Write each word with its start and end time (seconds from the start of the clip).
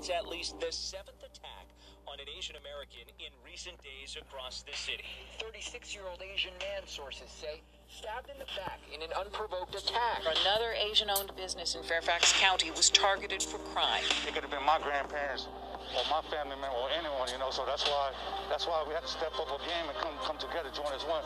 It's 0.00 0.08
at 0.08 0.26
least 0.28 0.58
the 0.58 0.72
seventh 0.72 1.20
attack 1.20 1.68
on 2.08 2.18
an 2.18 2.24
Asian 2.34 2.56
American 2.56 3.04
in 3.18 3.28
recent 3.44 3.76
days 3.84 4.16
across 4.16 4.62
the 4.62 4.72
city. 4.72 5.04
36 5.38 5.94
year 5.94 6.04
old 6.10 6.22
Asian 6.22 6.56
man, 6.58 6.86
sources 6.86 7.28
say, 7.28 7.60
stabbed 7.86 8.30
in 8.32 8.38
the 8.38 8.48
back 8.56 8.80
in 8.94 9.02
an 9.02 9.10
unprovoked 9.12 9.74
attack. 9.74 10.22
Another 10.40 10.72
Asian 10.72 11.10
owned 11.10 11.36
business 11.36 11.74
in 11.74 11.82
Fairfax 11.82 12.32
County 12.40 12.70
was 12.70 12.88
targeted 12.88 13.42
for 13.42 13.58
crime. 13.76 14.02
It 14.26 14.32
could 14.32 14.42
have 14.42 14.50
been 14.50 14.64
my 14.64 14.80
grandparents 14.80 15.48
or 15.96 16.04
my 16.08 16.22
family 16.30 16.56
member 16.58 16.76
or 16.76 16.88
anyone, 16.94 17.28
you 17.30 17.38
know. 17.38 17.50
So 17.50 17.66
that's 17.66 17.84
why 17.84 18.12
that's 18.48 18.66
why 18.66 18.82
we 18.86 18.94
have 18.94 19.04
to 19.04 19.12
step 19.12 19.34
up 19.38 19.50
our 19.50 19.62
game 19.62 19.86
and 19.88 19.96
come 19.98 20.14
come 20.22 20.38
together, 20.38 20.70
join 20.74 20.90
as 20.94 21.02
one. 21.04 21.22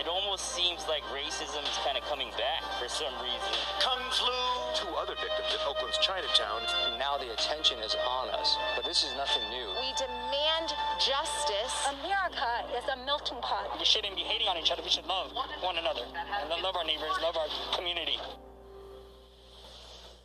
It 0.00 0.08
almost 0.08 0.52
seems 0.52 0.84
like 0.88 1.02
racism 1.12 1.62
is 1.64 1.78
kind 1.84 1.96
of 1.96 2.04
coming 2.08 2.30
back 2.36 2.60
for 2.80 2.88
some 2.88 3.12
reason. 3.20 3.52
Kung 3.80 4.02
Flu. 4.12 4.36
Two 4.74 4.88
other 4.96 5.14
victims 5.20 5.52
in 5.52 5.60
Oakland's 5.68 5.98
Chinatown. 5.98 6.62
Now 6.98 7.18
the 7.18 7.32
attention 7.32 7.78
is 7.80 7.94
on 8.08 8.30
us, 8.30 8.56
but 8.74 8.84
this 8.84 9.04
is 9.04 9.12
nothing 9.16 9.44
new. 9.50 9.68
We 9.76 9.92
demand 10.00 10.72
justice. 10.98 11.88
America 12.00 12.64
is 12.76 12.84
a 12.88 12.96
melting 13.04 13.38
pot. 13.42 13.78
We 13.78 13.84
shouldn't 13.84 14.16
be 14.16 14.22
hating 14.22 14.48
on 14.48 14.56
each 14.56 14.72
other. 14.72 14.82
We 14.82 14.88
should 14.88 15.06
love 15.06 15.30
one 15.60 15.76
another 15.76 16.02
and 16.08 16.62
love 16.62 16.76
our 16.76 16.84
neighbors, 16.84 17.12
love 17.20 17.36
our 17.36 17.48
community. 17.76 18.18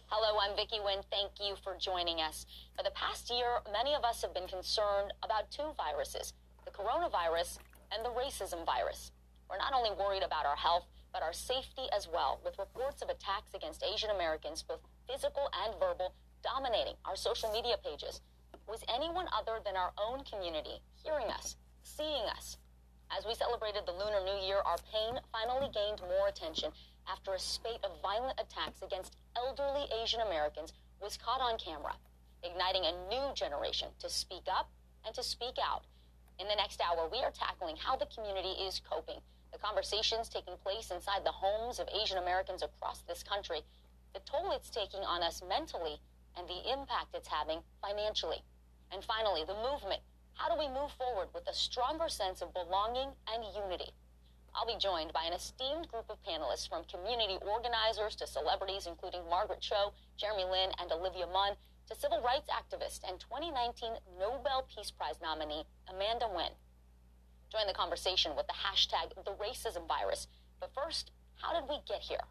Hello, 0.09 0.39
I'm 0.39 0.55
Vicki 0.55 0.79
Nguyen. 0.79 1.03
Thank 1.11 1.35
you 1.35 1.59
for 1.61 1.75
joining 1.75 2.21
us. 2.21 2.45
For 2.77 2.81
the 2.81 2.95
past 2.95 3.29
year, 3.29 3.59
many 3.73 3.93
of 3.93 4.05
us 4.05 4.21
have 4.21 4.33
been 4.33 4.47
concerned 4.47 5.11
about 5.21 5.51
two 5.51 5.75
viruses 5.75 6.31
the 6.63 6.71
coronavirus 6.71 7.59
and 7.91 8.05
the 8.05 8.15
racism 8.15 8.65
virus. 8.65 9.11
We're 9.49 9.59
not 9.59 9.73
only 9.75 9.91
worried 9.91 10.23
about 10.23 10.45
our 10.45 10.55
health, 10.55 10.87
but 11.11 11.23
our 11.23 11.33
safety 11.33 11.91
as 11.91 12.07
well, 12.07 12.39
with 12.45 12.57
reports 12.57 13.01
of 13.01 13.09
attacks 13.09 13.53
against 13.53 13.83
Asian 13.83 14.09
Americans, 14.11 14.63
both 14.63 14.79
physical 15.11 15.51
and 15.65 15.75
verbal, 15.77 16.15
dominating 16.41 16.95
our 17.03 17.17
social 17.17 17.51
media 17.51 17.75
pages. 17.83 18.21
Was 18.65 18.87
anyone 18.87 19.27
other 19.35 19.59
than 19.59 19.75
our 19.75 19.91
own 19.99 20.23
community 20.23 20.79
hearing 21.03 21.27
us, 21.27 21.57
seeing 21.83 22.23
us? 22.31 22.55
As 23.11 23.25
we 23.25 23.35
celebrated 23.35 23.83
the 23.85 23.91
Lunar 23.91 24.23
New 24.23 24.39
Year, 24.39 24.63
our 24.63 24.79
pain 24.87 25.19
finally 25.35 25.67
gained 25.75 25.99
more 26.07 26.29
attention 26.29 26.71
after 27.09 27.33
a 27.33 27.39
spate 27.39 27.83
of 27.83 28.01
violent 28.01 28.39
attacks 28.39 28.81
against 28.81 29.17
elderly 29.35 29.85
Asian 30.01 30.21
Americans 30.21 30.73
was 31.01 31.17
caught 31.17 31.41
on 31.41 31.57
camera, 31.57 31.95
igniting 32.43 32.83
a 32.85 33.09
new 33.09 33.33
generation 33.33 33.89
to 33.99 34.09
speak 34.09 34.47
up 34.47 34.69
and 35.05 35.15
to 35.15 35.23
speak 35.23 35.55
out. 35.63 35.85
In 36.39 36.47
the 36.47 36.55
next 36.55 36.81
hour, 36.81 37.07
we 37.11 37.19
are 37.19 37.31
tackling 37.31 37.75
how 37.77 37.95
the 37.95 38.07
community 38.13 38.61
is 38.61 38.81
coping, 38.89 39.19
the 39.51 39.57
conversations 39.57 40.29
taking 40.29 40.57
place 40.63 40.91
inside 40.91 41.23
the 41.23 41.31
homes 41.31 41.79
of 41.79 41.89
Asian 41.89 42.17
Americans 42.17 42.61
across 42.61 43.01
this 43.01 43.23
country, 43.23 43.61
the 44.13 44.19
toll 44.19 44.51
it's 44.51 44.69
taking 44.69 45.01
on 45.01 45.23
us 45.23 45.41
mentally, 45.47 45.99
and 46.37 46.47
the 46.47 46.71
impact 46.71 47.15
it's 47.15 47.27
having 47.27 47.59
financially. 47.81 48.43
And 48.91 49.03
finally, 49.03 49.43
the 49.45 49.55
movement. 49.55 50.01
How 50.33 50.53
do 50.53 50.59
we 50.59 50.67
move 50.67 50.91
forward 50.91 51.29
with 51.33 51.47
a 51.47 51.53
stronger 51.53 52.09
sense 52.09 52.41
of 52.41 52.53
belonging 52.53 53.09
and 53.33 53.43
unity? 53.55 53.91
I'll 54.57 54.65
be 54.65 54.79
joined 54.79 55.13
by 55.13 55.23
an 55.25 55.33
esteemed 55.33 55.87
group 55.87 56.09
of 56.09 56.17
panelists 56.23 56.67
from 56.67 56.83
community 56.85 57.37
organizers 57.45 58.15
to 58.15 58.25
celebrities, 58.25 58.87
including 58.87 59.21
Margaret 59.29 59.61
Cho, 59.61 59.93
Jeremy 60.17 60.45
Lin, 60.45 60.71
and 60.79 60.91
Olivia 60.91 61.27
Munn, 61.27 61.53
to 61.87 61.95
civil 61.95 62.23
rights 62.23 62.49
activist 62.49 63.07
and 63.07 63.19
2019 63.19 63.93
Nobel 64.19 64.65
Peace 64.73 64.89
Prize 64.89 65.21
nominee 65.21 65.63
Amanda 65.87 66.25
Nguyen. 66.25 66.57
Join 67.51 67.67
the 67.67 67.73
conversation 67.73 68.35
with 68.35 68.47
the 68.47 68.53
hashtag 68.53 69.13
the 69.23 69.37
racism 69.37 69.87
virus. 69.87 70.27
But 70.59 70.73
first, 70.73 71.11
how 71.35 71.53
did 71.53 71.69
we 71.69 71.77
get 71.87 72.01
here? 72.01 72.25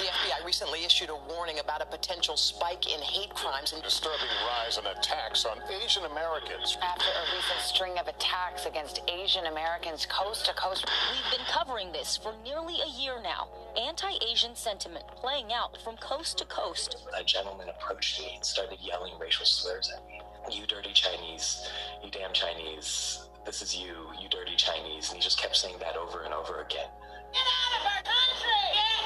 The 0.00 0.06
FBI 0.06 0.46
recently 0.46 0.86
issued 0.86 1.10
a 1.10 1.16
warning 1.28 1.58
about 1.58 1.82
a 1.82 1.84
potential 1.84 2.34
spike 2.36 2.90
in 2.90 3.00
hate 3.00 3.34
crimes 3.34 3.74
and 3.74 3.82
disturbing 3.82 4.32
rise 4.48 4.78
in 4.78 4.86
attacks 4.86 5.44
on 5.44 5.58
Asian 5.84 6.04
Americans. 6.06 6.78
After 6.80 7.04
a 7.04 7.36
recent 7.36 7.60
string 7.60 7.98
of 7.98 8.08
attacks 8.08 8.64
against 8.64 9.02
Asian 9.08 9.44
Americans 9.44 10.06
coast 10.06 10.46
to 10.46 10.54
coast. 10.54 10.88
We've 11.12 11.38
been 11.38 11.46
covering 11.46 11.92
this 11.92 12.16
for 12.16 12.34
nearly 12.42 12.76
a 12.80 12.88
year 12.98 13.20
now. 13.22 13.48
Anti 13.76 14.12
Asian 14.30 14.56
sentiment 14.56 15.04
playing 15.16 15.52
out 15.52 15.76
from 15.84 15.98
coast 15.98 16.38
to 16.38 16.46
coast. 16.46 16.96
A 17.14 17.22
gentleman 17.22 17.68
approached 17.68 18.20
me 18.20 18.32
and 18.36 18.44
started 18.44 18.78
yelling 18.80 19.18
racial 19.20 19.44
slurs 19.44 19.92
at 19.94 20.06
me. 20.06 20.22
You 20.50 20.66
dirty 20.66 20.94
Chinese, 20.94 21.68
you 22.02 22.10
damn 22.10 22.32
Chinese, 22.32 23.28
this 23.44 23.60
is 23.60 23.76
you, 23.76 24.08
you 24.18 24.30
dirty 24.30 24.56
Chinese. 24.56 25.10
And 25.10 25.16
he 25.16 25.22
just 25.22 25.38
kept 25.38 25.56
saying 25.56 25.76
that 25.80 25.96
over 25.96 26.22
and 26.22 26.32
over 26.32 26.62
again. 26.62 26.88
Get 27.32 27.42
out 27.42 27.80
of 27.80 27.86
our 27.86 28.02
country! 28.02 28.72
Get 28.72 28.82
out! 28.82 28.99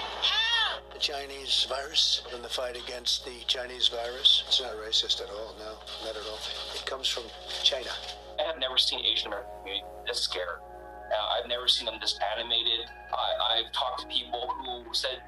The 0.92 0.98
Chinese 1.00 1.66
virus 1.68 2.22
and 2.32 2.42
the 2.44 2.48
fight 2.48 2.76
against 2.76 3.24
the 3.24 3.44
Chinese 3.46 3.88
virus. 3.88 4.44
It's 4.46 4.60
not 4.60 4.72
racist 4.76 5.20
at 5.20 5.28
all, 5.30 5.54
no, 5.58 5.74
not 6.04 6.16
at 6.16 6.26
all. 6.30 6.38
It 6.74 6.86
comes 6.86 7.08
from 7.08 7.24
China. 7.62 7.90
I 8.38 8.42
have 8.44 8.58
never 8.58 8.78
seen 8.78 9.04
Asian 9.04 9.28
American 9.28 9.50
community 9.60 9.86
this 10.06 10.20
scared. 10.20 10.60
Uh, 11.12 11.38
I've 11.38 11.48
never 11.48 11.68
seen 11.68 11.86
them 11.86 11.96
this 12.00 12.18
animated. 12.36 12.86
I, 13.12 13.58
I've 13.58 13.72
talked 13.72 14.00
to 14.02 14.06
people 14.06 14.52
who 14.64 14.94
said 14.94 15.22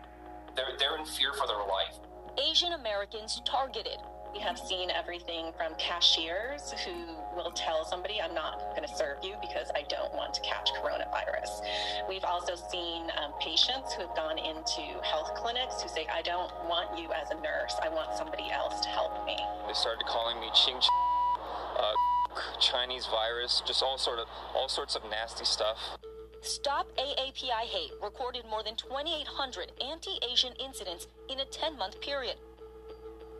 they're, 0.55 0.77
they're 0.79 0.97
in 0.99 1.05
fear 1.05 1.33
for 1.35 1.47
their 1.47 1.59
life. 1.59 1.99
Asian 2.39 2.73
Americans 2.73 3.41
targeted. 3.45 3.99
We 4.37 4.43
have 4.43 4.59
seen 4.59 4.91
everything 4.91 5.51
from 5.57 5.73
cashiers 5.79 6.75
who 6.85 7.17
will 7.35 7.53
tell 7.53 7.87
somebody, 7.87 8.21
I'm 8.21 8.35
not 8.35 8.77
going 8.77 8.87
to 8.87 8.95
serve 8.95 9.17
you 9.23 9.35
because 9.41 9.71
I 9.75 9.81
don't 9.89 10.13
want 10.13 10.35
to 10.35 10.43
catch 10.43 10.69
coronavirus. 10.75 11.49
We've 12.07 12.25
also 12.25 12.53
seen 12.55 13.05
um, 13.17 13.33
patients 13.41 13.95
who 13.95 14.03
have 14.03 14.15
gone 14.15 14.37
into 14.37 14.83
health 15.03 15.33
clinics 15.37 15.81
who 15.81 15.89
say, 15.89 16.07
I 16.13 16.21
don't 16.21 16.53
want 16.69 16.99
you 16.99 17.09
as 17.15 17.31
a 17.31 17.41
nurse. 17.41 17.77
I 17.83 17.89
want 17.89 18.15
somebody 18.15 18.51
else 18.53 18.79
to 18.81 18.89
help 18.91 19.25
me. 19.25 19.39
They 19.67 19.73
started 19.73 20.05
calling 20.05 20.39
me 20.39 20.49
Ching 20.55 20.77
uh, 20.77 21.93
Chinese 22.61 23.07
virus, 23.07 23.63
just 23.67 23.83
all 23.83 23.97
sort 23.97 24.19
of 24.19 24.29
all 24.55 24.69
sorts 24.69 24.97
of 24.97 25.03
nasty 25.09 25.47
stuff. 25.47 25.79
Stop 26.43 26.95
AAPI 26.99 27.65
Hate 27.73 27.93
recorded 28.03 28.45
more 28.51 28.63
than 28.63 28.77
2,800 28.77 29.73
anti-Asian 29.81 30.53
incidents 30.63 31.09
in 31.31 31.41
a 31.41 31.47
10-month 31.47 32.03
period. 32.03 32.37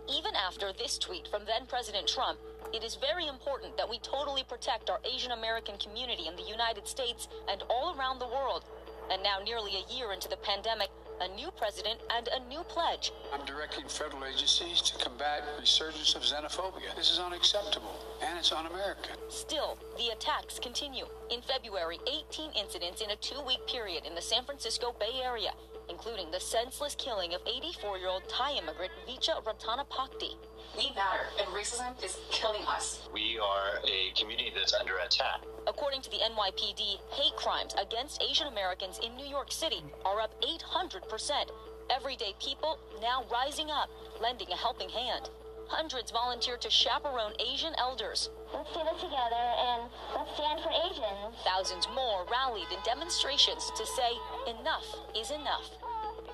Even 0.09 0.35
after 0.37 0.73
this 0.73 0.99
tweet 0.99 1.27
from 1.29 1.45
then 1.47 1.67
President 1.67 2.07
Trump, 2.07 2.39
it 2.73 2.85
is 2.85 2.95
very 2.97 3.27
important 3.27 3.77
that 3.77 3.89
we 3.89 3.99
totally 3.99 4.45
protect 4.45 4.89
our 4.89 5.01
Asian 5.05 5.33
American 5.33 5.77
community 5.79 6.29
in 6.29 6.37
the 6.37 6.43
United 6.43 6.87
States 6.87 7.29
and 7.51 7.63
all 7.69 7.97
around 7.99 8.19
the 8.19 8.27
world. 8.27 8.65
And 9.11 9.23
now, 9.23 9.39
nearly 9.45 9.73
a 9.77 9.93
year 9.93 10.13
into 10.13 10.29
the 10.29 10.37
pandemic, 10.39 10.91
a 11.21 11.29
new 11.35 11.51
president 11.53 12.01
and 12.15 12.29
a 12.29 12.49
new 12.49 12.63
pledge. 12.65 13.13
I'm 13.33 13.45
directing 13.47 13.89
federal 13.89 14.25
agencies 14.25 14.83
to 14.83 15.05
combat 15.05 15.45
resurgence 15.59 16.15
of 16.15 16.23
xenophobia. 16.23 16.95
This 16.97 17.11
is 17.11 17.19
unacceptable, 17.19 17.97
and 18.23 18.39
it's 18.39 18.53
un-American. 18.53 19.17
Still, 19.29 19.79
the 19.97 20.09
attacks 20.09 20.59
continue. 20.59 21.07
In 21.31 21.41
February, 21.41 21.99
18 22.07 22.51
incidents 22.53 23.01
in 23.01 23.11
a 23.11 23.17
two-week 23.17 23.67
period 23.67 24.05
in 24.05 24.15
the 24.15 24.23
San 24.23 24.45
Francisco 24.45 24.95
Bay 24.99 25.23
Area, 25.25 25.53
including 25.89 26.31
the 26.31 26.41
senseless 26.41 26.95
killing 26.97 27.35
of 27.35 27.45
84-year-old 27.45 28.29
Thai 28.29 28.53
immigrant 28.55 28.93
Vicha 29.09 29.43
Ratanapakdi. 29.45 30.35
We 30.77 30.93
matter, 30.95 31.27
and 31.39 31.49
racism 31.49 32.03
is 32.05 32.19
killing 32.31 32.63
us. 32.67 33.09
We 33.13 33.39
are 33.39 33.81
a 33.85 34.13
community 34.19 34.53
that's 34.55 34.75
under 34.75 34.99
attack. 34.99 35.43
According 35.67 36.03
to 36.03 36.11
the 36.11 36.19
NYPD, 36.19 36.99
hate 37.11 37.37
crimes 37.37 37.75
against 37.81 38.23
Asian 38.23 38.47
Americans 38.47 39.01
in 39.05 39.17
New 39.17 39.27
York 39.27 39.51
City 39.51 39.83
are 40.05 40.21
up 40.21 40.35
800%. 40.43 41.51
Everyday 41.91 42.35
people 42.43 42.79
now 43.01 43.25
rising 43.33 43.71
up, 43.71 43.89
lending 44.21 44.49
a 44.51 44.57
helping 44.57 44.89
hand. 44.89 45.31
Hundreds 45.69 46.11
volunteered 46.11 46.61
to 46.61 46.71
chaperone 46.71 47.33
Asian 47.41 47.75
elders. 47.79 48.31
Let's 48.55 48.73
do 48.73 48.81
this 48.85 49.03
together 49.03 49.35
and 49.35 49.91
let's 50.15 50.33
stand 50.35 50.61
for 50.61 50.71
Asians. 50.71 51.35
Thousands 51.45 51.89
more 51.95 52.25
rallied 52.31 52.71
in 52.71 52.79
demonstrations 52.85 53.71
to 53.77 53.85
say 53.85 54.13
enough 54.47 54.87
is 55.17 55.31
enough. 55.31 55.69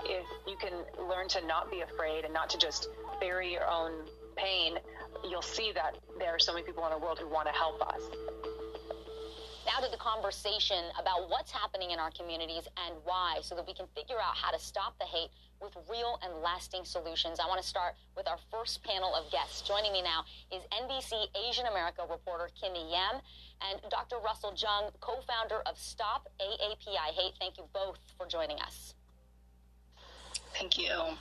If 0.05 0.27
you 0.47 0.57
can 0.57 0.85
learn 1.09 1.29
to 1.29 1.47
not 1.47 1.71
be 1.71 1.81
afraid 1.81 2.25
and 2.25 2.35
not 2.35 2.51
to 2.51 2.59
just 2.59 2.89
bury 3.21 3.51
your 3.51 3.67
own 3.67 4.05
pain, 4.37 4.79
you'll 5.25 5.43
see 5.43 5.73
that 5.73 5.97
there 6.19 6.35
are 6.35 6.39
so 6.39 6.53
many 6.53 6.67
people 6.67 6.85
in 6.85 6.91
the 6.93 6.99
world 6.99 7.19
who 7.19 7.29
want 7.29 7.47
to 7.49 7.55
help 7.55 7.81
us. 7.83 8.03
Now 9.65 9.79
to 9.85 9.91
the 9.91 9.97
conversation 9.97 10.85
about 11.01 11.31
what's 11.31 11.53
happening 11.53 11.93
in 11.93 11.99
our 11.99 12.11
communities 12.11 12.67
and 12.85 12.97
why, 13.05 13.39
so 13.43 13.55
that 13.55 13.67
we 13.67 13.75
can 13.75 13.87
figure 13.95 14.17
out 14.17 14.37
how 14.37 14.51
to 14.51 14.59
stop 14.59 14.99
the 14.99 15.07
hate 15.07 15.31
with 15.63 15.77
real 15.89 16.19
and 16.23 16.43
lasting 16.43 16.85
solutions. 16.85 17.39
I 17.39 17.47
want 17.47 17.63
to 17.63 17.67
start 17.67 17.95
with 18.17 18.29
our 18.29 18.39
first 18.51 18.83
panel 18.83 19.15
of 19.15 19.31
guests. 19.31 19.63
Joining 19.63 19.93
me 19.93 20.03
now 20.03 20.25
is 20.51 20.63
NBC 20.73 21.29
Asian 21.49 21.67
America 21.67 22.03
reporter 22.11 22.51
Kimmy 22.61 22.91
Yam 22.91 23.21
and 23.71 23.81
Dr. 23.89 24.17
Russell 24.25 24.53
Jeung, 24.53 24.91
co-founder 25.01 25.63
of 25.67 25.79
Stop 25.79 26.29
AAPI 26.41 27.15
Hate. 27.15 27.35
Thank 27.39 27.57
you 27.57 27.65
both 27.73 27.99
for 28.19 28.27
joining 28.27 28.59
us. 28.61 28.95
Thank 30.53 30.79
you. 30.79 31.17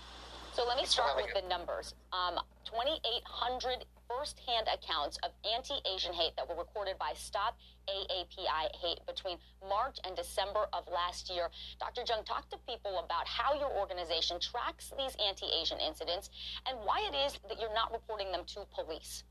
So 0.53 0.65
let 0.67 0.77
me 0.77 0.85
start 0.85 1.15
with 1.15 1.27
the 1.33 1.47
numbers. 1.47 1.93
Um, 2.11 2.39
2,800 2.65 3.85
first-hand 4.17 4.67
accounts 4.73 5.17
of 5.23 5.31
anti-Asian 5.55 6.13
hate 6.13 6.35
that 6.35 6.47
were 6.47 6.55
recorded 6.55 6.97
by 6.97 7.13
Stop 7.15 7.57
AAPI 7.87 8.75
Hate 8.81 8.99
between 9.07 9.37
March 9.67 9.97
and 10.05 10.15
December 10.15 10.67
of 10.73 10.85
last 10.91 11.29
year. 11.29 11.49
Dr. 11.79 12.01
Jeung, 12.01 12.25
talk 12.25 12.49
to 12.49 12.57
people 12.67 13.01
about 13.03 13.27
how 13.27 13.53
your 13.53 13.71
organization 13.71 14.39
tracks 14.39 14.91
these 14.97 15.15
anti-Asian 15.27 15.79
incidents 15.79 16.29
and 16.67 16.77
why 16.83 17.07
it 17.11 17.15
is 17.15 17.39
that 17.47 17.59
you're 17.59 17.73
not 17.73 17.91
reporting 17.91 18.31
them 18.31 18.43
to 18.47 18.65
police. 18.75 19.23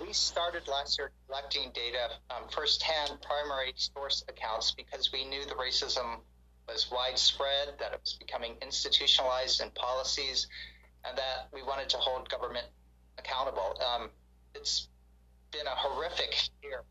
We 0.00 0.12
started 0.12 0.68
last 0.68 0.98
year 0.98 1.10
collecting 1.26 1.70
data, 1.72 2.10
um, 2.30 2.48
firsthand 2.50 3.18
primary 3.22 3.72
source 3.76 4.24
accounts, 4.28 4.72
because 4.72 5.10
we 5.10 5.24
knew 5.24 5.44
the 5.46 5.54
racism 5.54 6.20
was 6.68 6.90
widespread, 6.90 7.78
that 7.78 7.92
it 7.94 8.00
was 8.02 8.14
becoming 8.14 8.56
institutionalized 8.60 9.62
in 9.62 9.70
policies, 9.70 10.48
that 11.14 11.48
we 11.52 11.62
wanted 11.62 11.88
to 11.90 11.96
hold 11.98 12.28
government 12.28 12.66
accountable. 13.18 13.78
Um, 13.80 14.10
it's 14.54 14.88
been 15.52 15.66
a 15.66 15.76
horrific 15.76 16.48
year 16.62 16.82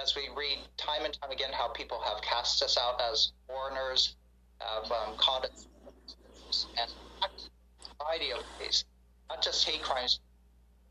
as 0.00 0.16
we 0.16 0.28
read 0.36 0.58
time 0.76 1.04
and 1.04 1.12
time 1.20 1.30
again 1.30 1.50
how 1.52 1.68
people 1.68 2.00
have 2.00 2.22
cast 2.22 2.62
us 2.62 2.78
out 2.78 3.00
as 3.10 3.32
foreigners, 3.46 4.16
have 4.58 4.90
um, 4.90 5.16
called 5.16 5.44
us 5.44 6.66
and 6.78 6.90
a 7.22 8.02
variety 8.02 8.32
of 8.32 8.42
ways, 8.60 8.84
not 9.28 9.42
just 9.42 9.68
hate 9.68 9.82
crimes, 9.82 10.20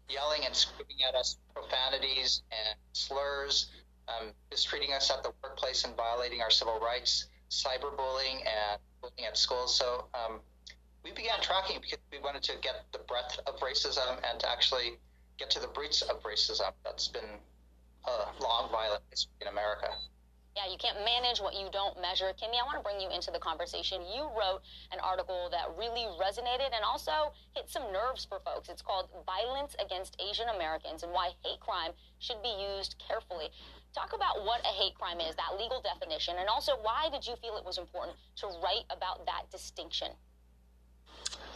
yelling 0.09 0.41
and 0.45 0.55
screaming 0.55 0.97
at 1.07 1.15
us 1.15 1.37
profanities 1.53 2.43
and 2.51 2.77
slurs, 2.93 3.67
um, 4.07 4.29
mistreating 4.49 4.93
us 4.93 5.09
at 5.11 5.23
the 5.23 5.31
workplace 5.43 5.83
and 5.83 5.95
violating 5.95 6.41
our 6.41 6.51
civil 6.51 6.79
rights, 6.79 7.27
cyberbullying 7.49 8.39
and 8.45 8.79
bullying 9.01 9.27
at 9.27 9.37
schools. 9.37 9.77
So 9.77 10.05
um, 10.13 10.39
we 11.03 11.11
began 11.11 11.41
tracking 11.41 11.79
because 11.81 11.99
we 12.11 12.19
wanted 12.19 12.43
to 12.43 12.53
get 12.61 12.85
the 12.91 12.99
breadth 12.99 13.39
of 13.47 13.59
racism 13.59 14.19
and 14.29 14.39
to 14.39 14.49
actually 14.49 14.99
get 15.37 15.49
to 15.51 15.59
the 15.59 15.69
roots 15.77 16.01
of 16.01 16.21
racism 16.23 16.71
that's 16.83 17.07
been 17.07 17.39
a 18.05 18.43
long, 18.43 18.69
violent 18.71 19.03
history 19.09 19.33
in 19.41 19.47
America. 19.47 19.89
Yeah, 20.55 20.67
you 20.69 20.77
can't 20.77 20.99
manage 21.05 21.39
what 21.39 21.55
you 21.55 21.69
don't 21.71 21.95
measure. 22.01 22.27
Kimmy, 22.35 22.59
I 22.59 22.67
want 22.67 22.75
to 22.75 22.83
bring 22.83 22.99
you 22.99 23.07
into 23.09 23.31
the 23.31 23.39
conversation. 23.39 24.01
You 24.03 24.27
wrote 24.35 24.59
an 24.91 24.99
article 24.99 25.47
that 25.49 25.71
really 25.79 26.11
resonated 26.19 26.75
and 26.75 26.83
also 26.83 27.31
hit 27.55 27.69
some 27.69 27.87
nerves 27.93 28.25
for 28.27 28.39
folks. 28.43 28.67
It's 28.67 28.81
called 28.81 29.07
Violence 29.25 29.77
Against 29.79 30.19
Asian 30.19 30.49
Americans 30.49 31.03
and 31.03 31.13
Why 31.13 31.31
Hate 31.45 31.61
Crime 31.61 31.91
Should 32.19 32.43
Be 32.43 32.51
Used 32.75 32.99
Carefully. 32.99 33.47
Talk 33.95 34.11
about 34.11 34.43
what 34.43 34.59
a 34.67 34.75
hate 34.75 34.95
crime 34.95 35.21
is, 35.21 35.35
that 35.35 35.55
legal 35.57 35.81
definition, 35.81 36.35
and 36.37 36.49
also 36.49 36.73
why 36.81 37.07
did 37.09 37.25
you 37.25 37.35
feel 37.39 37.55
it 37.55 37.63
was 37.63 37.77
important 37.77 38.17
to 38.43 38.47
write 38.61 38.83
about 38.89 39.25
that 39.25 39.49
distinction? 39.51 40.11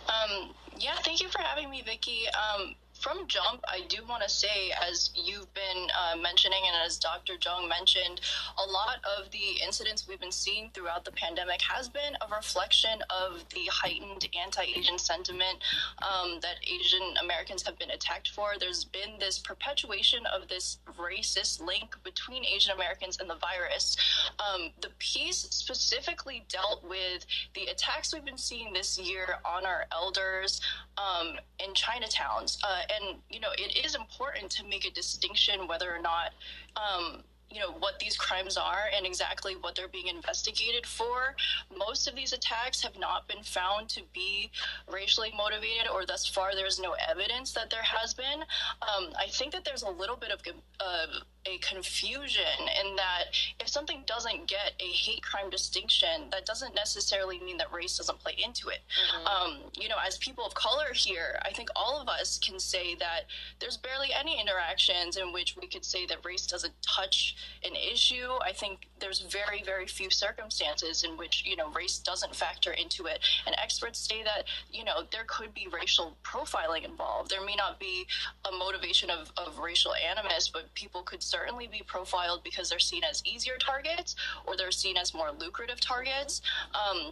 Um, 0.08 0.54
yeah, 0.78 0.96
thank 1.04 1.22
you 1.22 1.30
for 1.30 1.42
having 1.42 1.70
me, 1.70 1.82
Vicki. 1.82 2.24
Um, 2.30 2.76
from 3.06 3.28
jump, 3.28 3.64
I 3.68 3.82
do 3.88 3.98
want 4.10 4.24
to 4.24 4.30
say, 4.30 4.74
as 4.90 5.12
you've 5.14 5.54
been 5.54 5.88
uh, 5.94 6.18
mentioning 6.18 6.62
and 6.66 6.76
as 6.84 6.98
Dr. 6.98 7.34
Jeung 7.38 7.70
mentioned, 7.70 8.20
a 8.58 8.72
lot 8.72 8.98
of 9.20 9.30
the 9.30 9.64
incidents 9.64 10.08
we've 10.08 10.20
been 10.20 10.32
seeing 10.32 10.72
throughout 10.74 11.06
the 11.06 11.12
pandemic 11.12 11.62
has 11.62 11.88
been 11.88 12.18
a 12.20 12.36
reflection 12.36 13.04
of 13.12 13.46
the 13.54 13.70
heightened 13.72 14.28
anti-Asian 14.44 14.98
sentiment 14.98 15.60
um, 16.02 16.40
that 16.42 16.56
Asian 16.64 17.14
Americans 17.22 17.62
have 17.62 17.78
been 17.78 17.92
attacked 17.92 18.30
for. 18.30 18.54
There's 18.60 18.86
been 18.86 19.20
this 19.20 19.38
perpetuation 19.38 20.26
of 20.26 20.48
this 20.48 20.80
racist 21.00 21.64
link 21.64 21.96
between 22.04 22.44
Asian 22.44 22.74
Americans 22.74 23.20
and 23.20 23.30
the 23.30 23.36
virus. 23.36 23.98
Um, 24.40 24.72
the 24.82 24.90
piece 24.98 25.46
specifically 25.52 26.44
dealt 26.50 26.84
with 26.84 27.28
the 27.54 27.66
attacks 27.66 28.16
we've 28.16 28.26
been 28.26 28.36
seeing 28.36 28.74
this 28.74 28.98
year 28.98 29.38
on 29.46 29.64
our 29.64 29.86
elders 29.92 30.60
um, 30.98 31.36
in 31.60 31.74
Chinatowns. 31.74 32.58
Uh, 32.64 32.82
and 32.96 33.20
you 33.30 33.40
know 33.40 33.50
it 33.58 33.86
is 33.86 33.96
important 33.96 34.52
to 34.52 34.66
make 34.66 34.86
a 34.86 34.92
distinction 34.92 35.68
whether 35.68 35.94
or 35.94 36.00
not 36.00 36.32
um, 36.76 37.24
you 37.50 37.60
know 37.60 37.72
what 37.80 38.00
these 38.00 38.18
crimes 38.18 38.58
are 38.58 38.90
and 38.96 39.06
exactly 39.06 39.56
what 39.62 39.76
they're 39.76 39.88
being 39.88 40.08
investigated 40.08 40.86
for. 40.86 41.36
Most 41.76 42.08
of 42.08 42.16
these 42.16 42.34
attacks 42.34 42.82
have 42.82 42.98
not 43.00 43.28
been 43.28 43.44
found 43.44 43.90
to 43.90 44.02
be 44.14 44.52
racially 44.92 45.32
motivated, 45.38 45.88
or 45.94 46.06
thus 46.06 46.28
far 46.28 46.56
there's 46.56 46.80
no 46.80 46.96
evidence 47.10 47.54
that 47.54 47.70
there 47.70 47.84
has 47.84 48.14
been. 48.14 48.42
Um, 48.82 49.14
I 49.18 49.28
think 49.30 49.52
that 49.54 49.64
there's 49.64 49.84
a 49.84 49.90
little 49.90 50.16
bit 50.16 50.32
of 50.32 50.42
uh, 50.80 51.06
a 51.46 51.58
confusion 51.60 52.42
in 52.84 52.96
that 52.96 53.26
if 53.60 53.68
something 53.68 54.04
doesn't 54.08 54.48
get 54.48 54.74
a 54.80 54.88
hate 54.88 55.24
crime 55.24 55.50
distinction, 55.50 56.30
that 56.32 56.46
doesn't 56.46 56.74
necessarily 56.76 57.40
mean 57.40 57.58
that 57.58 57.72
race 57.72 57.98
doesn't 57.98 58.20
play 58.20 58.36
into 58.44 58.70
it. 58.70 58.80
Mm-hmm. 58.90 59.28
Um, 59.28 59.58
you 59.80 59.88
know, 59.88 59.96
as 60.06 60.18
people 60.18 60.46
of 60.46 60.54
color 60.56 60.94
here, 60.94 61.40
I 61.44 61.52
think 61.52 61.70
all 61.76 62.02
of 62.02 62.08
us 62.08 62.40
can 62.40 62.60
say 62.60 62.96
that 62.96 63.22
there's 63.60 63.78
barely 63.78 64.10
any 64.18 64.40
interactions 64.40 65.18
in 65.18 65.32
which 65.32 65.56
we 65.60 65.68
could 65.68 65.86
say 65.86 66.06
that 66.08 66.26
race 66.26 66.46
doesn't 66.46 66.74
touch 66.82 67.36
an 67.64 67.76
issue. 67.76 68.32
I 68.42 68.52
think 68.52 68.88
there's 69.00 69.22
very, 69.22 69.62
very 69.64 69.88
few 69.88 70.10
circumstances 70.10 71.04
in 71.04 71.18
which, 71.18 71.44
you 71.46 71.56
know, 71.56 71.70
race 71.72 72.00
doesn't 72.00 72.36
factor 72.36 72.72
into 72.72 73.06
it. 73.06 73.20
And 73.46 73.56
experts 73.62 74.00
say 74.00 74.24
that, 74.24 74.46
you 74.72 74.84
know, 74.84 75.04
there 75.12 75.26
could 75.28 75.54
be 75.54 75.68
racial 75.72 76.16
profiling 76.24 76.86
involved. 76.86 77.30
There 77.30 77.46
may 77.46 77.56
not 77.56 77.80
be 77.80 78.08
a 78.52 78.56
motivation 78.56 79.10
of, 79.10 79.32
of 79.38 79.60
racial 79.60 79.94
animus, 79.94 80.50
but 80.50 80.74
people 80.74 81.02
could 81.02 81.22
certainly 81.36 81.68
be 81.68 81.84
profiled 81.86 82.44
because 82.44 82.70
they're 82.70 82.80
seen 82.80 83.04
as 83.04 83.22
easier 83.26 83.58
targets 83.60 84.16
or 84.46 84.56
they're 84.56 84.72
seen 84.72 84.98
as 84.98 85.14
more 85.14 85.32
lucrative 85.38 85.80
targets. 85.80 86.42
Um, 86.74 87.12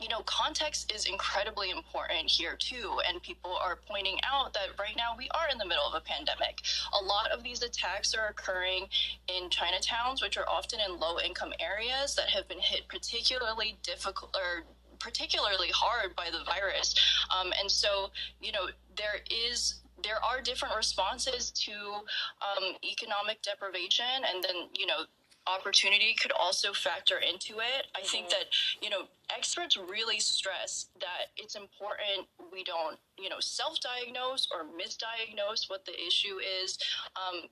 you 0.00 0.08
know, 0.08 0.22
context 0.24 0.92
is 0.94 1.04
incredibly 1.04 1.70
important 1.70 2.28
here 2.28 2.56
too. 2.58 3.00
And 3.06 3.22
people 3.22 3.56
are 3.62 3.78
pointing 3.86 4.18
out 4.24 4.54
that 4.54 4.68
right 4.78 4.96
now 4.96 5.14
we 5.16 5.28
are 5.34 5.48
in 5.52 5.58
the 5.58 5.66
middle 5.66 5.84
of 5.84 5.94
a 5.94 6.00
pandemic. 6.00 6.62
A 7.00 7.04
lot 7.04 7.30
of 7.30 7.42
these 7.42 7.62
attacks 7.62 8.14
are 8.14 8.28
occurring 8.28 8.88
in 9.28 9.50
Chinatowns, 9.50 10.22
which 10.22 10.38
are 10.38 10.48
often 10.48 10.80
in 10.80 10.98
low 10.98 11.20
income 11.20 11.52
areas 11.60 12.14
that 12.16 12.30
have 12.30 12.48
been 12.48 12.60
hit 12.60 12.88
particularly 12.88 13.78
difficult 13.82 14.34
or 14.34 14.64
particularly 14.98 15.68
hard 15.72 16.16
by 16.16 16.28
the 16.30 16.44
virus. 16.44 16.94
Um, 17.38 17.52
and 17.58 17.70
so, 17.70 18.10
you 18.40 18.52
know, 18.52 18.68
there 18.96 19.20
is 19.30 19.80
there 20.02 20.22
are 20.24 20.40
different 20.40 20.76
responses 20.76 21.50
to 21.50 21.72
um, 21.72 22.74
economic 22.84 23.42
deprivation, 23.42 24.24
and 24.28 24.42
then 24.42 24.68
you 24.74 24.86
know 24.86 25.04
opportunity 25.46 26.14
could 26.20 26.32
also 26.32 26.72
factor 26.72 27.18
into 27.18 27.60
it. 27.60 27.86
I 27.94 28.02
think 28.02 28.26
mm-hmm. 28.26 28.38
that, 28.38 28.46
you 28.82 28.90
know, 28.90 29.08
experts 29.34 29.76
really 29.76 30.20
stress 30.20 30.86
that 31.00 31.32
it's 31.36 31.56
important 31.56 32.26
we 32.52 32.64
don't, 32.64 32.98
you 33.18 33.28
know, 33.28 33.40
self 33.40 33.78
diagnose 33.80 34.48
or 34.52 34.64
misdiagnose 34.64 35.68
what 35.68 35.84
the 35.84 35.92
issue 35.92 36.38
is. 36.62 36.78
Um, 37.16 37.48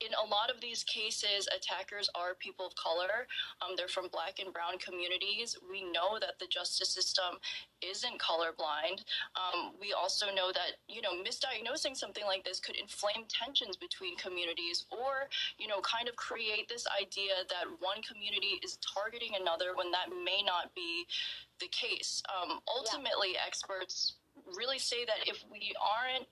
in 0.00 0.12
a 0.16 0.26
lot 0.28 0.50
of 0.52 0.60
these 0.60 0.82
cases, 0.84 1.48
attackers 1.54 2.08
are 2.14 2.34
people 2.34 2.66
of 2.66 2.74
color. 2.74 3.28
Um, 3.60 3.76
they're 3.76 3.88
from 3.88 4.08
black 4.08 4.40
and 4.40 4.52
brown 4.52 4.78
communities. 4.78 5.56
We 5.70 5.84
know 5.84 6.18
that 6.20 6.38
the 6.40 6.46
justice 6.46 6.88
system 6.88 7.36
isn't 7.82 8.20
colorblind. 8.20 9.04
Um, 9.36 9.72
we 9.80 9.92
also 9.92 10.26
know 10.34 10.52
that, 10.52 10.80
you 10.88 11.00
know, 11.00 11.12
misdiagnosing 11.20 11.96
something 11.96 12.24
like 12.24 12.44
this 12.44 12.60
could 12.60 12.76
inflame 12.76 13.24
tensions 13.28 13.76
between 13.76 14.16
communities 14.16 14.86
or, 14.90 15.28
you 15.58 15.68
know, 15.68 15.80
kind 15.80 16.08
of 16.08 16.16
create 16.16 16.68
this 16.68 16.86
idea 17.00 17.44
that 17.48 17.68
one 17.80 18.02
community 18.02 18.60
is 18.64 18.78
targeting 18.80 19.32
another 19.40 19.76
when 19.76 19.90
that 19.92 20.08
may 20.24 20.42
not 20.44 20.74
be 20.74 21.06
the 21.60 21.68
case. 21.68 22.22
Um, 22.28 22.60
ultimately, 22.68 23.32
yeah. 23.34 23.46
experts 23.46 24.14
really 24.56 24.78
say 24.78 25.04
that 25.04 25.28
if 25.28 25.44
we 25.50 25.74
aren't 25.80 26.26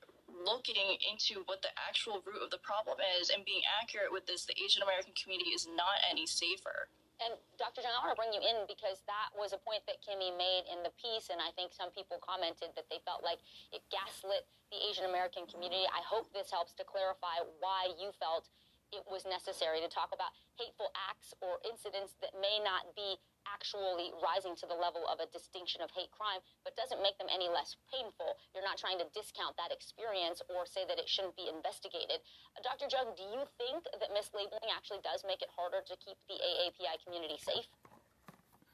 looking 0.45 0.99
into 1.04 1.42
what 1.47 1.62
the 1.62 1.73
actual 1.88 2.23
root 2.23 2.42
of 2.42 2.50
the 2.50 2.62
problem 2.62 2.99
is 3.21 3.30
and 3.30 3.45
being 3.45 3.62
accurate 3.80 4.12
with 4.12 4.26
this, 4.26 4.45
the 4.45 4.57
Asian 4.59 4.83
American 4.83 5.14
community 5.18 5.50
is 5.50 5.66
not 5.75 5.99
any 6.07 6.26
safer. 6.26 6.88
And 7.18 7.35
Dr. 7.59 7.83
Jeung, 7.83 7.90
I 7.90 7.99
want 8.07 8.14
to 8.14 8.21
bring 8.21 8.30
you 8.30 8.38
in 8.38 8.62
because 8.71 9.02
that 9.11 9.35
was 9.35 9.50
a 9.50 9.59
point 9.59 9.83
that 9.90 9.99
Kimmy 10.07 10.30
made 10.38 10.71
in 10.71 10.87
the 10.87 10.95
piece, 11.02 11.35
and 11.35 11.42
I 11.42 11.50
think 11.59 11.75
some 11.75 11.90
people 11.90 12.23
commented 12.23 12.71
that 12.78 12.87
they 12.87 13.02
felt 13.02 13.26
like 13.26 13.42
it 13.75 13.83
gaslit 13.90 14.47
the 14.71 14.78
Asian 14.78 15.11
American 15.11 15.42
community. 15.50 15.83
I 15.90 15.99
hope 16.07 16.30
this 16.30 16.54
helps 16.54 16.78
to 16.78 16.87
clarify 16.87 17.42
why 17.59 17.90
you 17.99 18.14
felt 18.23 18.47
it 18.95 19.02
was 19.11 19.26
necessary 19.26 19.83
to 19.83 19.90
talk 19.90 20.14
about 20.14 20.30
hateful 20.57 20.95
acts 21.11 21.35
or 21.42 21.59
incidents 21.66 22.14
that 22.23 22.33
may 22.38 22.62
not 22.62 22.95
be 22.95 23.18
actually 23.52 24.12
rising 24.20 24.54
to 24.60 24.66
the 24.66 24.76
level 24.76 25.04
of 25.08 25.20
a 25.20 25.26
distinction 25.32 25.80
of 25.80 25.90
hate 25.92 26.12
crime, 26.12 26.40
but 26.64 26.76
doesn't 26.76 27.02
make 27.02 27.16
them 27.18 27.28
any 27.32 27.48
less 27.48 27.76
painful. 27.90 28.36
You're 28.54 28.66
not 28.66 28.78
trying 28.78 29.00
to 29.00 29.06
discount 29.10 29.56
that 29.56 29.72
experience 29.74 30.40
or 30.52 30.68
say 30.68 30.84
that 30.88 31.00
it 31.00 31.08
shouldn't 31.08 31.36
be 31.36 31.48
investigated. 31.48 32.20
Uh, 32.54 32.62
Dr. 32.62 32.86
Jeung, 32.86 33.16
do 33.16 33.24
you 33.24 33.42
think 33.56 33.84
that 33.88 34.10
mislabeling 34.12 34.70
actually 34.70 35.02
does 35.02 35.24
make 35.26 35.42
it 35.42 35.50
harder 35.52 35.80
to 35.84 35.94
keep 35.98 36.16
the 36.28 36.38
AAPI 36.38 37.00
community 37.04 37.40
safe? 37.40 37.66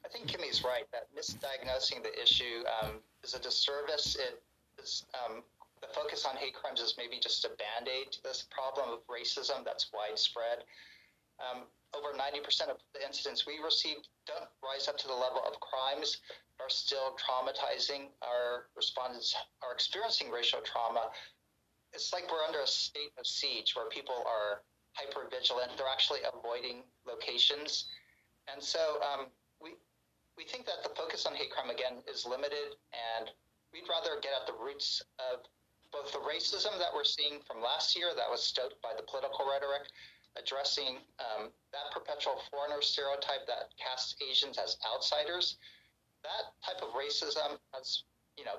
I 0.04 0.08
think 0.08 0.28
Kimmy's 0.28 0.62
right 0.62 0.84
that 0.92 1.08
misdiagnosing 1.16 2.04
the 2.04 2.12
issue 2.20 2.60
um, 2.82 3.00
is 3.22 3.32
a 3.34 3.40
disservice. 3.40 4.16
It 4.20 4.42
is 4.76 5.06
um, 5.16 5.42
the 5.80 5.88
focus 5.94 6.24
on 6.24 6.36
hate 6.36 6.54
crimes 6.54 6.80
is 6.80 6.94
maybe 6.96 7.18
just 7.20 7.44
a 7.44 7.48
band 7.48 7.88
aid 7.88 8.12
to 8.12 8.22
this 8.22 8.46
problem 8.50 8.88
of 8.92 9.00
racism 9.06 9.64
that's 9.64 9.90
widespread. 9.92 10.64
Um, 11.42 11.64
over 11.94 12.10
90% 12.16 12.70
of 12.70 12.78
the 12.92 13.04
incidents 13.06 13.46
we 13.46 13.58
receive 13.62 13.96
don't 14.26 14.50
rise 14.62 14.88
up 14.88 14.98
to 14.98 15.06
the 15.06 15.14
level 15.14 15.42
of 15.46 15.58
crimes, 15.60 16.18
are 16.60 16.70
still 16.70 17.16
traumatizing. 17.18 18.10
Our 18.22 18.66
respondents 18.76 19.34
are 19.62 19.72
experiencing 19.72 20.30
racial 20.30 20.60
trauma. 20.62 21.10
it's 21.92 22.12
like 22.12 22.30
we're 22.30 22.42
under 22.42 22.60
a 22.60 22.66
state 22.66 23.14
of 23.18 23.26
siege 23.26 23.74
where 23.76 23.88
people 23.88 24.14
are 24.26 24.62
hyper 24.94 25.26
vigilant. 25.30 25.70
They're 25.76 25.90
actually 25.90 26.20
avoiding 26.26 26.82
locations, 27.06 27.86
and 28.52 28.62
so 28.62 28.98
um, 29.02 29.26
we 29.62 29.74
we 30.36 30.44
think 30.44 30.66
that 30.66 30.82
the 30.82 30.90
focus 30.94 31.26
on 31.26 31.34
hate 31.34 31.50
crime 31.50 31.70
again 31.70 32.02
is 32.10 32.26
limited, 32.26 32.74
and 32.90 33.30
we'd 33.72 33.86
rather 33.88 34.18
get 34.22 34.34
at 34.34 34.46
the 34.46 34.58
roots 34.58 35.02
of 35.18 35.46
both 35.92 36.10
the 36.10 36.18
racism 36.26 36.74
that 36.78 36.90
we're 36.90 37.06
seeing 37.06 37.38
from 37.46 37.62
last 37.62 37.94
year 37.94 38.10
that 38.16 38.26
was 38.26 38.42
stoked 38.42 38.82
by 38.82 38.90
the 38.96 39.06
political 39.06 39.46
rhetoric, 39.46 39.86
addressing 40.36 40.98
um, 41.20 41.50
that 41.72 41.90
perpetual 41.92 42.40
foreigner 42.50 42.82
stereotype 42.82 43.46
that 43.46 43.70
casts 43.78 44.16
Asians 44.18 44.58
as 44.58 44.76
outsiders. 44.86 45.56
That 46.22 46.54
type 46.64 46.82
of 46.82 46.94
racism 46.94 47.58
has, 47.72 48.04
you 48.36 48.44
know, 48.44 48.58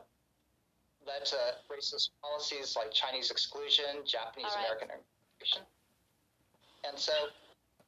led 1.06 1.26
to 1.26 1.38
racist 1.70 2.10
policies 2.22 2.76
like 2.76 2.92
Chinese 2.92 3.32
exclusion, 3.32 4.06
Japanese 4.06 4.54
American 4.58 4.90
immigration. 4.90 5.62
And 6.88 6.98
so 6.98 7.14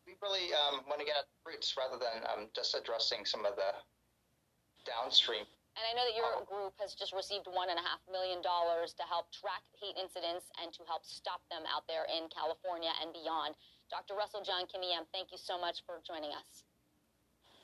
we 0.06 0.13
really 0.22 0.53
um, 0.53 0.82
want 0.88 1.00
to 1.00 1.06
get 1.06 1.17
at 1.17 1.25
the 1.25 1.51
roots 1.51 1.75
rather 1.77 1.98
than 1.98 2.24
um, 2.29 2.48
just 2.56 2.75
addressing 2.75 3.25
some 3.25 3.46
of 3.46 3.56
the 3.56 3.74
downstream 4.86 5.46
and 5.77 5.86
I 5.86 5.94
know 5.94 6.10
that 6.10 6.17
your 6.17 6.41
group 6.50 6.74
has 6.82 6.98
just 6.98 7.13
received 7.13 7.46
$1.5 7.46 7.53
million 8.10 8.41
to 8.41 9.03
help 9.06 9.29
track 9.29 9.62
hate 9.77 9.94
incidents 9.94 10.50
and 10.58 10.74
to 10.74 10.82
help 10.89 11.06
stop 11.06 11.46
them 11.53 11.70
out 11.70 11.86
there 11.86 12.10
in 12.10 12.25
California 12.34 12.89
and 12.98 13.13
beyond. 13.13 13.53
Dr. 13.89 14.15
Russell 14.15 14.44
Jeung 14.44 14.67
Kim 14.67 14.84
Yam, 14.84 15.08
thank 15.15 15.32
you 15.32 15.39
so 15.39 15.56
much 15.56 15.84
for 15.88 16.03
joining 16.03 16.32
us. 16.36 16.67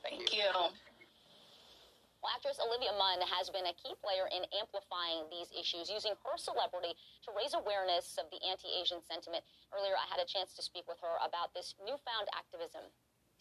Thank, 0.04 0.32
you. 0.32 0.48
Well, 0.52 2.32
actress 2.32 2.60
Olivia 2.64 2.96
Munn 2.96 3.20
has 3.28 3.52
been 3.52 3.68
a 3.68 3.76
key 3.76 3.96
player 4.00 4.32
in 4.32 4.48
amplifying 4.56 5.28
these 5.28 5.52
issues, 5.52 5.92
using 5.92 6.16
her 6.24 6.36
celebrity 6.40 6.96
to 7.28 7.36
raise 7.36 7.52
awareness 7.52 8.16
of 8.16 8.32
the 8.32 8.40
anti 8.48 8.72
Asian 8.72 9.04
sentiment. 9.04 9.44
Earlier, 9.76 9.96
I 9.96 10.08
had 10.08 10.24
a 10.24 10.28
chance 10.28 10.56
to 10.56 10.64
speak 10.64 10.88
with 10.88 11.00
her 11.04 11.20
about 11.20 11.52
this 11.52 11.76
newfound 11.84 12.32
activism 12.32 12.88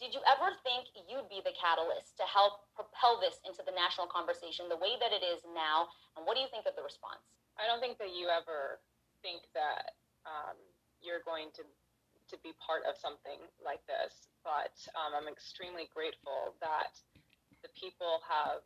did 0.03 0.11
you 0.11 0.19
ever 0.27 0.51
think 0.67 0.91
you'd 1.07 1.31
be 1.31 1.39
the 1.47 1.55
catalyst 1.55 2.19
to 2.19 2.27
help 2.27 2.67
propel 2.75 3.23
this 3.23 3.39
into 3.47 3.63
the 3.63 3.71
national 3.71 4.11
conversation 4.11 4.67
the 4.67 4.75
way 4.75 4.99
that 4.99 5.15
it 5.15 5.23
is 5.23 5.47
now? 5.55 5.87
And 6.19 6.27
what 6.27 6.35
do 6.35 6.43
you 6.43 6.51
think 6.51 6.67
of 6.67 6.75
the 6.75 6.83
response? 6.83 7.23
I 7.55 7.69
don't 7.69 7.79
think 7.79 7.95
that 8.03 8.11
you 8.11 8.27
ever 8.27 8.83
think 9.23 9.47
that 9.53 9.95
um, 10.25 10.59
you're 10.99 11.23
going 11.23 11.55
to 11.55 11.63
to 12.33 12.37
be 12.41 12.57
part 12.57 12.81
of 12.89 12.97
something 12.97 13.37
like 13.61 13.85
this, 13.85 14.25
but 14.41 14.73
um, 14.97 15.13
I'm 15.13 15.29
extremely 15.29 15.85
grateful 15.93 16.57
that 16.65 16.97
the 17.61 17.69
people 17.77 18.25
have 18.25 18.65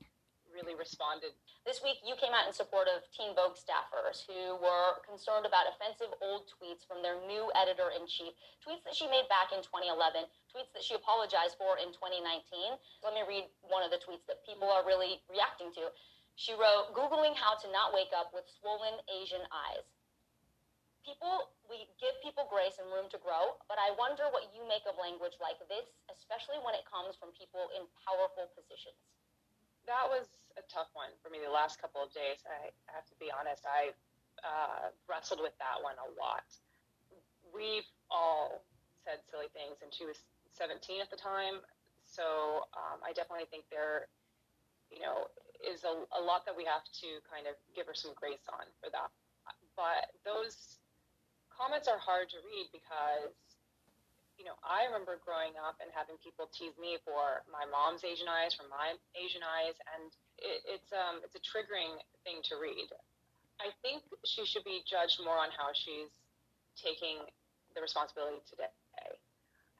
really 0.56 0.80
responded. 0.80 1.36
This 1.68 1.84
week, 1.84 2.00
you 2.08 2.16
came 2.16 2.32
out 2.32 2.48
in 2.48 2.56
support 2.56 2.88
of 2.88 3.04
Teen 3.12 3.36
Vogue 3.36 3.60
staffers 3.60 4.24
who 4.24 4.56
were 4.64 5.04
concerned 5.04 5.44
about 5.44 5.68
offensive 5.68 6.16
old 6.24 6.48
tweets 6.48 6.88
from 6.88 7.04
their 7.04 7.20
new 7.28 7.52
editor 7.60 7.92
in 7.92 8.08
chief, 8.08 8.32
tweets 8.64 8.88
that 8.88 8.96
she 8.96 9.12
made 9.12 9.28
back 9.28 9.52
in 9.52 9.60
2011, 9.60 10.24
tweets 10.48 10.72
that 10.72 10.82
she 10.88 10.96
apologized 10.96 11.60
for 11.60 11.76
in 11.76 11.92
2019. 11.92 12.80
Let 13.04 13.12
me 13.12 13.28
read 13.28 13.52
one 13.68 13.84
of 13.84 13.92
the 13.92 14.00
tweets 14.00 14.24
that 14.32 14.40
people 14.48 14.72
are 14.72 14.88
really 14.88 15.20
reacting 15.28 15.76
to. 15.76 15.92
She 16.40 16.56
wrote, 16.56 16.96
Googling 16.96 17.36
how 17.36 17.60
to 17.60 17.68
not 17.76 17.92
wake 17.92 18.16
up 18.16 18.32
with 18.32 18.48
swollen 18.48 19.04
Asian 19.12 19.44
eyes. 19.52 19.97
People, 21.08 21.56
we 21.72 21.88
give 22.04 22.20
people 22.20 22.44
grace 22.52 22.76
and 22.84 22.92
room 22.92 23.08
to 23.16 23.20
grow, 23.24 23.56
but 23.72 23.80
I 23.80 23.96
wonder 23.96 24.28
what 24.36 24.52
you 24.52 24.68
make 24.68 24.84
of 24.84 25.00
language 25.00 25.40
like 25.40 25.56
this, 25.72 25.88
especially 26.12 26.60
when 26.68 26.76
it 26.76 26.84
comes 26.84 27.16
from 27.16 27.32
people 27.32 27.72
in 27.72 27.88
powerful 28.04 28.52
positions 28.52 29.00
that 29.88 30.06
was 30.06 30.28
a 30.60 30.64
tough 30.68 30.92
one 30.94 31.10
for 31.24 31.32
me 31.32 31.40
the 31.40 31.50
last 31.50 31.80
couple 31.80 32.04
of 32.04 32.12
days. 32.12 32.44
I, 32.46 32.70
have 32.92 33.08
to 33.08 33.16
be 33.18 33.32
honest. 33.32 33.64
I 33.64 33.96
uh, 34.44 34.92
wrestled 35.08 35.40
with 35.40 35.56
that 35.64 35.80
one 35.82 35.96
a 35.98 36.10
lot. 36.20 36.46
We've 37.50 37.88
all 38.12 38.62
said 39.08 39.24
silly 39.32 39.48
things, 39.56 39.80
and 39.80 39.90
she 39.90 40.04
was 40.04 40.20
17 40.54 41.00
at 41.00 41.10
the 41.10 41.18
time. 41.18 41.64
So 42.04 42.68
um, 42.76 43.00
I 43.02 43.16
definitely 43.16 43.48
think 43.48 43.64
there, 43.72 44.12
you 44.92 45.00
know, 45.00 45.32
is 45.64 45.88
a, 45.88 46.04
a 46.20 46.22
lot 46.22 46.44
that 46.46 46.54
we 46.54 46.68
have 46.68 46.84
to 47.02 47.10
kind 47.26 47.48
of 47.48 47.56
give 47.72 47.88
her 47.88 47.96
some 47.96 48.12
grace 48.14 48.44
on 48.52 48.68
for 48.84 48.92
that. 48.92 49.10
But 49.80 50.12
those 50.28 50.77
comments 51.58 51.90
are 51.90 51.98
hard 51.98 52.30
to 52.30 52.38
read 52.46 52.70
because 52.70 53.34
you 54.38 54.46
know, 54.46 54.54
I 54.62 54.86
remember 54.86 55.18
growing 55.18 55.58
up 55.58 55.82
and 55.82 55.90
having 55.90 56.22
people 56.22 56.46
tease 56.54 56.78
me 56.78 57.02
for 57.02 57.42
my 57.50 57.66
mom's 57.66 58.06
Asian 58.06 58.30
eyes, 58.30 58.54
for 58.54 58.70
my 58.70 58.94
Asian 59.18 59.42
eyes, 59.42 59.74
and 59.98 60.14
it, 60.38 60.62
it's 60.78 60.94
um 60.94 61.26
it's 61.26 61.34
a 61.34 61.42
triggering 61.42 61.98
thing 62.22 62.46
to 62.54 62.62
read. 62.62 62.86
I 63.58 63.74
think 63.82 64.06
she 64.30 64.46
should 64.46 64.62
be 64.62 64.86
judged 64.86 65.18
more 65.26 65.42
on 65.42 65.50
how 65.58 65.74
she's 65.74 66.14
taking 66.78 67.26
the 67.74 67.82
responsibility 67.82 68.46
today, 68.46 68.70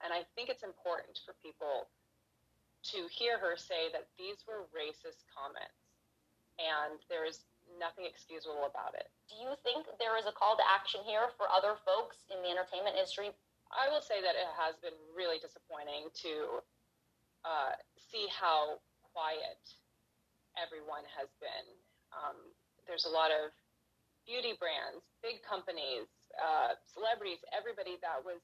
and 0.02 0.10
I 0.10 0.26
think 0.34 0.50
it's 0.50 0.66
important 0.66 1.22
for 1.22 1.38
people 1.38 1.86
to 2.98 3.06
hear 3.14 3.38
her 3.38 3.54
say 3.54 3.94
that 3.94 4.10
these 4.18 4.42
were 4.50 4.66
racist 4.74 5.22
comments, 5.30 5.86
and 6.58 6.98
there 7.14 7.30
is 7.30 7.46
nothing 7.78 8.10
excusable 8.10 8.66
about 8.66 8.98
it. 8.98 9.14
Do 9.28 9.36
you 9.36 9.54
think 9.64 9.86
there 10.00 10.16
is 10.16 10.26
a 10.26 10.32
call 10.32 10.56
to 10.56 10.66
action 10.66 11.04
here 11.04 11.30
for 11.36 11.52
other 11.52 11.76
folks 11.84 12.24
in 12.32 12.40
the 12.42 12.50
entertainment 12.50 12.96
industry 12.96 13.36
I 13.72 13.92
will 13.92 14.04
say 14.04 14.24
that 14.24 14.36
it 14.36 14.48
has 14.56 14.80
been 14.80 14.96
really 15.12 15.40
disappointing 15.44 16.08
to 16.24 16.64
uh, 17.44 17.76
see 18.00 18.28
how 18.32 18.80
quiet 19.12 19.60
everyone 20.56 21.04
has 21.16 21.28
been. 21.44 21.68
Um, 22.16 22.38
there's 22.88 23.04
a 23.04 23.12
lot 23.12 23.32
of 23.32 23.52
beauty 24.24 24.56
brands, 24.56 25.04
big 25.20 25.44
companies, 25.44 26.08
uh, 26.40 26.80
celebrities, 26.88 27.44
everybody 27.52 28.00
that 28.00 28.24
was 28.24 28.40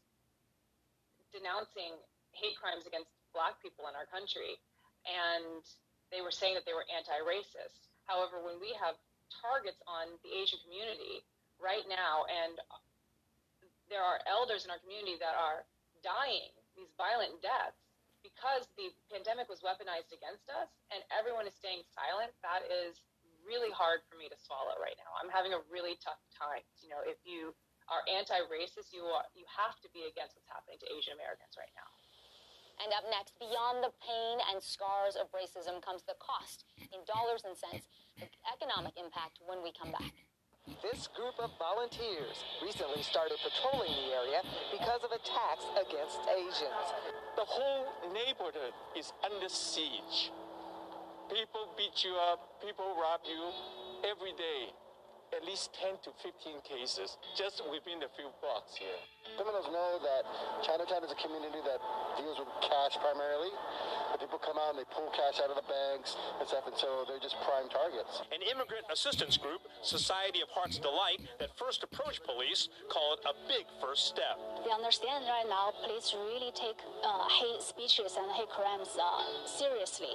denouncing 1.31 1.95
hate 2.35 2.55
crimes 2.59 2.83
against 2.83 3.11
black 3.31 3.59
people 3.63 3.87
in 3.87 3.95
our 3.95 4.07
country. 4.11 4.59
And 5.07 5.63
they 6.11 6.19
were 6.19 6.35
saying 6.35 6.55
that 6.59 6.67
they 6.67 6.75
were 6.75 6.87
anti 6.91 7.15
racist. 7.23 7.91
However, 8.07 8.43
when 8.43 8.59
we 8.59 8.75
have 8.75 8.99
targets 9.29 9.79
on 9.85 10.15
the 10.25 10.31
Asian 10.31 10.59
community 10.63 11.23
right 11.61 11.85
now, 11.87 12.27
and 12.27 12.59
there 13.91 14.03
are 14.03 14.19
elders 14.25 14.65
in 14.65 14.71
our 14.71 14.81
community 14.81 15.19
that 15.19 15.35
are 15.37 15.67
dying 16.01 16.51
these 16.75 16.91
violent 16.97 17.37
deaths 17.39 17.79
because 18.25 18.67
the 18.79 18.89
pandemic 19.11 19.51
was 19.51 19.61
weaponized 19.61 20.09
against 20.15 20.47
us 20.49 20.71
and 20.89 21.03
everyone 21.11 21.45
is 21.45 21.53
staying 21.53 21.83
silent. 21.91 22.31
That 22.41 22.65
is 22.65 23.03
really 23.43 23.69
hard 23.69 24.01
for 24.07 24.15
me 24.15 24.31
to 24.31 24.37
swallow 24.39 24.73
right 24.79 24.95
now. 24.95 25.11
I'm 25.19 25.29
having 25.29 25.51
a 25.51 25.61
really 25.67 25.99
tough 25.99 26.19
time. 26.31 26.63
You 26.79 26.89
know 26.89 27.03
if 27.03 27.19
you 27.27 27.51
are 27.91 28.01
anti-racist 28.07 28.95
you 28.95 29.03
are 29.03 29.27
you 29.35 29.43
have 29.51 29.75
to 29.83 29.91
be 29.91 30.07
against 30.07 30.39
what's 30.39 30.47
happening 30.47 30.79
to 30.79 30.87
asian 30.87 31.11
americans 31.19 31.59
right 31.59 31.71
now. 31.75 31.89
And 32.81 32.89
up 32.89 33.05
next, 33.11 33.37
beyond 33.37 33.85
the 33.85 33.93
pain 34.01 34.41
and 34.49 34.57
scars 34.57 35.13
of 35.13 35.29
racism 35.29 35.77
comes 35.83 36.01
the 36.09 36.17
cost 36.17 36.65
in 36.89 37.05
dollars 37.05 37.45
and 37.45 37.53
cents, 37.53 37.85
the 38.19 38.27
economic 38.53 38.93
impact 38.97 39.39
when 39.45 39.63
we 39.63 39.71
come 39.73 39.91
back. 39.91 40.13
This 40.79 41.11
group 41.11 41.35
of 41.43 41.51
volunteers 41.59 42.39
recently 42.63 43.03
started 43.03 43.35
patrolling 43.43 43.91
the 43.91 44.15
area 44.15 44.39
because 44.71 45.03
of 45.03 45.11
attacks 45.11 45.65
against 45.75 46.23
Asians. 46.31 46.87
The 47.35 47.43
whole 47.43 47.91
neighborhood 48.13 48.71
is 48.95 49.11
under 49.27 49.49
siege. 49.49 50.31
People 51.27 51.67
beat 51.75 52.03
you 52.03 52.15
up, 52.15 52.63
people 52.63 52.95
rob 52.95 53.21
you 53.27 53.51
every 54.07 54.31
day. 54.39 54.71
At 55.33 55.43
least 55.45 55.73
10 55.81 55.97
to 56.05 56.11
15 56.21 56.61
cases 56.61 57.17
just 57.33 57.65
within 57.65 58.05
a 58.05 58.11
few 58.13 58.29
blocks 58.37 58.77
here. 58.77 59.01
Criminals 59.33 59.65
know 59.73 59.97
that 60.03 60.23
Chinatown 60.61 61.01
is 61.01 61.09
a 61.09 61.17
community 61.17 61.57
that 61.65 61.81
deals 62.21 62.37
with 62.37 62.51
cash 62.61 62.99
primarily 63.01 63.49
The 64.13 64.21
people 64.21 64.37
come 64.37 64.61
out 64.61 64.77
and 64.77 64.79
they 64.83 64.87
pull 64.93 65.09
cash 65.09 65.41
out 65.41 65.49
of 65.49 65.57
the 65.57 65.65
banks 65.65 66.13
and 66.37 66.45
stuff, 66.45 66.69
and 66.69 66.77
so 66.77 67.01
they're 67.09 67.23
just 67.23 67.39
prime 67.41 67.65
targets. 67.71 68.21
An 68.29 68.45
immigrant 68.45 68.85
assistance 68.93 69.39
group, 69.41 69.65
Society 69.81 70.45
of 70.45 70.53
Hearts 70.53 70.77
Delight, 70.77 71.23
that 71.41 71.49
first 71.57 71.81
approached 71.81 72.21
police, 72.27 72.69
call 72.93 73.17
it 73.17 73.25
a 73.25 73.33
big 73.49 73.65
first 73.81 74.05
step. 74.05 74.37
They 74.61 74.69
understand 74.69 75.25
right 75.25 75.49
now 75.49 75.73
police 75.81 76.13
really 76.13 76.53
take 76.53 76.77
uh, 77.01 77.25
hate 77.41 77.63
speeches 77.63 78.13
and 78.21 78.29
hate 78.37 78.53
crimes 78.53 78.93
uh, 78.93 79.49
seriously. 79.49 80.13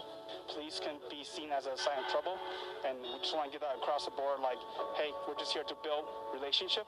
Police 0.55 0.79
can 0.79 0.97
be 1.11 1.25
seen 1.25 1.51
as 1.51 1.67
a 1.67 1.75
sign 1.77 1.99
of 1.99 2.09
trouble, 2.13 2.39
and 2.87 3.01
we 3.03 3.19
just 3.19 3.35
want 3.35 3.51
to 3.51 3.53
get 3.53 3.67
that 3.67 3.77
across 3.83 4.05
the 4.05 4.15
board 4.15 4.41
like, 4.41 4.61
hey, 4.95 5.08
we're 5.27 5.39
just 5.39 5.53
here 5.53 5.65
to 5.65 5.77
build 5.83 6.05
relationship. 6.33 6.87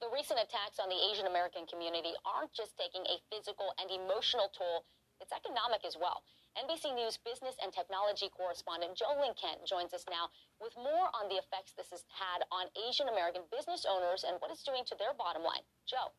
The 0.00 0.08
recent 0.14 0.40
attacks 0.40 0.78
on 0.80 0.88
the 0.88 1.00
Asian 1.10 1.26
American 1.26 1.66
community 1.66 2.14
aren't 2.24 2.54
just 2.54 2.78
taking 2.78 3.02
a 3.04 3.20
physical 3.28 3.74
and 3.76 3.90
emotional 3.90 4.48
toll, 4.56 4.86
it's 5.20 5.34
economic 5.34 5.84
as 5.84 5.98
well. 5.98 6.22
NBC 6.56 6.94
News 6.94 7.18
business 7.22 7.54
and 7.62 7.70
technology 7.72 8.30
correspondent 8.32 8.96
Jo 8.96 9.14
Ling 9.20 9.34
Kent 9.38 9.62
joins 9.66 9.92
us 9.92 10.06
now 10.10 10.30
with 10.58 10.74
more 10.74 11.10
on 11.14 11.28
the 11.28 11.38
effects 11.38 11.74
this 11.76 11.90
has 11.90 12.02
had 12.08 12.42
on 12.50 12.66
Asian 12.88 13.06
American 13.10 13.42
business 13.52 13.86
owners 13.86 14.24
and 14.26 14.40
what 14.40 14.50
it's 14.50 14.64
doing 14.64 14.82
to 14.86 14.96
their 14.98 15.14
bottom 15.14 15.42
line. 15.42 15.62
Joe. 15.86 16.10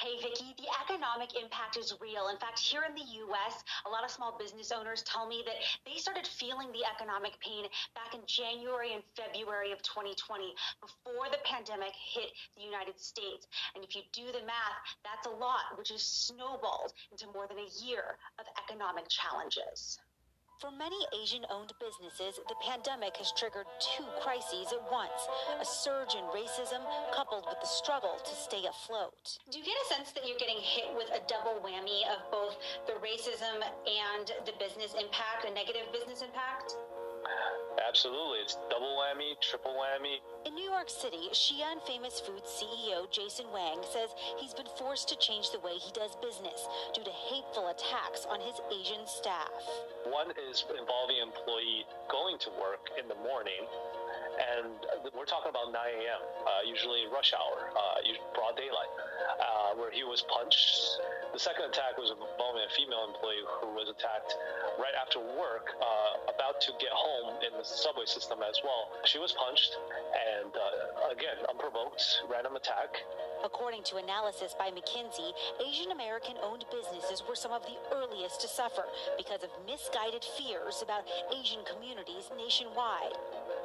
Hey, 0.00 0.18
Vicki, 0.22 0.54
the 0.58 0.68
economic 0.82 1.34
impact 1.34 1.76
is 1.76 1.94
real. 2.00 2.28
In 2.28 2.38
fact, 2.38 2.58
here 2.58 2.82
in 2.82 2.94
the 2.94 3.08
U.S., 3.26 3.62
a 3.86 3.90
lot 3.90 4.04
of 4.04 4.10
small 4.10 4.36
business 4.38 4.72
owners 4.72 5.02
tell 5.02 5.26
me 5.26 5.42
that 5.46 5.54
they 5.86 5.98
started 5.98 6.26
feeling 6.26 6.72
the 6.72 6.84
economic 6.84 7.38
pain 7.40 7.66
back 7.94 8.14
in 8.14 8.20
January 8.26 8.94
and 8.94 9.02
February 9.14 9.72
of 9.72 9.82
2020, 9.82 10.54
before 10.80 11.30
the 11.30 11.38
pandemic 11.44 11.94
hit 11.94 12.30
the 12.56 12.62
United 12.62 12.98
States. 12.98 13.46
And 13.74 13.84
if 13.84 13.94
you 13.94 14.02
do 14.12 14.26
the 14.26 14.44
math, 14.46 14.78
that's 15.04 15.26
a 15.26 15.30
lot, 15.30 15.78
which 15.78 15.90
has 15.90 16.02
snowballed 16.02 16.92
into 17.12 17.26
more 17.32 17.46
than 17.46 17.58
a 17.58 17.70
year 17.84 18.18
of 18.38 18.46
economic 18.58 19.08
challenges. 19.08 19.98
For 20.58 20.72
many 20.72 20.98
Asian 21.14 21.46
owned 21.50 21.70
businesses, 21.78 22.40
the 22.48 22.58
pandemic 22.66 23.16
has 23.18 23.30
triggered 23.30 23.66
two 23.78 24.02
crises 24.20 24.74
at 24.74 24.90
once 24.90 25.22
a 25.54 25.64
surge 25.64 26.18
in 26.18 26.24
racism 26.34 26.82
coupled 27.14 27.46
with 27.46 27.60
the 27.60 27.66
struggle 27.66 28.18
to 28.18 28.34
stay 28.34 28.66
afloat. 28.66 29.38
Do 29.52 29.58
you 29.58 29.64
get 29.64 29.78
a 29.78 29.94
sense 29.94 30.10
that 30.18 30.26
you're 30.26 30.38
getting 30.38 30.58
hit 30.58 30.90
with 30.96 31.14
a 31.14 31.22
double 31.30 31.62
whammy 31.62 32.02
of 32.10 32.26
both 32.32 32.58
the 32.90 32.98
racism 32.98 33.62
and 33.86 34.32
the 34.46 34.52
business 34.58 34.98
impact, 34.98 35.46
a 35.46 35.54
negative 35.54 35.92
business 35.92 36.22
impact? 36.22 36.74
Absolutely. 37.86 38.38
It's 38.44 38.58
double 38.70 39.00
whammy, 39.00 39.38
triple 39.40 39.72
whammy. 39.72 40.20
In 40.46 40.54
New 40.54 40.68
York 40.68 40.90
City, 40.90 41.30
Xi'an 41.32 41.80
Famous 41.86 42.20
Foods 42.20 42.48
CEO 42.50 43.10
Jason 43.10 43.46
Wang 43.52 43.80
says 43.82 44.10
he's 44.38 44.52
been 44.52 44.68
forced 44.76 45.08
to 45.08 45.16
change 45.16 45.50
the 45.50 45.60
way 45.60 45.80
he 45.80 45.92
does 45.92 46.16
business 46.20 46.68
due 46.94 47.04
to 47.04 47.10
hateful 47.10 47.68
attacks 47.68 48.26
on 48.28 48.40
his 48.40 48.60
Asian 48.68 49.06
staff. 49.06 49.48
One 50.04 50.30
is 50.50 50.64
involving 50.68 51.18
employee 51.22 51.86
going 52.10 52.38
to 52.38 52.50
work 52.60 52.90
in 53.00 53.08
the 53.08 53.16
morning 53.24 53.64
and 54.38 55.12
we're 55.14 55.28
talking 55.28 55.50
about 55.50 55.74
9 55.74 55.74
a.m., 55.74 56.22
uh, 56.46 56.62
usually 56.62 57.04
rush 57.10 57.34
hour, 57.34 57.74
uh, 57.74 57.98
broad 58.34 58.54
daylight, 58.56 58.92
uh, 59.38 59.74
where 59.74 59.90
he 59.90 60.04
was 60.04 60.22
punched. 60.30 60.98
The 61.34 61.42
second 61.42 61.74
attack 61.74 61.98
was 61.98 62.10
involving 62.14 62.62
a 62.62 62.72
female 62.72 63.10
employee 63.10 63.42
who 63.60 63.74
was 63.74 63.90
attacked 63.90 64.34
right 64.78 64.94
after 64.94 65.18
work, 65.18 65.74
uh, 65.78 66.30
about 66.30 66.60
to 66.66 66.70
get 66.78 66.94
home 66.94 67.36
in 67.42 67.52
the 67.58 67.66
subway 67.66 68.06
system 68.06 68.38
as 68.46 68.60
well. 68.62 68.94
She 69.04 69.18
was 69.18 69.34
punched, 69.34 69.76
and 70.38 70.50
uh, 70.54 71.12
again, 71.12 71.38
unprovoked, 71.50 72.02
random 72.30 72.56
attack. 72.56 72.94
According 73.44 73.84
to 73.84 73.96
analysis 73.96 74.54
by 74.58 74.70
McKinsey, 74.70 75.32
Asian 75.62 75.92
American 75.92 76.36
owned 76.42 76.64
businesses 76.70 77.22
were 77.28 77.36
some 77.36 77.52
of 77.52 77.62
the 77.62 77.78
earliest 77.94 78.40
to 78.40 78.48
suffer 78.48 78.84
because 79.16 79.42
of 79.42 79.50
misguided 79.66 80.24
fears 80.36 80.82
about 80.82 81.06
Asian 81.32 81.60
communities 81.64 82.30
nationwide. 82.36 83.14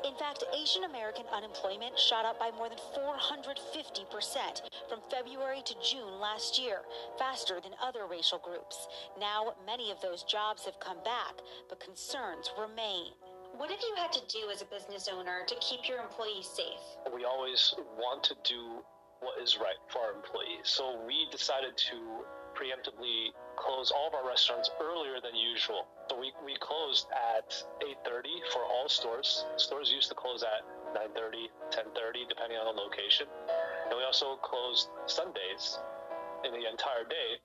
In 0.05 0.13
fact, 0.15 0.43
Asian 0.53 0.83
American 0.83 1.25
unemployment 1.33 1.97
shot 1.97 2.25
up 2.25 2.37
by 2.37 2.51
more 2.51 2.69
than 2.69 2.77
450% 2.93 4.61
from 4.89 4.99
February 5.09 5.61
to 5.65 5.75
June 5.81 6.19
last 6.19 6.59
year, 6.59 6.81
faster 7.17 7.59
than 7.61 7.71
other 7.81 8.05
racial 8.05 8.37
groups. 8.39 8.87
Now, 9.19 9.53
many 9.65 9.91
of 9.91 10.01
those 10.01 10.23
jobs 10.23 10.65
have 10.65 10.79
come 10.79 11.01
back, 11.03 11.39
but 11.69 11.79
concerns 11.79 12.51
remain. 12.59 13.13
What 13.55 13.69
have 13.69 13.79
you 13.81 13.93
had 13.95 14.11
to 14.13 14.21
do 14.27 14.49
as 14.51 14.61
a 14.61 14.65
business 14.65 15.07
owner 15.11 15.45
to 15.47 15.55
keep 15.61 15.87
your 15.87 15.99
employees 15.99 16.49
safe? 16.49 17.13
We 17.13 17.23
always 17.23 17.73
want 17.95 18.23
to 18.25 18.35
do 18.43 18.83
what 19.23 19.41
is 19.41 19.57
right 19.57 19.79
for 19.87 19.99
our 19.99 20.13
employees. 20.13 20.67
So 20.67 20.99
we 21.07 21.27
decided 21.31 21.75
to 21.89 22.25
preemptively 22.53 23.33
close 23.57 23.91
all 23.91 24.07
of 24.07 24.13
our 24.13 24.27
restaurants 24.27 24.69
earlier 24.81 25.17
than 25.21 25.35
usual. 25.35 25.87
So 26.09 26.19
we, 26.19 26.31
we 26.45 26.55
closed 26.59 27.07
at 27.11 27.49
8.30 28.05 28.51
for 28.51 28.61
all 28.63 28.87
stores. 28.87 29.45
Stores 29.57 29.91
used 29.91 30.09
to 30.09 30.15
close 30.15 30.43
at 30.43 30.61
9.30, 30.93 31.49
10.30, 31.71 32.29
depending 32.29 32.57
on 32.57 32.75
the 32.75 32.81
location. 32.81 33.25
And 33.89 33.97
we 33.97 34.03
also 34.03 34.35
closed 34.37 34.89
Sundays 35.07 35.79
in 36.45 36.51
the 36.51 36.69
entire 36.69 37.07
day 37.09 37.41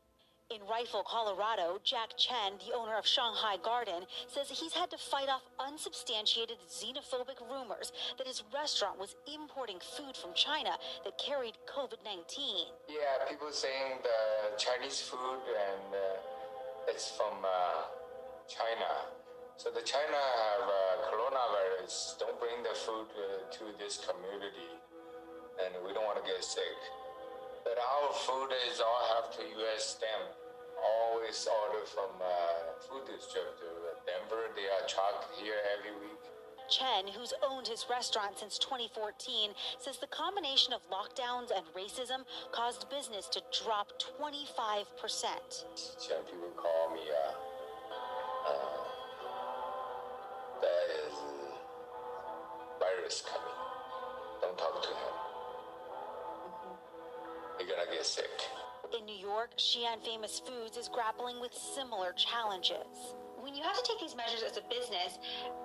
in 0.51 0.65
Rifle, 0.65 1.05
Colorado, 1.05 1.77
Jack 1.85 2.17
Chen, 2.17 2.57
the 2.65 2.73
owner 2.73 2.97
of 2.97 3.05
Shanghai 3.07 3.61
Garden, 3.63 4.09
says 4.33 4.49
he's 4.49 4.73
had 4.73 4.89
to 4.91 4.97
fight 4.97 5.29
off 5.29 5.45
unsubstantiated 5.61 6.57
xenophobic 6.65 7.37
rumors 7.53 7.93
that 8.17 8.27
his 8.27 8.43
restaurant 8.49 8.99
was 8.99 9.15
importing 9.29 9.77
food 9.77 10.17
from 10.17 10.33
China 10.33 10.73
that 11.05 11.21
carried 11.21 11.53
COVID 11.69 12.01
19. 12.01 12.73
Yeah, 12.89 13.29
people 13.29 13.53
saying 13.53 14.01
the 14.01 14.57
Chinese 14.57 15.03
food 15.03 15.45
and 15.53 15.93
uh, 15.93 16.89
it's 16.89 17.13
from 17.13 17.45
uh, 17.45 17.85
China. 18.49 19.05
So 19.61 19.69
the 19.69 19.85
China 19.85 20.17
have 20.17 20.65
uh, 20.65 21.13
coronavirus. 21.13 22.25
Don't 22.25 22.41
bring 22.41 22.63
the 22.65 22.73
food 22.73 23.13
uh, 23.21 23.53
to 23.53 23.65
this 23.77 24.01
community, 24.01 24.73
and 25.61 25.77
we 25.85 25.93
don't 25.93 26.09
want 26.09 26.17
to 26.17 26.25
get 26.25 26.43
sick. 26.43 26.79
But 27.69 27.85
our 27.85 28.13
food 28.25 28.49
is 28.73 28.81
all 28.81 29.03
have 29.21 29.29
to 29.37 29.43
U.S. 29.45 30.01
stamp. 30.01 30.33
Always 30.81 31.37
order 31.45 31.85
from 31.85 32.17
uh, 32.17 32.81
food 32.81 33.05
distributor 33.05 33.93
Denver. 34.09 34.49
They 34.57 34.65
are 34.73 34.89
truck 34.89 35.29
here 35.37 35.61
every 35.77 35.93
week. 36.01 36.17
Chen, 36.71 37.13
who's 37.13 37.35
owned 37.45 37.69
his 37.69 37.85
restaurant 37.91 38.39
since 38.39 38.57
2014, 38.57 39.51
says 39.77 39.99
the 39.99 40.07
combination 40.07 40.73
of 40.73 40.81
lockdowns 40.89 41.53
and 41.53 41.65
racism 41.77 42.25
caused 42.53 42.89
business 42.89 43.29
to 43.29 43.43
drop 43.53 43.93
25%. 44.17 44.89
Some 45.77 46.25
people 46.25 46.49
call 46.57 46.95
me, 46.95 47.05
uh, 47.13 48.49
uh, 48.49 48.81
that 50.63 50.89
is 51.05 51.15
virus 52.81 53.23
coming. 53.29 53.61
Don't 54.41 54.57
talk 54.57 54.83
to 54.83 54.89
him 54.89 55.28
you're 57.59 57.69
gonna 57.69 57.91
get 57.91 58.07
sick. 58.07 58.31
In 58.97 59.05
New 59.05 59.17
York, 59.17 59.53
Xi'an 59.59 60.01
Famous 60.05 60.41
Foods 60.41 60.77
is 60.77 60.89
grappling 60.89 61.41
with 61.41 61.53
similar 61.53 62.13
challenges. 62.13 63.15
When 63.39 63.55
you 63.55 63.63
have 63.63 63.77
to 63.77 63.85
take 63.87 64.01
these 64.01 64.17
measures 64.17 64.43
as 64.43 64.57
a 64.57 64.65
business, 64.67 65.19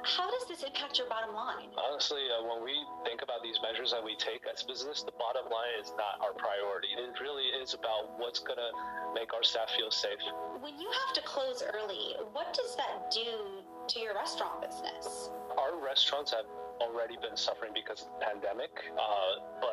how 0.03 0.29
does 0.29 0.45
this 0.47 0.62
impact 0.63 0.99
your 0.99 1.10
bottom 1.10 1.34
line? 1.34 1.73
Honestly, 1.73 2.21
uh, 2.29 2.45
when 2.45 2.63
we 2.63 2.75
think 3.03 3.23
about 3.23 3.41
these 3.41 3.58
measures 3.63 3.91
that 3.91 4.03
we 4.03 4.15
take 4.15 4.45
as 4.45 4.62
business, 4.63 5.01
the 5.03 5.15
bottom 5.17 5.49
line 5.49 5.73
is 5.82 5.89
not 5.97 6.21
our 6.21 6.38
priority. 6.38 6.93
It 6.93 7.17
really 7.19 7.49
is 7.58 7.73
about 7.73 8.19
what's 8.19 8.39
going 8.39 8.62
to 8.62 8.71
make 9.17 9.34
our 9.34 9.41
staff 9.43 9.71
feel 9.73 9.89
safe. 9.89 10.21
When 10.62 10.77
you 10.77 10.86
have 10.86 11.15
to 11.15 11.21
close 11.25 11.63
early, 11.65 12.13
what 12.32 12.53
does 12.53 12.75
that 12.77 13.10
do 13.10 13.65
to 13.89 13.99
your 13.99 14.13
restaurant 14.13 14.62
business? 14.62 15.32
Our 15.58 15.79
restaurants 15.82 16.29
have 16.32 16.45
already 16.77 17.17
been 17.17 17.36
suffering 17.36 17.71
because 17.73 18.06
of 18.06 18.13
the 18.19 18.25
pandemic, 18.25 18.71
uh, 18.93 19.41
but 19.62 19.72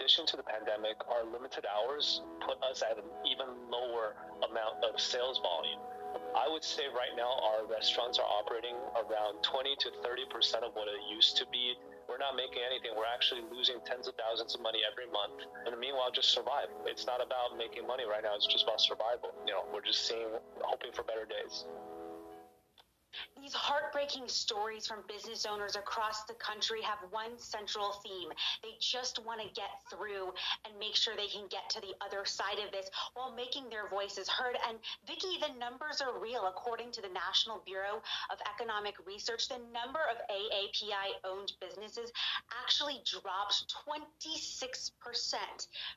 addition 0.00 0.24
to 0.24 0.36
the 0.40 0.42
pandemic, 0.42 0.96
our 1.12 1.28
limited 1.28 1.68
hours 1.68 2.24
put 2.40 2.56
us 2.64 2.80
at 2.80 2.96
an 2.96 3.04
even 3.28 3.52
lower 3.68 4.16
amount 4.48 4.80
of 4.80 4.96
sales 4.96 5.36
volume. 5.44 5.76
I 6.32 6.48
would 6.48 6.64
say 6.64 6.88
right 6.88 7.12
now 7.20 7.28
our 7.28 7.68
restaurants 7.68 8.16
are 8.16 8.24
operating 8.24 8.80
around 8.96 9.44
20 9.44 9.76
to 9.76 9.88
30 10.00 10.24
percent 10.32 10.64
of 10.64 10.72
what 10.72 10.88
it 10.88 11.04
used 11.12 11.36
to 11.36 11.44
be. 11.52 11.76
We're 12.08 12.18
not 12.18 12.32
making 12.32 12.64
anything. 12.64 12.96
We're 12.96 13.12
actually 13.12 13.44
losing 13.52 13.76
tens 13.84 14.08
of 14.08 14.16
thousands 14.16 14.56
of 14.56 14.64
money 14.64 14.80
every 14.88 15.06
month. 15.12 15.44
And 15.68 15.76
meanwhile, 15.78 16.10
just 16.10 16.32
survive. 16.32 16.72
It's 16.88 17.04
not 17.04 17.20
about 17.20 17.60
making 17.60 17.86
money 17.86 18.08
right 18.08 18.24
now. 18.24 18.34
It's 18.34 18.48
just 18.48 18.64
about 18.64 18.80
survival. 18.80 19.36
You 19.46 19.52
know, 19.52 19.68
we're 19.68 19.84
just 19.84 20.08
seeing, 20.08 20.32
hoping 20.64 20.90
for 20.96 21.04
better 21.04 21.28
days. 21.28 21.68
These 23.40 23.54
heartbreaking 23.54 24.28
stories 24.28 24.86
from 24.86 25.00
business 25.08 25.46
owners 25.48 25.74
across 25.74 26.24
the 26.24 26.34
country 26.34 26.82
have 26.82 26.98
one 27.08 27.38
central 27.38 27.96
theme. 28.04 28.28
They 28.62 28.76
just 28.80 29.24
want 29.24 29.40
to 29.40 29.48
get 29.56 29.80
through 29.88 30.36
and 30.68 30.76
make 30.78 30.94
sure 30.94 31.16
they 31.16 31.32
can 31.32 31.48
get 31.48 31.64
to 31.70 31.80
the 31.80 31.96
other 32.04 32.26
side 32.28 32.60
of 32.60 32.70
this 32.70 32.90
while 33.14 33.32
making 33.32 33.70
their 33.70 33.88
voices 33.88 34.28
heard. 34.28 34.60
And 34.68 34.76
Vicki, 35.06 35.40
the 35.40 35.56
numbers 35.56 36.04
are 36.04 36.20
real. 36.20 36.52
According 36.52 36.92
to 36.92 37.00
the 37.00 37.08
National 37.08 37.64
Bureau 37.64 38.04
of 38.28 38.36
Economic 38.44 39.00
Research, 39.06 39.48
the 39.48 39.64
number 39.72 40.04
of 40.12 40.20
AAPI 40.28 41.24
owned 41.24 41.56
businesses 41.64 42.12
actually 42.60 43.00
dropped 43.08 43.72
26% 43.88 44.52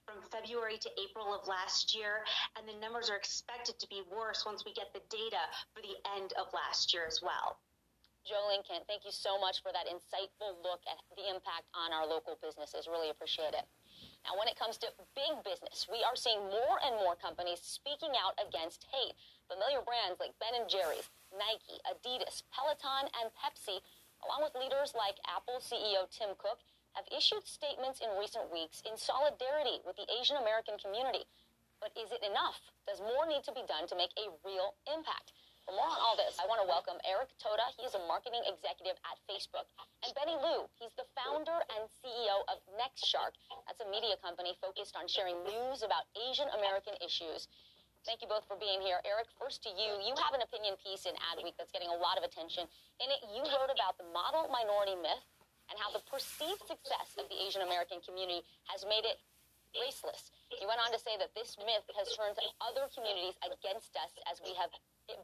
from 0.07 0.23
February 0.31 0.77
to 0.79 0.89
April 0.95 1.35
of 1.35 1.45
last 1.47 1.91
year. 1.93 2.23
And 2.55 2.63
the 2.63 2.79
numbers 2.79 3.09
are 3.09 3.17
expected 3.17 3.79
to 3.79 3.87
be 3.89 4.01
worse 4.07 4.45
once 4.45 4.63
we 4.63 4.71
get 4.71 4.93
the 4.93 5.03
data 5.11 5.43
for 5.75 5.81
the 5.81 5.99
end 6.15 6.31
of 6.39 6.47
last 6.53 6.93
year 6.93 7.03
as 7.05 7.19
well. 7.21 7.32
Jo 8.23 8.39
Ling 8.47 8.63
Kent, 8.63 8.87
thank 8.87 9.03
you 9.03 9.11
so 9.11 9.35
much 9.35 9.59
for 9.59 9.75
that 9.75 9.83
insightful 9.91 10.55
look 10.63 10.79
at 10.87 10.95
the 11.19 11.27
impact 11.27 11.67
on 11.75 11.91
our 11.91 12.07
local 12.07 12.39
businesses. 12.39 12.87
Really 12.87 13.11
appreciate 13.11 13.51
it. 13.51 13.67
Now, 14.23 14.39
when 14.39 14.47
it 14.47 14.55
comes 14.55 14.79
to 14.79 14.95
big 15.11 15.43
business, 15.43 15.91
we 15.91 15.99
are 16.07 16.15
seeing 16.15 16.39
more 16.47 16.79
and 16.87 16.95
more 17.03 17.19
companies 17.19 17.59
speaking 17.59 18.15
out 18.15 18.39
against 18.39 18.87
hate. 18.87 19.19
Familiar 19.51 19.83
brands 19.83 20.23
like 20.23 20.31
Ben 20.39 20.55
and 20.55 20.71
Jerry's, 20.71 21.11
Nike, 21.35 21.83
Adidas, 21.83 22.47
Peloton, 22.55 23.11
and 23.19 23.27
Pepsi, 23.35 23.83
along 24.23 24.47
with 24.47 24.55
leaders 24.55 24.95
like 24.95 25.19
Apple 25.27 25.59
CEO 25.59 26.07
Tim 26.07 26.39
Cook, 26.39 26.63
have 26.95 27.03
issued 27.11 27.43
statements 27.43 27.99
in 27.99 28.07
recent 28.15 28.47
weeks 28.47 28.79
in 28.87 28.95
solidarity 28.95 29.83
with 29.83 29.99
the 29.99 30.07
Asian 30.07 30.39
American 30.39 30.79
community. 30.79 31.27
But 31.83 31.91
is 31.99 32.15
it 32.15 32.23
enough? 32.23 32.63
Does 32.87 33.03
more 33.03 33.27
need 33.27 33.43
to 33.43 33.51
be 33.51 33.67
done 33.67 33.91
to 33.91 33.99
make 33.99 34.15
a 34.15 34.31
real 34.47 34.79
impact? 34.87 35.35
For 35.63 35.71
more 35.71 35.87
on 35.87 35.95
all 36.03 36.19
this, 36.19 36.35
I 36.43 36.45
want 36.51 36.59
to 36.59 36.67
welcome 36.67 36.99
Eric 37.07 37.31
Toda. 37.39 37.63
He 37.79 37.87
is 37.87 37.95
a 37.95 38.03
marketing 38.03 38.43
executive 38.43 38.99
at 39.07 39.15
Facebook. 39.23 39.63
And 40.03 40.11
Benny 40.11 40.35
Luo, 40.35 40.67
he's 40.75 40.91
the 40.99 41.07
founder 41.15 41.55
and 41.55 41.87
CEO 41.87 42.43
of 42.51 42.59
NextShark. 42.75 43.39
That's 43.63 43.79
a 43.79 43.87
media 43.87 44.19
company 44.19 44.59
focused 44.59 44.99
on 44.99 45.07
sharing 45.07 45.39
news 45.47 45.79
about 45.79 46.11
Asian 46.19 46.51
American 46.51 46.99
issues. 46.99 47.47
Thank 48.03 48.19
you 48.19 48.27
both 48.27 48.43
for 48.43 48.59
being 48.59 48.83
here. 48.83 48.99
Eric, 49.07 49.31
first 49.39 49.63
to 49.63 49.71
you. 49.71 50.03
You 50.03 50.11
have 50.19 50.35
an 50.35 50.43
opinion 50.43 50.75
piece 50.83 51.07
in 51.07 51.15
Adweek 51.31 51.55
that's 51.55 51.71
getting 51.71 51.87
a 51.87 51.95
lot 51.95 52.19
of 52.19 52.27
attention. 52.27 52.67
In 52.99 53.07
it, 53.07 53.23
you 53.31 53.47
wrote 53.47 53.71
about 53.71 53.95
the 53.95 54.03
model 54.11 54.51
minority 54.51 54.99
myth 54.99 55.23
and 55.71 55.79
how 55.79 55.95
the 55.95 56.03
perceived 56.11 56.67
success 56.67 57.15
of 57.15 57.31
the 57.31 57.39
Asian 57.39 57.63
American 57.63 58.03
community 58.03 58.43
has 58.67 58.83
made 58.83 59.07
it 59.07 59.23
raceless. 59.77 60.31
He 60.49 60.65
went 60.65 60.79
on 60.81 60.93
to 60.93 60.99
say 61.01 61.17
that 61.17 61.33
this 61.33 61.57
myth 61.61 61.85
has 61.97 62.13
turned 62.13 62.37
other 62.61 62.85
communities 62.93 63.37
against 63.41 63.97
us 63.97 64.13
as 64.29 64.39
we 64.45 64.53
have 64.55 64.69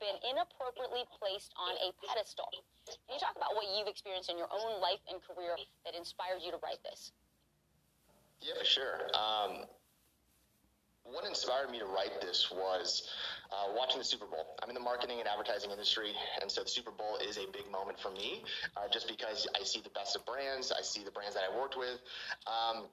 been 0.01 0.17
inappropriately 0.25 1.05
placed 1.15 1.53
on 1.55 1.77
a 1.79 1.93
pedestal. 2.03 2.49
Can 2.87 3.15
you 3.15 3.21
talk 3.21 3.37
about 3.37 3.55
what 3.55 3.65
you've 3.69 3.87
experienced 3.87 4.29
in 4.29 4.37
your 4.37 4.49
own 4.51 4.81
life 4.81 4.99
and 5.07 5.21
career 5.23 5.55
that 5.85 5.93
inspired 5.95 6.41
you 6.43 6.51
to 6.51 6.59
write 6.59 6.81
this? 6.83 7.13
Yeah, 8.41 8.57
for 8.57 8.65
sure. 8.65 9.07
Um, 9.13 9.67
what 11.03 11.25
inspired 11.25 11.71
me 11.71 11.79
to 11.79 11.85
write 11.85 12.21
this 12.21 12.51
was 12.51 13.09
uh, 13.51 13.73
watching 13.75 13.97
the 13.97 14.05
Super 14.05 14.25
Bowl. 14.25 14.45
I'm 14.61 14.69
in 14.69 14.75
the 14.75 14.83
marketing 14.83 15.19
and 15.19 15.27
advertising 15.27 15.71
industry, 15.71 16.11
and 16.41 16.51
so 16.51 16.63
the 16.63 16.69
Super 16.69 16.91
Bowl 16.91 17.17
is 17.17 17.37
a 17.37 17.47
big 17.51 17.69
moment 17.71 17.99
for 17.99 18.11
me, 18.11 18.43
uh, 18.77 18.87
just 18.91 19.07
because 19.07 19.47
I 19.59 19.63
see 19.63 19.81
the 19.81 19.89
best 19.89 20.15
of 20.15 20.25
brands, 20.25 20.71
I 20.71 20.81
see 20.81 21.03
the 21.03 21.11
brands 21.11 21.35
that 21.35 21.43
I 21.49 21.57
worked 21.57 21.77
with, 21.77 21.99
um, 22.45 22.85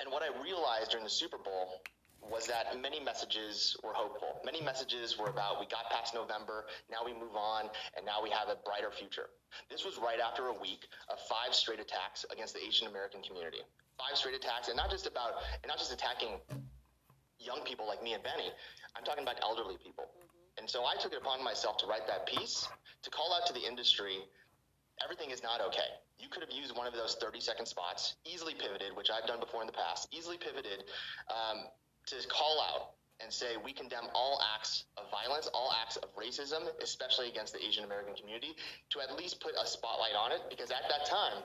and 0.00 0.12
what 0.12 0.22
I 0.22 0.30
realized 0.42 0.90
during 0.90 1.04
the 1.04 1.10
Super 1.10 1.38
Bowl 1.38 1.82
was 2.22 2.46
that 2.46 2.80
many 2.80 3.00
messages 3.00 3.76
were 3.82 3.92
hopeful. 3.94 4.40
Many 4.44 4.60
messages 4.60 5.16
were 5.18 5.28
about 5.28 5.60
we 5.60 5.66
got 5.66 5.88
past 5.90 6.14
November, 6.14 6.66
now 6.90 6.98
we 7.04 7.12
move 7.14 7.34
on, 7.34 7.70
and 7.96 8.04
now 8.04 8.22
we 8.22 8.30
have 8.30 8.48
a 8.48 8.56
brighter 8.64 8.90
future. 8.90 9.30
This 9.70 9.84
was 9.84 9.98
right 9.98 10.18
after 10.20 10.48
a 10.48 10.52
week 10.52 10.86
of 11.08 11.18
five 11.28 11.54
straight 11.54 11.80
attacks 11.80 12.26
against 12.30 12.54
the 12.54 12.60
Asian 12.60 12.88
American 12.88 13.22
community. 13.22 13.62
Five 13.96 14.18
straight 14.18 14.34
attacks, 14.34 14.68
and 14.68 14.76
not 14.76 14.90
just 14.90 15.06
about, 15.06 15.42
and 15.62 15.68
not 15.68 15.78
just 15.78 15.92
attacking 15.92 16.38
young 17.38 17.62
people 17.64 17.86
like 17.86 18.02
me 18.02 18.14
and 18.14 18.22
Benny. 18.22 18.50
I'm 18.96 19.04
talking 19.04 19.22
about 19.22 19.36
elderly 19.42 19.78
people. 19.78 20.04
Mm-hmm. 20.04 20.58
And 20.58 20.68
so 20.68 20.84
I 20.84 20.94
took 21.00 21.12
it 21.12 21.18
upon 21.18 21.42
myself 21.42 21.78
to 21.78 21.86
write 21.86 22.06
that 22.06 22.26
piece, 22.26 22.68
to 23.02 23.10
call 23.10 23.32
out 23.34 23.46
to 23.46 23.52
the 23.52 23.62
industry, 23.62 24.18
everything 25.02 25.30
is 25.30 25.42
not 25.42 25.60
okay. 25.60 25.98
You 26.18 26.28
could 26.28 26.42
have 26.42 26.50
used 26.50 26.76
one 26.76 26.86
of 26.86 26.94
those 26.94 27.16
30 27.20 27.40
second 27.40 27.66
spots, 27.66 28.16
easily 28.24 28.54
pivoted, 28.54 28.96
which 28.96 29.10
I've 29.10 29.26
done 29.26 29.40
before 29.40 29.60
in 29.60 29.66
the 29.66 29.72
past, 29.72 30.08
easily 30.12 30.36
pivoted 30.36 30.84
um, 31.30 31.64
to 32.06 32.16
call 32.28 32.60
out 32.60 32.98
and 33.20 33.32
say 33.32 33.56
we 33.64 33.72
condemn 33.72 34.06
all 34.14 34.40
acts 34.54 34.84
of 34.96 35.10
violence, 35.10 35.48
all 35.52 35.72
acts 35.82 35.96
of 35.96 36.14
racism, 36.14 36.68
especially 36.82 37.28
against 37.28 37.52
the 37.52 37.64
Asian 37.64 37.84
American 37.84 38.14
community, 38.14 38.54
to 38.90 39.00
at 39.00 39.16
least 39.16 39.40
put 39.40 39.52
a 39.60 39.66
spotlight 39.66 40.14
on 40.14 40.32
it, 40.32 40.40
because 40.48 40.70
at 40.70 40.88
that 40.88 41.06
time, 41.06 41.42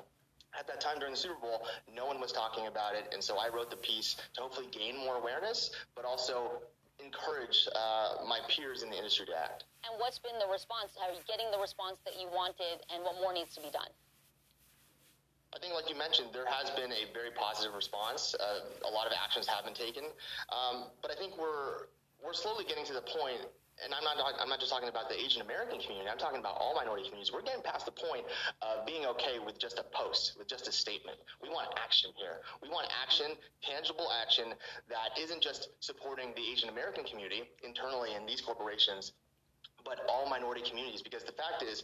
at 0.57 0.67
that 0.67 0.79
time 0.79 0.99
during 0.99 1.13
the 1.13 1.19
Super 1.19 1.39
Bowl, 1.41 1.65
no 1.95 2.05
one 2.05 2.19
was 2.19 2.31
talking 2.31 2.67
about 2.67 2.95
it, 2.95 3.09
and 3.11 3.23
so 3.23 3.37
I 3.37 3.49
wrote 3.49 3.71
the 3.71 3.77
piece 3.77 4.17
to 4.35 4.41
hopefully 4.41 4.67
gain 4.71 4.97
more 4.97 5.17
awareness, 5.17 5.71
but 5.95 6.05
also 6.05 6.61
encourage 7.03 7.67
uh, 7.75 8.23
my 8.27 8.39
peers 8.47 8.83
in 8.83 8.89
the 8.89 8.97
industry 8.97 9.25
to 9.27 9.35
act. 9.35 9.65
And 9.83 9.99
what's 9.99 10.19
been 10.19 10.39
the 10.39 10.47
response? 10.51 10.95
Are 11.01 11.11
you 11.11 11.19
getting 11.27 11.51
the 11.51 11.59
response 11.59 11.99
that 12.05 12.15
you 12.19 12.27
wanted, 12.31 12.81
and 12.93 13.03
what 13.03 13.15
more 13.19 13.33
needs 13.33 13.53
to 13.55 13.61
be 13.61 13.69
done? 13.69 13.91
I 15.53 15.59
think, 15.59 15.73
like 15.73 15.89
you 15.89 15.97
mentioned, 15.97 16.29
there 16.33 16.49
has 16.49 16.71
been 16.71 16.91
a 16.91 17.05
very 17.13 17.29
positive 17.35 17.75
response. 17.75 18.33
Uh, 18.33 18.89
a 18.89 18.91
lot 18.91 19.05
of 19.05 19.13
actions 19.13 19.45
have 19.45 19.63
been 19.63 19.77
taken, 19.77 20.05
um, 20.49 20.89
but 21.01 21.11
I 21.11 21.15
think 21.15 21.37
we're 21.37 21.91
we're 22.23 22.33
slowly 22.33 22.63
getting 22.63 22.85
to 22.85 22.93
the 22.93 23.03
point 23.03 23.43
and 23.83 23.93
I'm 23.93 24.03
not 24.03 24.15
I'm 24.39 24.49
not 24.49 24.59
just 24.59 24.71
talking 24.71 24.89
about 24.89 25.09
the 25.09 25.19
Asian 25.19 25.41
American 25.41 25.79
community. 25.79 26.09
I'm 26.09 26.17
talking 26.17 26.39
about 26.39 26.57
all 26.57 26.75
minority 26.75 27.03
communities. 27.03 27.31
We're 27.33 27.43
getting 27.43 27.61
past 27.61 27.85
the 27.85 27.91
point 27.91 28.23
of 28.61 28.85
being 28.85 29.05
okay 29.17 29.39
with 29.43 29.59
just 29.59 29.79
a 29.79 29.85
post, 29.91 30.35
with 30.37 30.47
just 30.47 30.67
a 30.67 30.71
statement. 30.71 31.17
We 31.41 31.49
want 31.49 31.67
action 31.83 32.11
here. 32.15 32.41
We 32.61 32.69
want 32.69 32.87
action, 33.01 33.35
tangible 33.61 34.09
action 34.21 34.55
that 34.89 35.19
isn't 35.19 35.41
just 35.41 35.69
supporting 35.79 36.31
the 36.35 36.41
Asian 36.41 36.69
American 36.69 37.03
community 37.03 37.43
internally 37.63 38.15
in 38.15 38.25
these 38.25 38.41
corporations, 38.41 39.13
but 39.83 39.99
all 40.07 40.29
minority 40.29 40.61
communities. 40.67 41.01
Because 41.01 41.23
the 41.23 41.35
fact 41.35 41.63
is, 41.63 41.83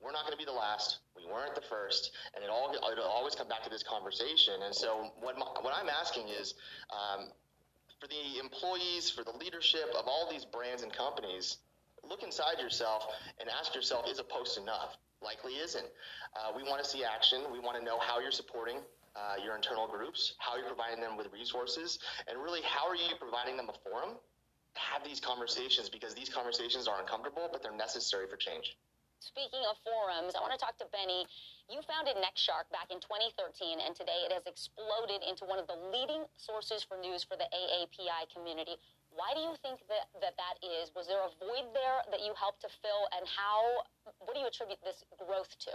we're 0.00 0.12
not 0.12 0.22
going 0.22 0.32
to 0.32 0.38
be 0.38 0.44
the 0.44 0.56
last. 0.56 0.98
We 1.16 1.24
weren't 1.26 1.54
the 1.54 1.66
first, 1.68 2.12
and 2.34 2.44
it 2.44 2.50
all 2.50 2.70
it'll 2.70 3.04
always 3.04 3.34
come 3.34 3.48
back 3.48 3.64
to 3.64 3.70
this 3.70 3.82
conversation. 3.82 4.62
And 4.64 4.74
so, 4.74 5.10
what 5.18 5.38
my, 5.38 5.46
what 5.62 5.74
I'm 5.74 5.88
asking 5.88 6.28
is. 6.28 6.54
Um, 6.92 7.28
for 8.00 8.08
the 8.08 8.38
employees, 8.40 9.10
for 9.10 9.24
the 9.24 9.32
leadership 9.38 9.88
of 9.98 10.06
all 10.06 10.28
these 10.30 10.44
brands 10.44 10.82
and 10.82 10.92
companies, 10.92 11.58
look 12.08 12.22
inside 12.22 12.60
yourself 12.60 13.06
and 13.40 13.48
ask 13.48 13.74
yourself, 13.74 14.06
is 14.08 14.18
a 14.18 14.24
post 14.24 14.58
enough? 14.58 14.96
Likely 15.22 15.54
isn't. 15.54 15.86
Uh, 16.36 16.52
we 16.54 16.62
want 16.62 16.82
to 16.82 16.88
see 16.88 17.02
action. 17.02 17.40
We 17.50 17.58
want 17.58 17.78
to 17.78 17.84
know 17.84 17.98
how 17.98 18.20
you're 18.20 18.30
supporting 18.30 18.78
uh, 19.16 19.42
your 19.42 19.56
internal 19.56 19.88
groups, 19.88 20.34
how 20.38 20.56
you're 20.56 20.66
providing 20.66 21.00
them 21.00 21.16
with 21.16 21.32
resources, 21.32 21.98
and 22.28 22.38
really 22.42 22.60
how 22.62 22.86
are 22.86 22.94
you 22.94 23.16
providing 23.18 23.56
them 23.56 23.70
a 23.70 23.88
forum 23.88 24.10
to 24.74 24.80
have 24.80 25.02
these 25.04 25.20
conversations 25.20 25.88
because 25.88 26.14
these 26.14 26.28
conversations 26.28 26.86
are 26.86 27.00
uncomfortable, 27.00 27.48
but 27.50 27.62
they're 27.62 27.76
necessary 27.76 28.26
for 28.28 28.36
change. 28.36 28.76
Speaking 29.26 29.66
of 29.66 29.74
forums, 29.82 30.38
I 30.38 30.40
want 30.40 30.54
to 30.54 30.62
talk 30.62 30.78
to 30.78 30.86
Benny. 30.94 31.26
You 31.66 31.82
founded 31.82 32.14
NextShark 32.14 32.70
back 32.70 32.94
in 32.94 33.02
2013, 33.02 33.82
and 33.82 33.90
today 33.90 34.22
it 34.22 34.30
has 34.30 34.46
exploded 34.46 35.26
into 35.26 35.42
one 35.42 35.58
of 35.58 35.66
the 35.66 35.74
leading 35.90 36.30
sources 36.38 36.86
for 36.86 36.94
news 36.94 37.26
for 37.26 37.34
the 37.34 37.50
AAPI 37.50 38.30
community. 38.30 38.78
Why 39.10 39.34
do 39.34 39.42
you 39.42 39.58
think 39.66 39.82
that, 39.90 40.14
that 40.22 40.38
that 40.38 40.62
is? 40.62 40.94
Was 40.94 41.10
there 41.10 41.18
a 41.18 41.32
void 41.42 41.74
there 41.74 42.06
that 42.14 42.22
you 42.22 42.38
helped 42.38 42.62
to 42.62 42.70
fill, 42.70 43.10
and 43.18 43.26
how? 43.26 43.82
What 44.22 44.38
do 44.38 44.40
you 44.40 44.46
attribute 44.46 44.78
this 44.86 45.02
growth 45.18 45.50
to? 45.66 45.74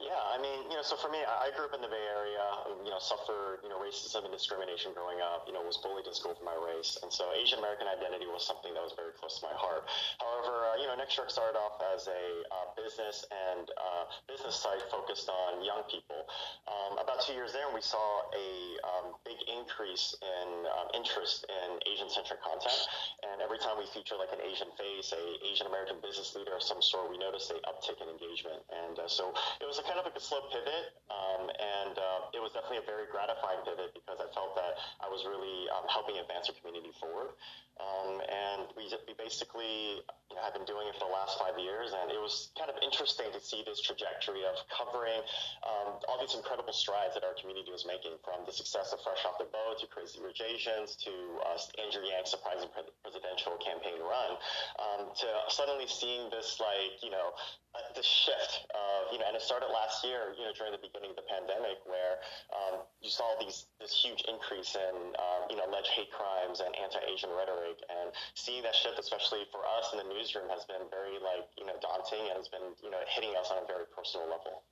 Yeah, 0.00 0.18
I 0.32 0.36
mean, 0.36 0.68
you 0.68 0.76
know, 0.76 0.84
so 0.84 0.96
for 0.96 1.08
me, 1.08 1.22
I 1.24 1.48
grew 1.56 1.64
up 1.64 1.74
in 1.74 1.80
the 1.80 1.88
Bay 1.88 2.04
Area, 2.12 2.44
you 2.84 2.90
know, 2.92 3.00
suffered, 3.00 3.64
you 3.64 3.70
know, 3.72 3.80
racism 3.80 4.24
and 4.28 4.32
discrimination 4.32 4.92
growing 4.92 5.24
up, 5.24 5.48
you 5.48 5.54
know, 5.54 5.62
was 5.64 5.80
bullied 5.80 6.04
in 6.04 6.14
school 6.14 6.36
for 6.36 6.44
my 6.44 6.56
race. 6.58 6.98
And 7.00 7.08
so 7.12 7.32
Asian 7.32 7.58
American 7.62 7.88
identity 7.88 8.28
was 8.28 8.44
something 8.44 8.74
that 8.74 8.82
was 8.82 8.92
very 8.92 9.16
close 9.16 9.40
to 9.40 9.48
my 9.48 9.56
heart. 9.56 9.88
However, 10.20 10.68
uh, 10.68 10.76
you 10.80 10.86
know, 10.90 10.96
NextShark 10.98 11.32
started 11.32 11.56
off 11.56 11.80
as 11.94 12.08
a 12.08 12.24
uh, 12.52 12.68
business 12.76 13.24
and 13.30 13.70
uh, 13.78 14.04
business 14.28 14.56
site 14.58 14.82
focused 14.90 15.32
on 15.32 15.64
young 15.64 15.86
people. 15.88 16.28
Um, 16.68 17.00
about 17.00 17.24
two 17.24 17.32
years 17.32 17.52
there, 17.52 17.70
we 17.72 17.80
saw 17.80 18.28
a 18.36 18.48
um, 18.84 19.06
big 19.24 19.38
increase 19.48 20.16
in 20.20 20.48
um, 20.68 20.88
interest 20.92 21.46
in 21.48 21.80
Asian-centric 21.88 22.42
content. 22.42 22.80
And 23.24 23.40
every 23.40 23.58
time 23.58 23.78
we 23.78 23.86
feature 23.94 24.18
like 24.18 24.32
an 24.34 24.42
Asian 24.44 24.68
face, 24.76 25.14
a 25.16 25.22
Asian 25.46 25.66
American 25.70 26.02
business 26.02 26.34
leader 26.34 26.54
of 26.56 26.62
some 26.62 26.82
sort, 26.82 27.08
we 27.08 27.16
noticed 27.16 27.50
a 27.54 27.58
uptick 27.64 28.02
in 28.02 28.08
engagement. 28.10 28.60
And 28.72 28.98
uh, 28.98 29.08
so 29.08 29.32
it 29.62 29.66
was 29.70 29.78
a 29.78 29.86
kind 29.86 29.96
of 29.96 30.04
like 30.04 30.18
a 30.18 30.20
slow 30.20 30.42
pivot, 30.50 30.98
um, 31.06 31.46
and 31.46 31.94
uh, 31.94 32.34
it 32.34 32.42
was 32.42 32.50
definitely 32.50 32.82
a 32.82 32.88
very 32.90 33.06
gratifying 33.06 33.62
pivot 33.62 33.94
because 33.94 34.18
I 34.18 34.26
felt 34.34 34.58
that 34.58 34.74
I 34.98 35.06
was 35.06 35.22
really 35.22 35.70
um, 35.70 35.86
helping 35.86 36.18
advance 36.18 36.50
our 36.50 36.56
community 36.58 36.90
forward. 36.98 37.38
Um, 37.80 38.20
and 38.28 38.68
we, 38.76 38.84
we 39.08 39.16
basically 39.16 40.04
you 40.28 40.34
know, 40.36 40.44
have 40.44 40.52
been 40.52 40.68
doing 40.68 40.86
it 40.86 40.94
for 41.00 41.08
the 41.08 41.14
last 41.14 41.40
five 41.40 41.56
years, 41.56 41.90
and 41.96 42.12
it 42.12 42.20
was 42.20 42.52
kind 42.52 42.68
of 42.68 42.76
interesting 42.84 43.32
to 43.32 43.40
see 43.40 43.64
this 43.64 43.80
trajectory 43.80 44.44
of 44.44 44.60
covering 44.68 45.24
um, 45.64 45.96
all 46.04 46.20
these 46.20 46.36
incredible 46.36 46.72
strides 46.72 47.16
that 47.16 47.24
our 47.24 47.32
community 47.40 47.72
was 47.72 47.88
making, 47.88 48.12
from 48.20 48.44
the 48.44 48.52
success 48.52 48.92
of 48.92 49.00
Fresh 49.00 49.24
Off 49.24 49.40
the 49.40 49.48
Boat 49.48 49.80
to 49.80 49.88
Crazy 49.88 50.20
Rich 50.20 50.44
Asians 50.44 51.00
to 51.00 51.12
uh, 51.48 51.56
Andrew 51.80 52.04
Yang's 52.04 52.28
surprising 52.28 52.68
pre- 52.76 52.92
presidential 53.00 53.56
campaign 53.58 53.98
run, 54.04 54.36
um, 54.76 55.08
to 55.16 55.28
suddenly 55.48 55.88
seeing 55.88 56.28
this 56.28 56.60
like 56.60 57.00
you 57.00 57.10
know 57.10 57.32
uh, 57.72 57.80
the 57.96 58.04
shift 58.04 58.68
of 58.76 59.12
you 59.12 59.18
know, 59.18 59.26
and 59.28 59.36
started 59.52 59.68
last 59.68 60.00
year, 60.00 60.32
you 60.40 60.48
know, 60.48 60.54
during 60.56 60.72
the 60.72 60.80
beginning 60.80 61.12
of 61.12 61.18
the 61.20 61.28
pandemic, 61.28 61.76
where 61.84 62.24
um, 62.56 62.88
you 63.04 63.12
saw 63.12 63.36
these 63.36 63.68
this 63.76 63.92
huge 63.92 64.24
increase 64.24 64.72
in 64.72 65.12
um, 65.20 65.44
you 65.52 65.60
know 65.60 65.68
alleged 65.68 65.92
hate 65.92 66.08
crimes 66.08 66.64
and 66.64 66.72
anti-Asian 66.72 67.28
rhetoric, 67.36 67.76
and 67.92 68.16
seeing 68.32 68.64
that 68.64 68.72
shift, 68.72 68.96
especially 68.96 69.44
for 69.52 69.60
us 69.76 69.92
in 69.92 70.00
the 70.00 70.08
newsroom, 70.08 70.48
has 70.48 70.64
been 70.64 70.88
very 70.88 71.20
like 71.20 71.44
you 71.60 71.68
know 71.68 71.76
daunting 71.84 72.32
and 72.32 72.40
has 72.40 72.48
been 72.48 72.72
you 72.80 72.88
know 72.88 73.04
hitting 73.12 73.36
us 73.36 73.52
on 73.52 73.60
a 73.60 73.66
very 73.68 73.84
personal 73.92 74.24
level. 74.24 74.64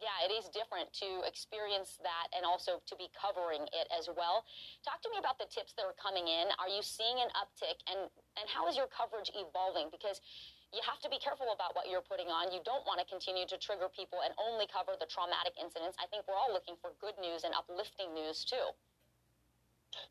Yeah, 0.00 0.14
it 0.24 0.30
is 0.30 0.46
different 0.54 0.88
to 1.02 1.26
experience 1.26 1.98
that 2.06 2.30
and 2.30 2.46
also 2.46 2.78
to 2.86 2.94
be 2.94 3.10
covering 3.18 3.66
it 3.74 3.90
as 3.90 4.06
well. 4.06 4.46
Talk 4.86 5.02
to 5.02 5.10
me 5.10 5.18
about 5.18 5.42
the 5.42 5.50
tips 5.50 5.74
that 5.74 5.84
are 5.84 5.98
coming 5.98 6.30
in. 6.30 6.54
Are 6.62 6.70
you 6.70 6.86
seeing 6.86 7.18
an 7.20 7.28
uptick 7.36 7.82
and 7.84 8.08
and 8.38 8.46
how 8.48 8.70
is 8.70 8.78
your 8.78 8.88
coverage 8.88 9.28
evolving 9.36 9.92
because 9.92 10.22
you 10.72 10.84
have 10.84 11.00
to 11.00 11.08
be 11.08 11.16
careful 11.16 11.48
about 11.54 11.72
what 11.72 11.88
you're 11.88 12.04
putting 12.04 12.28
on. 12.28 12.52
You 12.52 12.60
don't 12.64 12.84
want 12.84 13.00
to 13.00 13.06
continue 13.08 13.48
to 13.48 13.56
trigger 13.56 13.88
people 13.88 14.20
and 14.20 14.36
only 14.36 14.68
cover 14.68 14.92
the 15.00 15.08
traumatic 15.08 15.56
incidents. 15.56 15.96
I 15.96 16.04
think 16.12 16.28
we're 16.28 16.36
all 16.36 16.52
looking 16.52 16.76
for 16.80 16.92
good 17.00 17.16
news 17.16 17.44
and 17.48 17.56
uplifting 17.56 18.12
news 18.12 18.44
too. 18.44 18.76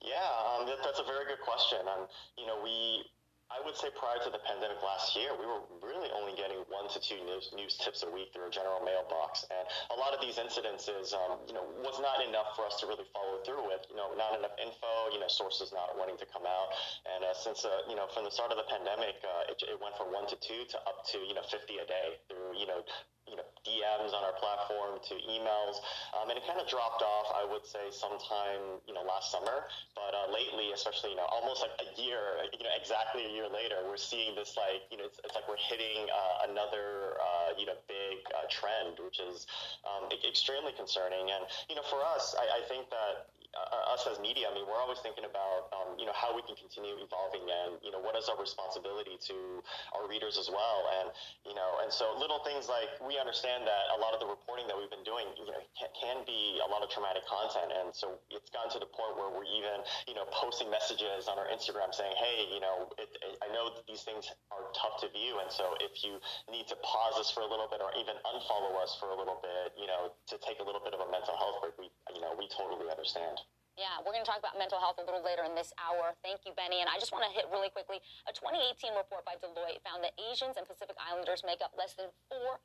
Yeah, 0.02 0.18
um, 0.50 0.66
that, 0.66 0.82
that's 0.82 0.98
a 0.98 1.06
very 1.06 1.30
good 1.30 1.42
question. 1.46 1.86
Um, 1.86 2.10
you 2.34 2.50
know, 2.50 2.58
we 2.58 3.06
I 3.48 3.64
would 3.64 3.80
say 3.80 3.88
prior 3.96 4.20
to 4.28 4.30
the 4.30 4.44
pandemic 4.44 4.84
last 4.84 5.16
year, 5.16 5.32
we 5.40 5.48
were 5.48 5.64
really 5.80 6.12
only 6.12 6.36
getting 6.36 6.68
one 6.68 6.92
to 6.92 7.00
two 7.00 7.16
news, 7.24 7.48
news 7.56 7.80
tips 7.80 8.04
a 8.04 8.10
week 8.12 8.36
through 8.36 8.52
a 8.52 8.54
general 8.54 8.84
mailbox. 8.84 9.48
And 9.48 9.64
a 9.96 9.98
lot 9.98 10.12
of 10.12 10.20
these 10.20 10.36
incidences, 10.36 11.16
um, 11.16 11.40
you 11.48 11.56
know, 11.56 11.64
was 11.80 11.96
not 12.04 12.20
enough 12.20 12.60
for 12.60 12.68
us 12.68 12.76
to 12.84 12.92
really 12.92 13.08
follow 13.16 13.40
through 13.48 13.64
with. 13.72 13.88
You 13.88 13.96
know, 13.96 14.12
not 14.20 14.36
enough 14.36 14.52
info, 14.60 15.16
you 15.16 15.24
know, 15.24 15.32
sources 15.32 15.72
not 15.72 15.96
wanting 15.96 16.20
to 16.20 16.28
come 16.28 16.44
out. 16.44 16.76
And 17.08 17.24
uh, 17.24 17.32
since, 17.32 17.64
uh, 17.64 17.88
you 17.88 17.96
know, 17.96 18.12
from 18.12 18.28
the 18.28 18.34
start 18.36 18.52
of 18.52 18.60
the 18.60 18.68
pandemic, 18.68 19.24
uh, 19.24 19.52
it, 19.52 19.64
it 19.64 19.80
went 19.80 19.96
from 19.96 20.12
one 20.12 20.28
to 20.28 20.36
two 20.44 20.68
to 20.68 20.78
up 20.84 21.08
to, 21.16 21.24
you 21.24 21.32
know, 21.32 21.44
50 21.48 21.80
a 21.80 21.88
day 21.88 22.20
through, 22.28 22.52
you 22.60 22.68
know, 22.68 22.84
you 23.28 23.36
know, 23.36 23.48
DMs 23.68 24.16
on 24.16 24.24
our 24.24 24.36
platform 24.40 25.00
to 25.12 25.14
emails, 25.28 25.84
um, 26.16 26.32
and 26.32 26.40
it 26.40 26.44
kind 26.48 26.60
of 26.60 26.68
dropped 26.68 27.04
off. 27.04 27.28
I 27.36 27.44
would 27.44 27.68
say 27.68 27.92
sometime 27.92 28.80
you 28.88 28.96
know 28.96 29.04
last 29.04 29.32
summer, 29.32 29.68
but 29.94 30.16
uh, 30.16 30.32
lately, 30.32 30.72
especially 30.72 31.12
you 31.12 31.20
know 31.20 31.28
almost 31.28 31.62
like 31.62 31.76
a 31.84 31.88
year, 32.00 32.48
you 32.56 32.64
know 32.64 32.74
exactly 32.76 33.28
a 33.28 33.32
year 33.32 33.52
later, 33.52 33.84
we're 33.86 34.00
seeing 34.00 34.36
this 34.36 34.56
like 34.56 34.88
you 34.90 34.98
know 34.98 35.06
it's, 35.06 35.20
it's 35.24 35.36
like 35.36 35.48
we're 35.48 35.60
hitting 35.60 36.08
uh, 36.10 36.48
another 36.50 37.20
uh, 37.20 37.52
you 37.60 37.68
know 37.68 37.76
big 37.88 38.24
uh, 38.32 38.48
trend, 38.48 38.98
which 39.04 39.20
is 39.20 39.46
um, 39.84 40.08
extremely 40.24 40.72
concerning. 40.74 41.30
And 41.32 41.44
you 41.68 41.76
know 41.76 41.86
for 41.92 42.00
us, 42.02 42.36
I, 42.40 42.64
I 42.64 42.68
think 42.72 42.90
that 42.90 43.30
uh, 43.56 43.94
us 43.94 44.06
as 44.06 44.20
media, 44.20 44.50
I 44.50 44.54
mean, 44.54 44.68
we're 44.68 44.80
always 44.80 45.00
thinking 45.00 45.26
about, 45.26 45.72
um, 45.74 45.98
you 45.98 46.06
know, 46.06 46.14
how 46.14 46.36
we 46.36 46.44
can 46.46 46.54
continue 46.60 46.94
evolving 47.00 47.48
and, 47.48 47.80
you 47.82 47.90
know, 47.90 48.02
what 48.04 48.14
is 48.20 48.30
our 48.30 48.38
responsibility 48.38 49.18
to 49.32 49.64
our 49.98 50.06
readers 50.06 50.38
as 50.38 50.52
well. 50.52 50.80
And, 51.02 51.10
you 51.48 51.56
know, 51.58 51.82
and 51.82 51.90
so 51.90 52.14
little 52.20 52.44
things 52.46 52.70
like 52.70 52.92
we 53.02 53.18
understand 53.18 53.66
that 53.66 53.84
a 53.96 53.98
lot 53.98 54.14
of 54.14 54.20
the 54.22 54.30
reporting 54.30 54.70
that 54.70 54.78
we've 54.78 54.92
been 54.92 55.06
doing, 55.08 55.26
you 55.40 55.48
know, 55.50 55.58
can, 55.74 55.90
can 55.98 56.18
be 56.28 56.62
a 56.62 56.68
lot 56.70 56.84
of 56.86 56.90
traumatic 56.94 57.26
content. 57.26 57.74
And 57.74 57.90
so 57.96 58.22
it's 58.30 58.52
gotten 58.54 58.70
to 58.78 58.82
the 58.82 58.90
point 58.90 59.18
where 59.18 59.32
we're 59.34 59.50
even, 59.50 59.82
you 60.06 60.14
know, 60.14 60.28
posting 60.30 60.70
messages 60.70 61.26
on 61.26 61.42
our 61.42 61.50
Instagram 61.50 61.90
saying, 61.96 62.14
hey, 62.20 62.46
you 62.54 62.62
know, 62.62 62.92
it, 63.02 63.10
it, 63.26 63.42
I 63.42 63.50
know 63.50 63.74
that 63.74 63.88
these 63.90 64.06
things 64.06 64.30
are 64.54 64.70
tough 64.78 65.02
to 65.02 65.10
view. 65.10 65.42
And 65.42 65.50
so 65.50 65.74
if 65.82 66.04
you 66.06 66.22
need 66.52 66.70
to 66.70 66.78
pause 66.86 67.18
us 67.18 67.34
for 67.34 67.42
a 67.42 67.50
little 67.50 67.68
bit 67.72 67.82
or 67.82 67.90
even 67.98 68.14
unfollow 68.22 68.78
us 68.84 68.94
for 69.02 69.10
a 69.10 69.18
little 69.18 69.42
bit, 69.42 69.74
you 69.80 69.88
know, 69.88 70.14
to 70.30 70.36
take 70.46 70.62
a 70.62 70.66
little 70.66 70.84
bit 70.84 70.94
of 70.94 71.02
a 71.02 71.10
mental 71.10 71.34
health 71.40 71.64
break, 71.64 71.74
we, 71.82 71.90
you 72.14 72.22
know, 72.22 72.36
we 72.38 72.46
totally 72.54 72.86
understand. 72.92 73.40
Yeah, 73.78 74.02
we're 74.02 74.10
going 74.10 74.26
to 74.26 74.30
talk 74.30 74.42
about 74.42 74.58
mental 74.58 74.82
health 74.82 74.98
a 74.98 75.06
little 75.06 75.22
later 75.22 75.46
in 75.46 75.54
this 75.54 75.70
hour. 75.78 76.18
Thank 76.26 76.50
you, 76.50 76.52
Benny. 76.58 76.82
And 76.82 76.90
I 76.90 76.98
just 76.98 77.14
want 77.14 77.30
to 77.30 77.32
hit 77.32 77.46
really 77.54 77.70
quickly 77.70 78.02
a 78.26 78.34
2018 78.34 78.98
report 78.98 79.22
by 79.22 79.38
Deloitte 79.38 79.86
found 79.86 80.02
that 80.02 80.18
Asians 80.18 80.58
and 80.58 80.66
Pacific 80.66 80.98
Islanders 80.98 81.46
make 81.46 81.62
up 81.62 81.78
less 81.78 81.94
than 81.94 82.10
4% 82.34 82.58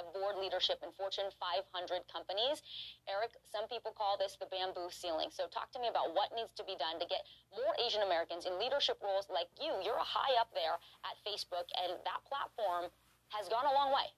of 0.00 0.08
board 0.16 0.40
leadership 0.40 0.80
in 0.80 0.96
Fortune 0.96 1.28
500 1.36 2.08
companies. 2.08 2.64
Eric, 3.04 3.36
some 3.44 3.68
people 3.68 3.92
call 3.92 4.16
this 4.16 4.40
the 4.40 4.48
bamboo 4.48 4.88
ceiling. 4.88 5.28
So 5.28 5.44
talk 5.44 5.68
to 5.76 5.78
me 5.78 5.92
about 5.92 6.16
what 6.16 6.32
needs 6.32 6.56
to 6.56 6.64
be 6.64 6.72
done 6.80 6.96
to 7.04 7.06
get 7.06 7.28
more 7.52 7.76
Asian 7.76 8.00
Americans 8.00 8.48
in 8.48 8.56
leadership 8.56 8.96
roles 9.04 9.28
like 9.28 9.52
you. 9.60 9.76
You're 9.84 10.00
high 10.00 10.40
up 10.40 10.48
there 10.56 10.80
at 11.04 11.20
Facebook, 11.20 11.68
and 11.84 12.00
that 12.08 12.24
platform 12.24 12.88
has 13.28 13.44
gone 13.52 13.68
a 13.68 13.76
long 13.76 13.92
way. 13.92 14.08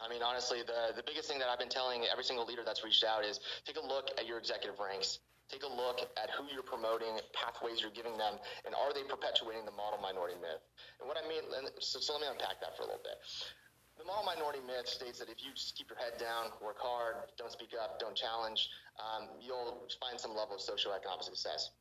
I 0.00 0.08
mean, 0.08 0.24
honestly, 0.24 0.64
the, 0.64 0.96
the 0.96 1.04
biggest 1.04 1.28
thing 1.28 1.38
that 1.38 1.48
I've 1.52 1.60
been 1.60 1.68
telling 1.68 2.08
every 2.10 2.24
single 2.24 2.48
leader 2.48 2.62
that's 2.64 2.82
reached 2.82 3.04
out 3.04 3.24
is 3.24 3.40
take 3.68 3.76
a 3.76 3.84
look 3.84 4.08
at 4.16 4.26
your 4.26 4.38
executive 4.38 4.80
ranks. 4.80 5.20
Take 5.52 5.66
a 5.66 5.72
look 5.72 6.00
at 6.16 6.30
who 6.30 6.46
you're 6.48 6.64
promoting, 6.64 7.18
pathways 7.34 7.82
you're 7.82 7.90
giving 7.90 8.14
them, 8.16 8.38
and 8.64 8.72
are 8.78 8.94
they 8.94 9.02
perpetuating 9.02 9.66
the 9.66 9.74
model 9.74 9.98
minority 9.98 10.38
myth? 10.38 10.62
And 11.02 11.10
what 11.10 11.18
I 11.18 11.26
mean, 11.26 11.42
so, 11.82 11.98
so 11.98 12.14
let 12.14 12.22
me 12.22 12.28
unpack 12.30 12.62
that 12.62 12.78
for 12.78 12.86
a 12.86 12.88
little 12.88 13.02
bit. 13.02 13.18
The 13.98 14.06
model 14.06 14.24
minority 14.24 14.62
myth 14.62 14.86
states 14.86 15.18
that 15.18 15.28
if 15.28 15.42
you 15.42 15.50
just 15.52 15.76
keep 15.76 15.90
your 15.90 15.98
head 15.98 16.16
down, 16.22 16.54
work 16.62 16.78
hard, 16.78 17.28
don't 17.36 17.50
speak 17.50 17.74
up, 17.74 17.98
don't 17.98 18.14
challenge, 18.14 18.70
um, 18.96 19.28
you'll 19.42 19.84
find 19.98 20.16
some 20.16 20.32
level 20.32 20.54
of 20.54 20.62
socioeconomic 20.62 21.26
success. 21.26 21.74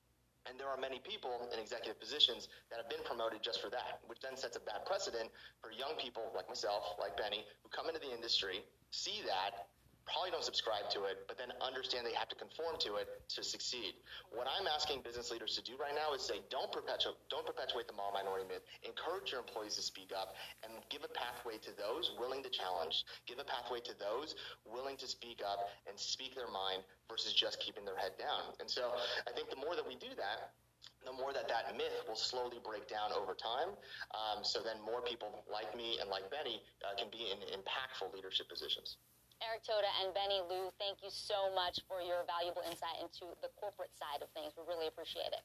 And 0.49 0.59
there 0.59 0.67
are 0.67 0.81
many 0.81 0.97
people 0.97 1.47
in 1.53 1.59
executive 1.61 1.99
positions 2.01 2.49
that 2.73 2.81
have 2.81 2.89
been 2.89 3.05
promoted 3.05 3.45
just 3.45 3.61
for 3.61 3.69
that, 3.69 4.01
which 4.09 4.17
then 4.19 4.35
sets 4.35 4.57
a 4.57 4.59
bad 4.59 4.81
precedent 4.85 5.29
for 5.61 5.69
young 5.69 5.93
people 6.01 6.33
like 6.33 6.49
myself, 6.49 6.97
like 6.99 7.15
Benny, 7.15 7.45
who 7.61 7.69
come 7.69 7.85
into 7.85 8.01
the 8.01 8.09
industry, 8.09 8.65
see 8.89 9.21
that, 9.29 9.69
probably 10.09 10.33
don't 10.33 10.43
subscribe 10.43 10.89
to 10.89 11.05
it, 11.05 11.23
but 11.29 11.37
then 11.37 11.53
understand 11.61 12.05
they 12.05 12.17
have 12.17 12.29
to 12.29 12.35
conform 12.35 12.75
to 12.81 12.97
it 12.97 13.07
to 13.29 13.41
succeed. 13.45 13.93
What 14.33 14.49
I'm 14.49 14.65
asking 14.65 15.05
business 15.05 15.29
leaders 15.29 15.55
to 15.55 15.63
do 15.63 15.77
right 15.77 15.93
now 15.93 16.13
is 16.17 16.25
say, 16.25 16.41
don't 16.49 16.71
perpetuate, 16.73 17.15
don't 17.29 17.45
perpetuate 17.45 17.85
the 17.85 17.93
mall 17.93 18.11
minority 18.13 18.49
myth. 18.49 18.65
Encourage 18.81 19.31
your 19.31 19.45
employees 19.45 19.77
to 19.77 19.85
speak 19.85 20.09
up 20.11 20.33
and 20.65 20.73
give 20.89 21.05
a 21.05 21.11
pathway 21.13 21.61
to 21.61 21.71
those 21.77 22.17
willing 22.17 22.41
to 22.41 22.49
challenge. 22.49 23.05
Give 23.29 23.37
a 23.37 23.47
pathway 23.47 23.79
to 23.85 23.93
those 24.01 24.33
willing 24.65 24.97
to 24.97 25.07
speak 25.07 25.45
up 25.45 25.69
and 25.85 25.93
speak 25.93 26.33
their 26.33 26.49
mind 26.49 26.81
versus 27.05 27.33
just 27.33 27.61
keeping 27.61 27.85
their 27.85 27.97
head 27.97 28.17
down. 28.17 28.57
And 28.59 28.69
so 28.69 28.97
I 29.29 29.31
think 29.37 29.49
the 29.49 29.61
more 29.61 29.77
that 29.77 29.85
we 29.85 29.95
do 29.95 30.11
that, 30.17 30.57
the 31.05 31.13
more 31.13 31.31
that 31.31 31.47
that 31.47 31.75
myth 31.77 32.03
will 32.07 32.19
slowly 32.19 32.59
break 32.63 32.87
down 32.87 33.11
over 33.15 33.33
time. 33.33 33.71
Um, 34.11 34.43
so 34.43 34.59
then 34.59 34.75
more 34.83 35.01
people 35.01 35.45
like 35.51 35.71
me 35.75 35.97
and 36.01 36.09
like 36.09 36.27
Benny 36.29 36.61
uh, 36.83 36.95
can 36.97 37.07
be 37.09 37.31
in 37.31 37.39
impactful 37.55 38.13
leadership 38.13 38.49
positions. 38.49 38.97
Eric 39.39 39.63
Toda 39.63 39.87
and 40.03 40.11
Benny 40.11 40.43
Luo, 40.51 40.67
thank 40.75 40.99
you 40.99 41.07
so 41.07 41.47
much 41.55 41.79
for 41.87 42.03
your 42.03 42.27
valuable 42.27 42.59
insight 42.67 42.99
into 42.99 43.23
the 43.39 43.47
corporate 43.55 43.95
side 43.95 44.19
of 44.19 44.27
things. 44.35 44.51
We 44.59 44.67
really 44.67 44.91
appreciate 44.91 45.31
it. 45.31 45.43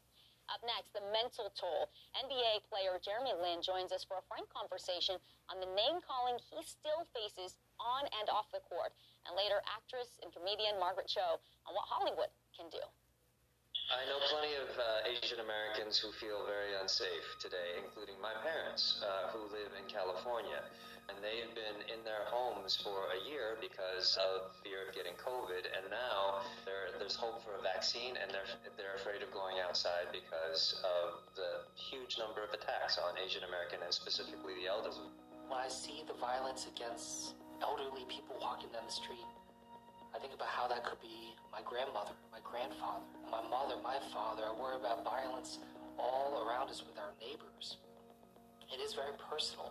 Up 0.50 0.60
next, 0.66 0.92
the 0.92 1.00
mental 1.14 1.54
toll. 1.54 1.88
NBA 2.18 2.66
player 2.68 2.98
Jeremy 2.98 3.32
Lin 3.38 3.62
joins 3.62 3.94
us 3.94 4.02
for 4.02 4.18
a 4.18 4.24
frank 4.26 4.50
conversation 4.50 5.16
on 5.46 5.62
the 5.62 5.70
name 5.78 6.02
calling 6.04 6.36
he 6.42 6.58
still 6.66 7.06
faces 7.14 7.54
on 7.78 8.04
and 8.18 8.26
off 8.28 8.50
the 8.50 8.60
court. 8.66 8.90
And 9.24 9.38
later, 9.38 9.62
actress 9.64 10.20
and 10.20 10.28
comedian 10.34 10.76
Margaret 10.76 11.06
Cho 11.06 11.38
on 11.64 11.72
what 11.72 11.86
Hollywood 11.86 12.34
can 12.52 12.68
do. 12.68 12.82
I 13.94 14.04
know 14.08 14.18
plenty 14.32 14.56
of 14.58 14.68
uh, 14.74 15.12
Asian 15.12 15.44
Americans 15.44 16.00
who 16.00 16.08
feel 16.16 16.44
very 16.48 16.72
unsafe 16.76 17.38
today, 17.38 17.78
including 17.78 18.16
my 18.20 18.32
parents 18.40 19.00
uh, 19.04 19.28
who 19.32 19.44
live 19.52 19.70
in 19.76 19.84
California 19.86 20.60
and 21.08 21.20
they 21.20 21.44
have 21.44 21.52
been 21.52 21.84
in 21.92 22.00
their 22.04 22.24
homes 22.32 22.76
for 22.80 23.12
a 23.12 23.20
year 23.28 23.60
because 23.60 24.16
of 24.16 24.56
fear 24.64 24.88
of 24.88 24.96
getting 24.96 25.12
COVID, 25.20 25.68
and 25.68 25.84
now 25.92 26.40
there's 26.64 27.16
hope 27.16 27.44
for 27.44 27.60
a 27.60 27.62
vaccine, 27.62 28.16
and 28.16 28.32
they're 28.32 28.48
they're 28.80 28.96
afraid 28.96 29.20
of 29.20 29.28
going 29.32 29.60
outside 29.60 30.08
because 30.08 30.80
of 30.80 31.20
the 31.36 31.68
huge 31.76 32.16
number 32.16 32.40
of 32.40 32.50
attacks 32.56 32.96
on 32.96 33.20
Asian 33.20 33.44
American 33.44 33.84
and 33.84 33.92
specifically 33.92 34.56
the 34.56 34.66
elderly. 34.68 35.12
When 35.48 35.60
I 35.60 35.68
see 35.68 36.00
the 36.08 36.16
violence 36.16 36.64
against 36.64 37.36
elderly 37.60 38.08
people 38.08 38.40
walking 38.40 38.72
down 38.72 38.88
the 38.88 38.96
street, 38.96 39.28
I 40.16 40.18
think 40.18 40.32
about 40.32 40.48
how 40.48 40.64
that 40.72 40.84
could 40.88 41.00
be 41.04 41.36
my 41.52 41.60
grandmother, 41.60 42.16
my 42.32 42.40
grandfather, 42.40 43.04
my 43.28 43.44
mother, 43.52 43.76
my 43.84 44.00
father. 44.08 44.48
I 44.48 44.52
worry 44.56 44.80
about 44.80 45.04
violence 45.04 45.60
all 46.00 46.40
around 46.48 46.72
us 46.72 46.80
with 46.80 46.96
our 46.96 47.12
neighbors. 47.20 47.76
It 48.72 48.80
is 48.80 48.94
very 48.94 49.12
personal 49.30 49.70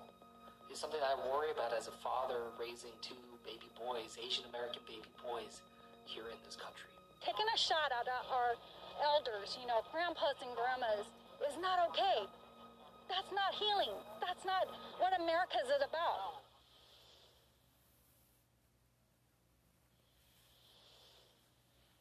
is 0.74 0.82
something 0.82 1.00
I 1.06 1.14
worry 1.30 1.54
about 1.54 1.70
as 1.70 1.86
a 1.86 1.94
father 2.02 2.50
raising 2.58 2.98
two 3.06 3.22
baby 3.46 3.70
boys, 3.78 4.18
Asian 4.18 4.50
American 4.50 4.82
baby 4.90 5.06
boys, 5.22 5.62
here 6.10 6.26
in 6.34 6.40
this 6.42 6.58
country. 6.58 6.90
Taking 7.22 7.46
a 7.54 7.58
shot 7.58 7.94
at 7.94 8.10
our 8.10 8.58
elders, 9.06 9.54
you 9.62 9.70
know, 9.70 9.86
grandpas 9.94 10.42
and 10.42 10.50
grandmas, 10.58 11.06
is 11.46 11.62
not 11.62 11.78
okay. 11.94 12.26
That's 13.06 13.30
not 13.30 13.54
healing. 13.54 13.94
That's 14.18 14.42
not 14.50 14.66
what 14.98 15.14
America 15.14 15.62
is 15.62 15.70
about. 15.78 16.42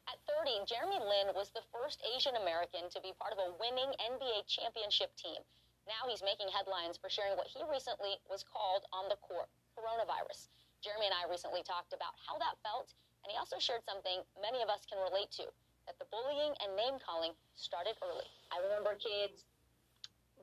At 0.09 0.17
30, 0.25 0.65
Jeremy 0.65 0.97
Lin 0.97 1.29
was 1.37 1.53
the 1.53 1.61
first 1.69 2.01
Asian 2.01 2.41
American 2.41 2.89
to 2.89 2.97
be 3.05 3.13
part 3.21 3.37
of 3.37 3.39
a 3.39 3.53
winning 3.61 3.93
NBA 4.01 4.49
championship 4.49 5.13
team. 5.13 5.45
Now 5.83 6.07
he's 6.07 6.23
making 6.23 6.47
headlines 6.49 6.95
for 6.95 7.11
sharing 7.11 7.35
what 7.35 7.51
he 7.51 7.59
recently 7.67 8.15
was 8.31 8.43
called 8.43 8.87
on 8.95 9.11
the 9.11 9.19
court 9.19 9.51
coronavirus. 9.75 10.47
Jeremy 10.79 11.11
and 11.11 11.15
I 11.15 11.27
recently 11.27 11.63
talked 11.63 11.91
about 11.91 12.15
how 12.19 12.39
that 12.39 12.59
felt, 12.63 12.95
and 13.23 13.31
he 13.31 13.39
also 13.39 13.59
shared 13.59 13.83
something 13.87 14.23
many 14.39 14.63
of 14.63 14.71
us 14.71 14.83
can 14.87 14.99
relate 14.99 15.31
to 15.39 15.47
that 15.87 15.99
the 15.99 16.07
bullying 16.11 16.55
and 16.63 16.75
name 16.79 16.95
calling 17.03 17.35
started 17.59 17.99
early. 17.99 18.27
I 18.51 18.63
remember 18.63 18.95
kids 18.95 19.43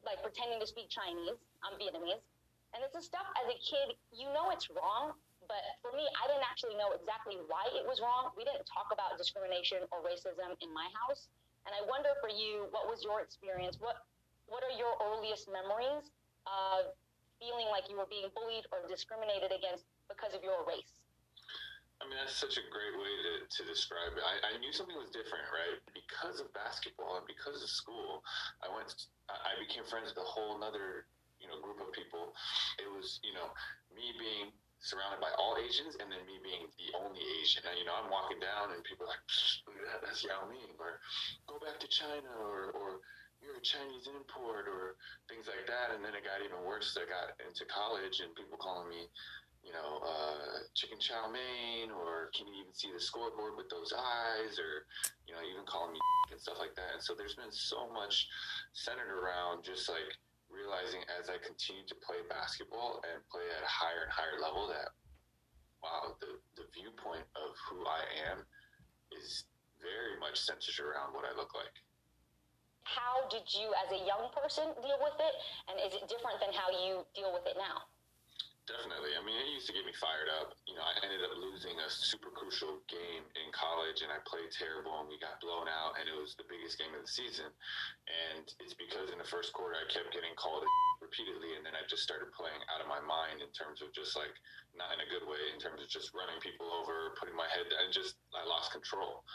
like 0.04 0.20
pretending 0.24 0.60
to 0.60 0.68
speak 0.68 0.88
Chinese. 0.88 1.36
I'm 1.64 1.76
Vietnamese. 1.76 2.24
And 2.72 2.80
this 2.84 2.94
is 2.94 3.08
stuff 3.08 3.26
as 3.40 3.50
a 3.50 3.58
kid, 3.58 3.96
you 4.14 4.30
know 4.30 4.52
it's 4.54 4.70
wrong, 4.70 5.16
but 5.50 5.64
for 5.82 5.90
me, 5.96 6.06
I 6.14 6.30
didn't 6.30 6.46
actually 6.46 6.78
know 6.78 6.94
exactly 6.94 7.40
why 7.50 7.66
it 7.74 7.82
was 7.82 7.98
wrong. 7.98 8.30
We 8.38 8.46
didn't 8.46 8.68
talk 8.68 8.94
about 8.94 9.18
discrimination 9.18 9.82
or 9.90 9.98
racism 10.06 10.54
in 10.62 10.70
my 10.70 10.86
house. 10.94 11.26
And 11.66 11.74
I 11.74 11.82
wonder 11.84 12.14
for 12.22 12.30
you, 12.30 12.70
what 12.70 12.86
was 12.86 13.02
your 13.02 13.20
experience? 13.20 13.76
What 13.82 14.06
what 14.50 14.66
are 14.66 14.74
your 14.74 14.92
earliest 14.98 15.46
memories 15.46 16.10
of 16.44 16.90
feeling 17.38 17.70
like 17.70 17.88
you 17.88 17.96
were 17.96 18.10
being 18.10 18.28
bullied 18.34 18.66
or 18.74 18.82
discriminated 18.90 19.54
against 19.54 19.86
because 20.10 20.34
of 20.34 20.42
your 20.42 20.66
race? 20.66 21.00
I 22.00 22.08
mean, 22.08 22.16
that's 22.16 22.36
such 22.36 22.56
a 22.56 22.64
great 22.72 22.96
way 22.96 23.12
to, 23.12 23.32
to 23.44 23.60
describe 23.68 24.16
it. 24.16 24.24
I, 24.24 24.56
I 24.56 24.58
knew 24.58 24.72
something 24.72 24.96
was 24.96 25.12
different, 25.12 25.44
right? 25.52 25.78
Because 25.92 26.40
of 26.40 26.48
basketball 26.56 27.20
and 27.20 27.28
because 27.28 27.60
of 27.60 27.68
school, 27.68 28.24
I 28.64 28.72
went, 28.72 28.88
I 29.28 29.52
became 29.60 29.84
friends 29.84 30.10
with 30.16 30.20
a 30.20 30.26
whole 30.26 30.56
other, 30.64 31.04
you 31.38 31.46
know, 31.46 31.60
group 31.60 31.76
of 31.78 31.92
people. 31.92 32.32
It 32.80 32.88
was, 32.88 33.20
you 33.20 33.36
know, 33.36 33.52
me 33.92 34.16
being 34.16 34.48
surrounded 34.80 35.20
by 35.20 35.28
all 35.36 35.60
Asians 35.60 36.00
and 36.00 36.08
then 36.08 36.24
me 36.24 36.40
being 36.40 36.72
the 36.80 36.88
only 36.96 37.20
Asian. 37.44 37.68
And, 37.68 37.76
you 37.76 37.84
know, 37.84 37.92
I'm 37.92 38.08
walking 38.08 38.40
down 38.40 38.72
and 38.72 38.80
people 38.80 39.04
are 39.04 39.12
like, 39.12 39.24
look 39.68 39.76
at 39.76 39.84
that, 39.84 40.00
that's 40.00 40.24
Yao 40.24 40.48
Ming, 40.48 40.72
or 40.80 41.04
go 41.44 41.60
back 41.60 41.76
to 41.84 41.88
China, 41.92 42.32
or, 42.40 42.72
or 42.72 43.04
you're 43.40 43.56
a 43.56 43.64
Chinese 43.64 44.08
import 44.08 44.68
or 44.68 45.00
things 45.28 45.48
like 45.48 45.64
that. 45.64 45.96
And 45.96 46.04
then 46.04 46.12
it 46.12 46.24
got 46.24 46.44
even 46.44 46.60
worse. 46.64 46.96
I 46.96 47.08
got 47.08 47.36
into 47.40 47.64
college 47.68 48.20
and 48.20 48.36
people 48.36 48.60
calling 48.60 48.88
me, 48.92 49.08
you 49.64 49.72
know, 49.72 50.00
uh, 50.04 50.64
chicken 50.76 51.00
chow 51.00 51.28
mein, 51.28 51.92
or 51.92 52.32
can 52.36 52.48
you 52.48 52.64
even 52.64 52.72
see 52.76 52.92
the 52.92 53.00
scoreboard 53.00 53.56
with 53.56 53.68
those 53.68 53.92
eyes, 53.92 54.56
or 54.56 54.88
you 55.28 55.32
know, 55.36 55.42
even 55.44 55.64
calling 55.68 55.92
me 55.92 56.00
and 56.32 56.40
stuff 56.40 56.60
like 56.60 56.76
that. 56.76 56.96
And 56.96 57.02
so 57.02 57.12
there's 57.12 57.36
been 57.36 57.52
so 57.52 57.88
much 57.92 58.28
centered 58.72 59.12
around 59.12 59.64
just 59.64 59.88
like 59.88 60.16
realizing 60.48 61.04
as 61.16 61.28
I 61.28 61.38
continue 61.40 61.84
to 61.86 61.96
play 62.04 62.20
basketball 62.28 63.00
and 63.06 63.20
play 63.28 63.44
at 63.56 63.62
a 63.62 63.70
higher 63.70 64.08
and 64.08 64.12
higher 64.12 64.38
level 64.40 64.68
that 64.68 64.92
wow, 65.80 66.12
the, 66.20 66.36
the 66.60 66.68
viewpoint 66.76 67.24
of 67.36 67.56
who 67.68 67.84
I 67.88 68.04
am 68.28 68.44
is 69.16 69.48
very 69.80 70.20
much 70.20 70.36
centered 70.36 70.76
around 70.76 71.16
what 71.16 71.24
I 71.24 71.32
look 71.32 71.56
like. 71.56 71.72
How 72.84 73.28
did 73.28 73.46
you, 73.54 73.70
as 73.86 73.88
a 73.92 74.00
young 74.06 74.30
person, 74.34 74.72
deal 74.82 74.98
with 74.98 75.18
it? 75.20 75.34
And 75.68 75.76
is 75.80 75.94
it 75.94 76.08
different 76.08 76.40
than 76.40 76.52
how 76.52 76.70
you 76.70 77.06
deal 77.14 77.32
with 77.32 77.46
it 77.46 77.56
now? 77.56 77.86
Definitely. 78.70 79.18
I 79.18 79.22
mean, 79.26 79.34
it 79.34 79.50
used 79.50 79.66
to 79.66 79.74
get 79.74 79.82
me 79.82 79.90
fired 79.98 80.30
up. 80.30 80.54
You 80.70 80.78
know, 80.78 80.86
I 80.86 80.94
ended 81.02 81.26
up 81.26 81.34
losing 81.34 81.74
a 81.82 81.88
super 81.90 82.30
crucial 82.30 82.78
game 82.86 83.26
in 83.34 83.50
college, 83.50 84.06
and 84.06 84.14
I 84.14 84.22
played 84.22 84.46
terrible, 84.54 84.94
and 85.02 85.10
we 85.10 85.18
got 85.18 85.42
blown 85.42 85.66
out, 85.66 85.98
and 85.98 86.06
it 86.06 86.14
was 86.14 86.38
the 86.38 86.46
biggest 86.46 86.78
game 86.78 86.94
of 86.94 87.02
the 87.02 87.10
season. 87.10 87.50
And 88.06 88.46
it's 88.62 88.78
because 88.78 89.10
in 89.10 89.18
the 89.18 89.26
first 89.26 89.50
quarter, 89.50 89.74
I 89.74 89.90
kept 89.90 90.14
getting 90.14 90.38
called 90.38 90.62
repeatedly, 91.02 91.58
and 91.58 91.66
then 91.66 91.74
I 91.74 91.82
just 91.90 92.06
started 92.06 92.30
playing 92.30 92.62
out 92.70 92.78
of 92.78 92.86
my 92.86 93.02
mind 93.02 93.42
in 93.42 93.50
terms 93.50 93.82
of 93.82 93.90
just 93.90 94.14
like 94.14 94.34
not 94.78 94.94
in 94.94 95.02
a 95.02 95.08
good 95.10 95.26
way, 95.26 95.50
in 95.50 95.58
terms 95.58 95.82
of 95.82 95.90
just 95.90 96.14
running 96.14 96.38
people 96.38 96.70
over, 96.70 97.16
putting 97.18 97.34
my 97.34 97.50
head 97.50 97.66
down, 97.66 97.90
and 97.90 97.90
just 97.90 98.22
I 98.30 98.46
lost 98.46 98.70
control. 98.70 99.26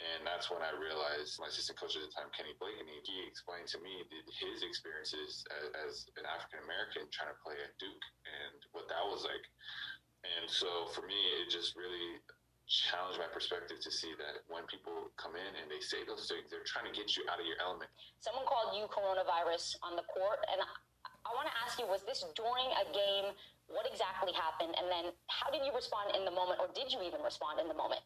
And 0.00 0.24
that's 0.24 0.48
when 0.48 0.64
I 0.64 0.72
realized 0.72 1.36
my 1.36 1.52
assistant 1.52 1.76
coach 1.76 1.92
at 1.92 2.00
the 2.00 2.08
time, 2.08 2.32
Kenny 2.32 2.56
Blakeney, 2.56 3.04
he 3.04 3.20
explained 3.28 3.68
to 3.76 3.78
me 3.84 4.00
his 4.32 4.64
experiences 4.64 5.44
as, 5.52 5.64
as 5.76 5.92
an 6.16 6.24
African 6.24 6.64
American 6.64 7.04
trying 7.12 7.28
to 7.28 7.38
play 7.44 7.60
at 7.60 7.76
Duke 7.76 8.06
and 8.24 8.56
what 8.72 8.88
that 8.88 9.04
was 9.04 9.28
like. 9.28 9.44
And 10.24 10.48
so 10.48 10.88
for 10.96 11.04
me, 11.04 11.16
it 11.44 11.52
just 11.52 11.76
really 11.76 12.20
challenged 12.64 13.18
my 13.18 13.28
perspective 13.28 13.82
to 13.82 13.90
see 13.92 14.14
that 14.16 14.46
when 14.46 14.62
people 14.70 15.12
come 15.20 15.36
in 15.36 15.52
and 15.58 15.66
they 15.68 15.82
say 15.84 16.06
those 16.06 16.30
things, 16.30 16.48
they're 16.48 16.64
trying 16.64 16.88
to 16.88 16.94
get 16.96 17.12
you 17.18 17.26
out 17.28 17.36
of 17.36 17.44
your 17.44 17.60
element. 17.60 17.90
Someone 18.24 18.48
called 18.48 18.72
you 18.72 18.88
coronavirus 18.88 19.76
on 19.84 20.00
the 20.00 20.06
court, 20.08 20.40
and 20.48 20.64
I 20.64 21.30
want 21.36 21.44
to 21.50 21.56
ask 21.60 21.76
you: 21.76 21.84
Was 21.84 22.08
this 22.08 22.24
during 22.32 22.72
a 22.72 22.88
game? 22.88 23.36
What 23.68 23.84
exactly 23.84 24.32
happened? 24.32 24.74
And 24.80 24.88
then, 24.88 25.12
how 25.28 25.52
did 25.52 25.60
you 25.62 25.76
respond 25.76 26.16
in 26.16 26.24
the 26.24 26.32
moment, 26.32 26.58
or 26.58 26.72
did 26.72 26.88
you 26.88 27.04
even 27.04 27.20
respond 27.20 27.60
in 27.60 27.68
the 27.68 27.76
moment? 27.76 28.00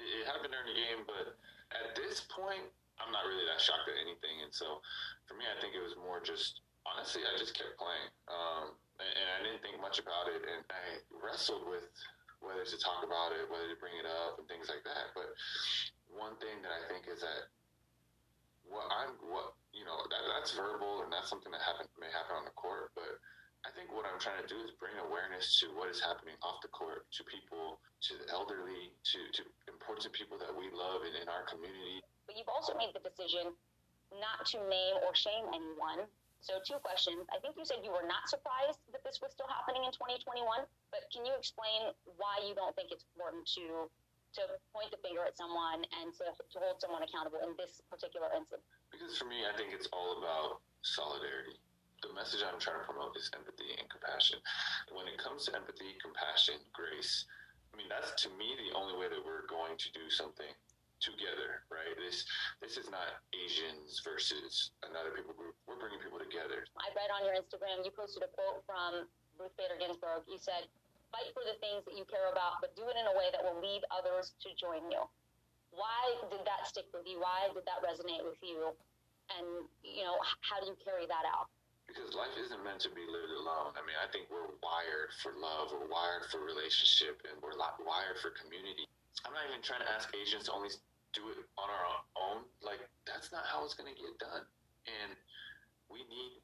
It 0.00 0.24
happened 0.26 0.52
during 0.56 0.68
the 0.72 0.78
game, 0.78 1.04
but 1.04 1.36
at 1.76 1.94
this 1.94 2.24
point, 2.32 2.64
I'm 3.00 3.12
not 3.12 3.24
really 3.28 3.44
that 3.48 3.60
shocked 3.60 3.88
at 3.88 3.96
anything. 4.00 4.44
And 4.44 4.52
so 4.52 4.80
for 5.28 5.36
me, 5.36 5.44
I 5.48 5.56
think 5.60 5.72
it 5.76 5.80
was 5.84 5.96
more 6.00 6.20
just 6.20 6.64
honestly, 6.88 7.22
I 7.24 7.36
just 7.36 7.52
kept 7.52 7.76
playing, 7.76 8.08
um, 8.28 8.72
and, 8.98 9.12
and, 9.12 9.28
I 9.36 9.38
didn't 9.44 9.60
think 9.60 9.76
much 9.84 10.00
about 10.00 10.32
it, 10.32 10.40
and 10.42 10.64
I 10.72 11.00
wrestled 11.12 11.68
with 11.68 11.86
whether 12.40 12.64
to 12.64 12.76
talk 12.80 13.04
about 13.04 13.36
it, 13.36 13.44
whether 13.52 13.68
to 13.68 13.78
bring 13.78 13.94
it 14.00 14.08
up, 14.08 14.40
and 14.40 14.48
things 14.48 14.72
like 14.72 14.80
that. 14.88 15.12
But 15.12 15.28
one 16.08 16.36
thing 16.40 16.64
that 16.64 16.72
I 16.72 16.82
think 16.88 17.04
is 17.06 17.20
that 17.20 17.52
what 18.64 18.86
I'm 18.88 19.18
what 19.26 19.58
you 19.74 19.82
know 19.82 19.98
that 20.08 20.22
that's 20.30 20.54
verbal 20.54 21.02
and 21.02 21.10
that's 21.10 21.28
something 21.28 21.50
that 21.50 21.62
happen 21.62 21.90
may 21.98 22.10
happen 22.10 22.38
on 22.38 22.46
the 22.46 22.54
court, 22.54 22.94
but 22.94 23.18
I 23.60 23.70
think 23.76 23.92
what 23.92 24.08
I'm 24.08 24.16
trying 24.16 24.40
to 24.40 24.48
do 24.48 24.56
is 24.64 24.72
bring 24.80 24.96
awareness 25.04 25.60
to 25.60 25.68
what 25.76 25.92
is 25.92 26.00
happening 26.00 26.32
off 26.40 26.64
the 26.64 26.72
court 26.72 27.04
to 27.12 27.20
people, 27.28 27.76
to 28.08 28.12
the 28.16 28.26
elderly, 28.32 28.88
to, 29.12 29.18
to 29.36 29.42
important 29.68 30.08
people 30.16 30.40
that 30.40 30.48
we 30.48 30.72
love 30.72 31.04
and 31.04 31.12
in 31.12 31.28
our 31.28 31.44
community. 31.44 32.00
But 32.24 32.40
you've 32.40 32.48
also 32.48 32.72
made 32.72 32.96
the 32.96 33.04
decision 33.04 33.52
not 34.16 34.48
to 34.56 34.64
name 34.64 34.96
or 35.04 35.12
shame 35.12 35.44
anyone. 35.52 36.08
So, 36.40 36.56
two 36.64 36.80
questions. 36.80 37.28
I 37.28 37.36
think 37.44 37.60
you 37.60 37.68
said 37.68 37.84
you 37.84 37.92
were 37.92 38.08
not 38.08 38.24
surprised 38.32 38.80
that 38.96 39.04
this 39.04 39.20
was 39.20 39.36
still 39.36 39.50
happening 39.52 39.84
in 39.84 39.92
2021, 39.92 40.40
but 40.88 41.04
can 41.12 41.28
you 41.28 41.36
explain 41.36 41.92
why 42.16 42.40
you 42.40 42.56
don't 42.56 42.72
think 42.72 42.88
it's 42.88 43.04
important 43.12 43.44
to 43.60 43.92
to 44.30 44.46
point 44.70 44.86
the 44.94 45.00
finger 45.02 45.26
at 45.26 45.34
someone 45.34 45.82
and 46.00 46.14
to, 46.14 46.22
to 46.30 46.56
hold 46.62 46.78
someone 46.78 47.02
accountable 47.02 47.42
in 47.42 47.50
this 47.58 47.82
particular 47.90 48.30
incident? 48.30 48.62
Because 48.94 49.18
for 49.18 49.26
me, 49.26 49.42
I 49.42 49.50
think 49.58 49.74
it's 49.74 49.90
all 49.90 50.22
about 50.22 50.62
solidarity 50.86 51.58
the 52.02 52.12
message 52.16 52.40
I'm 52.40 52.60
trying 52.60 52.80
to 52.80 52.86
promote 52.88 53.16
is 53.16 53.30
empathy 53.36 53.76
and 53.76 53.84
compassion. 53.88 54.40
When 54.92 55.08
it 55.08 55.20
comes 55.20 55.46
to 55.48 55.56
empathy, 55.56 55.96
compassion, 56.00 56.60
grace, 56.72 57.28
I 57.72 57.76
mean 57.76 57.88
that's 57.92 58.16
to 58.24 58.28
me 58.34 58.56
the 58.56 58.72
only 58.76 58.96
way 58.96 59.08
that 59.12 59.20
we're 59.20 59.46
going 59.46 59.76
to 59.76 59.88
do 59.92 60.08
something 60.08 60.50
together, 61.00 61.64
right? 61.72 61.96
This 61.96 62.24
this 62.60 62.76
is 62.76 62.92
not 62.92 63.20
Asians 63.32 64.00
versus 64.04 64.72
another 64.84 65.12
people 65.16 65.32
group. 65.32 65.56
We're 65.64 65.80
bringing 65.80 66.00
people 66.00 66.20
together. 66.20 66.68
I 66.76 66.92
read 66.92 67.08
on 67.12 67.24
your 67.24 67.36
Instagram 67.36 67.84
you 67.84 67.92
posted 67.92 68.24
a 68.24 68.30
quote 68.32 68.64
from 68.68 69.08
Ruth 69.40 69.52
Bader 69.56 69.80
Ginsburg. 69.80 70.28
You 70.28 70.36
said, 70.36 70.68
"Fight 71.12 71.32
for 71.32 71.44
the 71.44 71.56
things 71.60 71.84
that 71.88 71.96
you 71.96 72.04
care 72.08 72.28
about, 72.28 72.60
but 72.60 72.76
do 72.76 72.84
it 72.88 72.96
in 72.96 73.08
a 73.08 73.14
way 73.16 73.32
that 73.32 73.40
will 73.40 73.58
lead 73.60 73.84
others 73.92 74.36
to 74.44 74.52
join 74.56 74.84
you." 74.92 75.04
Why 75.72 76.18
did 76.28 76.44
that 76.44 76.66
stick 76.68 76.90
with 76.92 77.06
you? 77.06 77.20
Why 77.22 77.48
did 77.54 77.64
that 77.64 77.80
resonate 77.80 78.24
with 78.24 78.38
you? 78.42 78.76
And 79.38 79.68
you 79.80 80.04
know, 80.04 80.18
how 80.44 80.60
do 80.60 80.68
you 80.68 80.76
carry 80.84 81.06
that 81.08 81.24
out? 81.24 81.48
Because 81.90 82.14
life 82.14 82.32
isn't 82.38 82.62
meant 82.62 82.78
to 82.86 82.90
be 82.94 83.02
lived 83.02 83.34
alone. 83.34 83.74
I 83.74 83.82
mean, 83.82 83.98
I 83.98 84.06
think 84.14 84.30
we're 84.30 84.46
wired 84.62 85.10
for 85.18 85.34
love, 85.34 85.74
we're 85.74 85.90
wired 85.90 86.30
for 86.30 86.38
relationship, 86.38 87.18
and 87.26 87.34
we're 87.42 87.58
wired 87.58 88.22
for 88.22 88.30
community. 88.38 88.86
I'm 89.26 89.34
not 89.34 89.42
even 89.50 89.58
trying 89.60 89.82
to 89.82 89.90
ask 89.90 90.06
Asians 90.14 90.46
to 90.46 90.54
only 90.54 90.70
do 91.10 91.26
it 91.34 91.42
on 91.58 91.66
our 91.66 91.86
own. 92.14 92.46
Like, 92.62 92.78
that's 93.02 93.34
not 93.34 93.42
how 93.50 93.66
it's 93.66 93.74
going 93.74 93.90
to 93.90 93.98
get 93.98 94.14
done. 94.22 94.46
And 94.86 95.18
we 95.90 96.06
need 96.06 96.38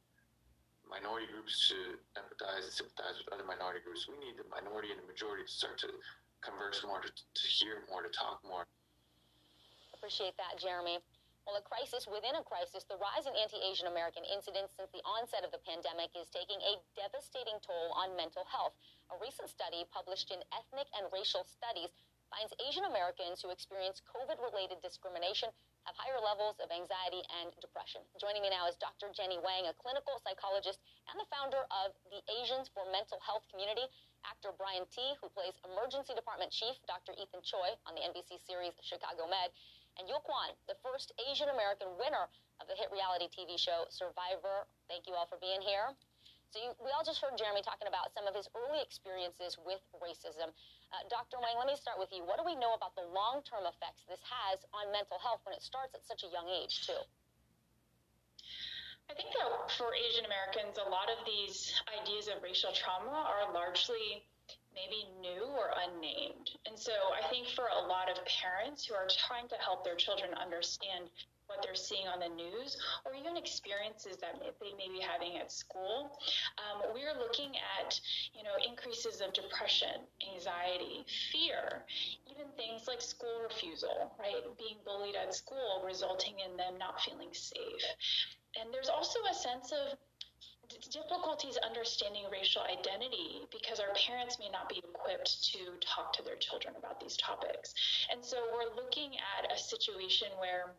minority 0.90 1.30
groups 1.30 1.70
to 1.70 1.98
empathize 2.18 2.66
and 2.66 2.74
sympathize 2.74 3.22
with 3.22 3.30
other 3.30 3.46
minority 3.46 3.80
groups. 3.86 4.10
We 4.10 4.18
need 4.18 4.34
the 4.34 4.46
minority 4.50 4.90
and 4.90 4.98
the 4.98 5.06
majority 5.06 5.46
to 5.46 5.52
start 5.52 5.78
to 5.86 5.90
converse 6.42 6.82
more, 6.82 6.98
to, 7.02 7.10
to 7.10 7.46
hear 7.46 7.86
more, 7.86 8.02
to 8.02 8.10
talk 8.10 8.42
more. 8.42 8.66
Appreciate 9.94 10.34
that, 10.38 10.58
Jeremy. 10.58 10.98
Well, 11.46 11.62
a 11.62 11.62
crisis 11.62 12.10
within 12.10 12.34
a 12.34 12.42
crisis, 12.42 12.82
the 12.90 12.98
rise 12.98 13.22
in 13.22 13.30
anti 13.38 13.62
Asian 13.62 13.86
American 13.86 14.26
incidents 14.26 14.74
since 14.74 14.90
the 14.90 14.98
onset 15.06 15.46
of 15.46 15.54
the 15.54 15.62
pandemic 15.62 16.10
is 16.18 16.26
taking 16.26 16.58
a 16.58 16.82
devastating 16.98 17.62
toll 17.62 17.94
on 17.94 18.18
mental 18.18 18.42
health. 18.50 18.74
A 19.14 19.16
recent 19.22 19.46
study 19.46 19.86
published 19.94 20.34
in 20.34 20.42
Ethnic 20.50 20.90
and 20.98 21.06
Racial 21.14 21.46
Studies 21.46 21.94
finds 22.34 22.50
Asian 22.58 22.82
Americans 22.90 23.38
who 23.38 23.54
experience 23.54 24.02
COVID 24.10 24.42
related 24.42 24.82
discrimination 24.82 25.54
have 25.86 25.94
higher 25.94 26.18
levels 26.18 26.58
of 26.58 26.66
anxiety 26.74 27.22
and 27.38 27.54
depression. 27.62 28.02
Joining 28.18 28.42
me 28.42 28.50
now 28.50 28.66
is 28.66 28.74
Dr. 28.82 29.14
Jenny 29.14 29.38
Wang, 29.38 29.70
a 29.70 29.74
clinical 29.78 30.18
psychologist 30.18 30.82
and 31.06 31.14
the 31.14 31.30
founder 31.30 31.62
of 31.70 31.94
the 32.10 32.26
Asians 32.42 32.66
for 32.74 32.82
Mental 32.90 33.22
Health 33.22 33.46
community. 33.54 33.86
Actor 34.26 34.58
Brian 34.58 34.82
Tee, 34.90 35.14
who 35.22 35.30
plays 35.30 35.54
Emergency 35.62 36.10
Department 36.10 36.50
Chief 36.50 36.74
Dr. 36.90 37.14
Ethan 37.14 37.46
Choi 37.46 37.78
on 37.86 37.94
the 37.94 38.02
NBC 38.02 38.42
series 38.42 38.74
Chicago 38.82 39.30
Med 39.30 39.54
and 39.98 40.08
Yul 40.08 40.20
Kwon, 40.24 40.52
the 40.68 40.76
first 40.84 41.12
Asian 41.28 41.48
American 41.48 41.88
winner 41.96 42.28
of 42.60 42.68
the 42.68 42.76
hit 42.76 42.92
reality 42.92 43.28
TV 43.32 43.56
show 43.56 43.88
Survivor. 43.88 44.68
Thank 44.88 45.08
you 45.08 45.16
all 45.16 45.26
for 45.28 45.40
being 45.40 45.60
here. 45.60 45.92
So 46.54 46.62
you, 46.62 46.70
we 46.78 46.94
all 46.94 47.02
just 47.02 47.20
heard 47.20 47.34
Jeremy 47.36 47.60
talking 47.60 47.90
about 47.90 48.14
some 48.14 48.24
of 48.24 48.32
his 48.32 48.46
early 48.54 48.80
experiences 48.80 49.58
with 49.66 49.82
racism. 49.98 50.54
Uh, 50.94 51.02
Dr. 51.10 51.42
Wang, 51.42 51.58
let 51.58 51.66
me 51.66 51.74
start 51.74 51.98
with 51.98 52.08
you. 52.14 52.22
What 52.22 52.38
do 52.38 52.46
we 52.46 52.54
know 52.54 52.72
about 52.72 52.94
the 52.94 53.04
long-term 53.10 53.66
effects 53.66 54.06
this 54.06 54.22
has 54.24 54.62
on 54.70 54.94
mental 54.94 55.18
health 55.18 55.42
when 55.42 55.52
it 55.52 55.60
starts 55.60 55.92
at 55.92 56.06
such 56.06 56.22
a 56.22 56.30
young 56.30 56.46
age, 56.46 56.86
too? 56.86 57.02
I 59.10 59.14
think 59.14 59.34
that 59.34 59.70
for 59.74 59.90
Asian 59.94 60.26
Americans, 60.26 60.78
a 60.78 60.88
lot 60.88 61.10
of 61.10 61.18
these 61.26 61.76
ideas 61.90 62.30
of 62.30 62.42
racial 62.42 62.70
trauma 62.74 63.26
are 63.26 63.50
largely 63.54 64.26
maybe 64.76 65.08
new 65.20 65.48
or 65.56 65.72
unnamed. 65.88 66.52
And 66.68 66.78
so 66.78 66.92
I 66.92 67.26
think 67.32 67.48
for 67.56 67.64
a 67.72 67.86
lot 67.88 68.12
of 68.12 68.20
parents 68.28 68.84
who 68.84 68.94
are 68.94 69.08
trying 69.26 69.48
to 69.48 69.56
help 69.56 69.82
their 69.82 69.96
children 69.96 70.30
understand 70.36 71.08
what 71.46 71.62
they're 71.62 71.78
seeing 71.78 72.06
on 72.06 72.18
the 72.18 72.28
news 72.28 72.76
or 73.04 73.14
even 73.14 73.36
experiences 73.36 74.18
that 74.18 74.34
they 74.60 74.74
may 74.76 74.90
be 74.90 74.98
having 74.98 75.38
at 75.38 75.50
school 75.50 76.18
um, 76.58 76.82
we're 76.90 77.14
looking 77.14 77.54
at 77.78 78.00
you 78.34 78.42
know 78.42 78.54
increases 78.66 79.22
of 79.22 79.32
depression 79.32 80.02
anxiety 80.34 81.06
fear 81.30 81.86
even 82.26 82.50
things 82.58 82.90
like 82.90 83.00
school 83.00 83.46
refusal 83.46 84.10
right 84.18 84.42
being 84.58 84.76
bullied 84.84 85.14
at 85.14 85.34
school 85.34 85.82
resulting 85.86 86.34
in 86.42 86.56
them 86.56 86.74
not 86.78 87.00
feeling 87.00 87.30
safe 87.30 87.86
and 88.58 88.74
there's 88.74 88.90
also 88.90 89.18
a 89.30 89.34
sense 89.34 89.70
of 89.70 89.94
difficulties 90.90 91.56
understanding 91.64 92.24
racial 92.30 92.62
identity 92.62 93.48
because 93.50 93.80
our 93.80 93.92
parents 93.94 94.38
may 94.38 94.48
not 94.50 94.68
be 94.68 94.78
equipped 94.78 95.44
to 95.52 95.58
talk 95.80 96.12
to 96.14 96.22
their 96.22 96.36
children 96.36 96.74
about 96.78 97.00
these 97.00 97.16
topics. 97.16 97.74
And 98.12 98.24
so 98.24 98.36
we're 98.52 98.74
looking 98.76 99.16
at 99.16 99.50
a 99.50 99.58
situation 99.58 100.28
where 100.38 100.74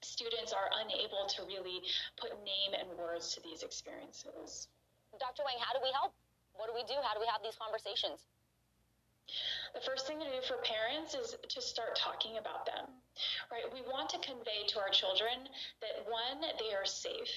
students 0.00 0.52
are 0.52 0.70
unable 0.84 1.26
to 1.26 1.42
really 1.46 1.82
put 2.16 2.32
name 2.44 2.74
and 2.78 2.88
words 2.98 3.34
to 3.34 3.42
these 3.42 3.62
experiences. 3.62 4.68
Dr. 5.18 5.42
Wang, 5.44 5.58
how 5.58 5.74
do 5.74 5.80
we 5.82 5.90
help? 5.92 6.14
What 6.54 6.66
do 6.68 6.74
we 6.74 6.84
do? 6.86 6.98
How 7.02 7.14
do 7.14 7.20
we 7.20 7.30
have 7.30 7.42
these 7.42 7.56
conversations? 7.56 8.26
The 9.74 9.80
first 9.84 10.06
thing 10.06 10.18
to 10.18 10.24
do 10.24 10.40
for 10.46 10.56
parents 10.64 11.14
is 11.14 11.36
to 11.36 11.60
start 11.60 11.94
talking 11.94 12.38
about 12.38 12.64
them, 12.64 12.88
right? 13.50 13.66
We 13.72 13.82
want 13.86 14.08
to 14.10 14.18
convey 14.20 14.66
to 14.68 14.80
our 14.80 14.90
children 14.90 15.48
that 15.80 16.04
one, 16.06 16.42
they 16.58 16.74
are 16.74 16.86
safe, 16.86 17.30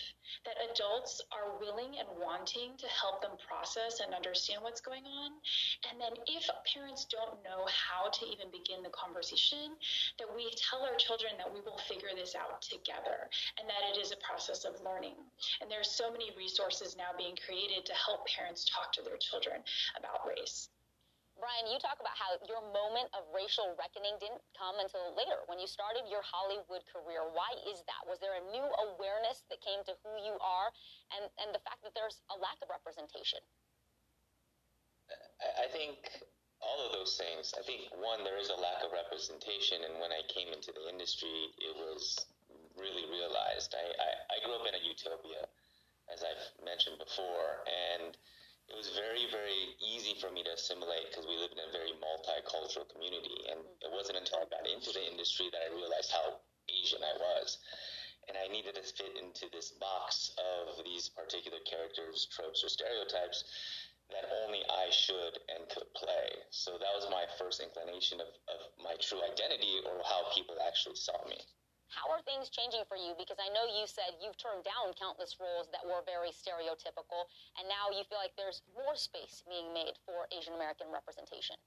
that 0.46 0.58
adults 0.72 1.22
are 1.32 1.60
willing 1.60 2.00
and 2.00 2.08
wanting 2.20 2.78
to 2.78 2.88
help 2.88 3.22
them 3.22 3.36
process 3.44 4.00
and 4.00 4.14
understand 4.14 4.64
what's 4.64 4.82
going 4.82 5.06
on. 5.06 5.32
And 5.90 6.00
then 6.00 6.16
if 6.28 6.48
parents 6.70 7.06
don't 7.10 7.42
know 7.44 7.68
how 7.68 8.10
to 8.10 8.24
even 8.26 8.50
begin 8.52 8.84
the 8.84 8.94
conversation, 8.94 9.76
that 10.20 10.30
we 10.30 10.50
tell 10.58 10.84
our 10.84 10.98
children 10.98 11.34
that 11.38 11.52
we 11.52 11.62
will 11.62 11.80
figure 11.90 12.14
this 12.16 12.36
out 12.36 12.62
together 12.62 13.30
and 13.60 13.68
that 13.68 13.84
it 13.94 14.00
is 14.00 14.12
a 14.12 14.20
process 14.24 14.66
of 14.66 14.80
learning. 14.84 15.18
And 15.60 15.70
there 15.70 15.82
are 15.82 15.88
so 15.88 16.12
many 16.12 16.32
resources 16.38 16.96
now 16.98 17.12
being 17.18 17.38
created 17.40 17.86
to 17.86 17.94
help 17.94 18.28
parents 18.28 18.66
talk 18.66 18.92
to 18.94 19.02
their 19.02 19.18
children 19.18 19.62
about 19.98 20.28
race. 20.28 20.70
Brian, 21.42 21.66
you 21.66 21.82
talk 21.82 21.98
about 21.98 22.14
how 22.14 22.38
your 22.46 22.62
moment 22.70 23.10
of 23.18 23.26
racial 23.34 23.74
reckoning 23.74 24.14
didn't 24.22 24.46
come 24.54 24.78
until 24.78 25.10
later 25.18 25.42
when 25.50 25.58
you 25.58 25.66
started 25.66 26.06
your 26.06 26.22
Hollywood 26.22 26.86
career. 26.86 27.26
Why 27.34 27.50
is 27.66 27.82
that? 27.90 28.06
Was 28.06 28.22
there 28.22 28.38
a 28.38 28.44
new 28.54 28.62
awareness 28.62 29.42
that 29.50 29.58
came 29.66 29.82
to 29.90 29.98
who 30.06 30.14
you 30.22 30.38
are 30.38 30.70
and, 31.18 31.26
and 31.42 31.50
the 31.50 31.62
fact 31.66 31.82
that 31.82 31.98
there's 31.98 32.22
a 32.30 32.38
lack 32.38 32.62
of 32.62 32.70
representation? 32.70 33.42
I 35.42 35.66
think 35.74 35.98
all 36.62 36.78
of 36.86 36.94
those 36.94 37.18
things. 37.18 37.58
I 37.58 37.66
think 37.66 37.90
one, 37.98 38.22
there 38.22 38.38
is 38.38 38.54
a 38.54 38.60
lack 38.62 38.86
of 38.86 38.94
representation, 38.94 39.82
and 39.82 39.98
when 39.98 40.14
I 40.14 40.22
came 40.30 40.54
into 40.54 40.70
the 40.70 40.86
industry, 40.94 41.50
it 41.58 41.74
was 41.74 42.22
really 42.78 43.10
realized. 43.10 43.74
I, 43.74 43.86
I, 43.90 44.10
I 44.30 44.46
grew 44.46 44.54
up 44.54 44.70
in 44.70 44.78
a 44.78 44.84
utopia, 44.86 45.50
as 46.14 46.22
I've 46.22 46.46
mentioned 46.62 47.02
before, 47.02 47.66
and 47.66 48.14
it 48.72 48.78
was 48.80 48.88
very, 48.96 49.28
very 49.28 49.76
easy 49.84 50.16
for 50.16 50.32
me 50.32 50.48
to 50.48 50.56
assimilate 50.56 51.12
because 51.12 51.28
we 51.28 51.36
lived 51.36 51.60
in 51.60 51.68
a 51.68 51.76
very 51.76 51.92
multicultural 52.00 52.88
community. 52.88 53.52
And 53.52 53.60
it 53.84 53.92
wasn't 53.92 54.24
until 54.24 54.40
I 54.40 54.48
got 54.48 54.64
into 54.64 54.96
the 54.96 55.04
industry 55.04 55.52
that 55.52 55.60
I 55.60 55.76
realized 55.76 56.16
how 56.16 56.40
Asian 56.72 57.04
I 57.04 57.20
was. 57.20 57.60
And 58.32 58.40
I 58.40 58.48
needed 58.48 58.80
to 58.80 58.86
fit 58.96 59.20
into 59.20 59.52
this 59.52 59.76
box 59.76 60.32
of 60.40 60.80
these 60.88 61.12
particular 61.12 61.60
characters, 61.68 62.32
tropes, 62.32 62.64
or 62.64 62.72
stereotypes 62.72 63.44
that 64.16 64.24
only 64.44 64.64
I 64.72 64.88
should 64.88 65.36
and 65.52 65.68
could 65.68 65.92
play. 65.92 66.32
So 66.52 66.80
that 66.80 66.96
was 66.96 67.12
my 67.12 67.28
first 67.36 67.60
inclination 67.60 68.24
of, 68.24 68.32
of 68.48 68.60
my 68.80 68.96
true 69.04 69.20
identity 69.20 69.84
or 69.84 70.00
how 70.08 70.32
people 70.32 70.56
actually 70.64 70.96
saw 70.96 71.20
me. 71.28 71.44
How 71.92 72.08
are 72.08 72.24
things 72.24 72.48
changing 72.48 72.88
for 72.88 72.96
you? 72.96 73.12
Because 73.20 73.38
I 73.38 73.52
know 73.52 73.68
you 73.68 73.84
said 73.84 74.16
you've 74.24 74.40
turned 74.40 74.64
down 74.64 74.96
countless 74.96 75.36
roles 75.44 75.68
that 75.76 75.84
were 75.84 76.00
very 76.08 76.32
stereotypical, 76.32 77.28
and 77.60 77.68
now 77.68 77.92
you 77.92 78.08
feel 78.08 78.18
like 78.18 78.32
there's 78.40 78.64
more 78.72 78.96
space 78.96 79.44
being 79.44 79.76
made 79.76 80.00
for 80.08 80.26
Asian 80.32 80.56
American 80.56 80.88
representation. 80.88 81.60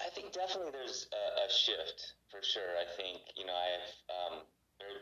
I 0.00 0.08
think 0.08 0.32
definitely 0.32 0.72
there's 0.72 1.10
a, 1.12 1.44
a, 1.44 1.48
shift 1.52 2.16
for 2.32 2.40
sure. 2.40 2.72
I 2.80 2.88
think, 2.96 3.20
you 3.36 3.44
know, 3.44 3.52
I 3.52 3.68
have 3.76 3.88
um, 4.08 4.34
very 4.80 4.96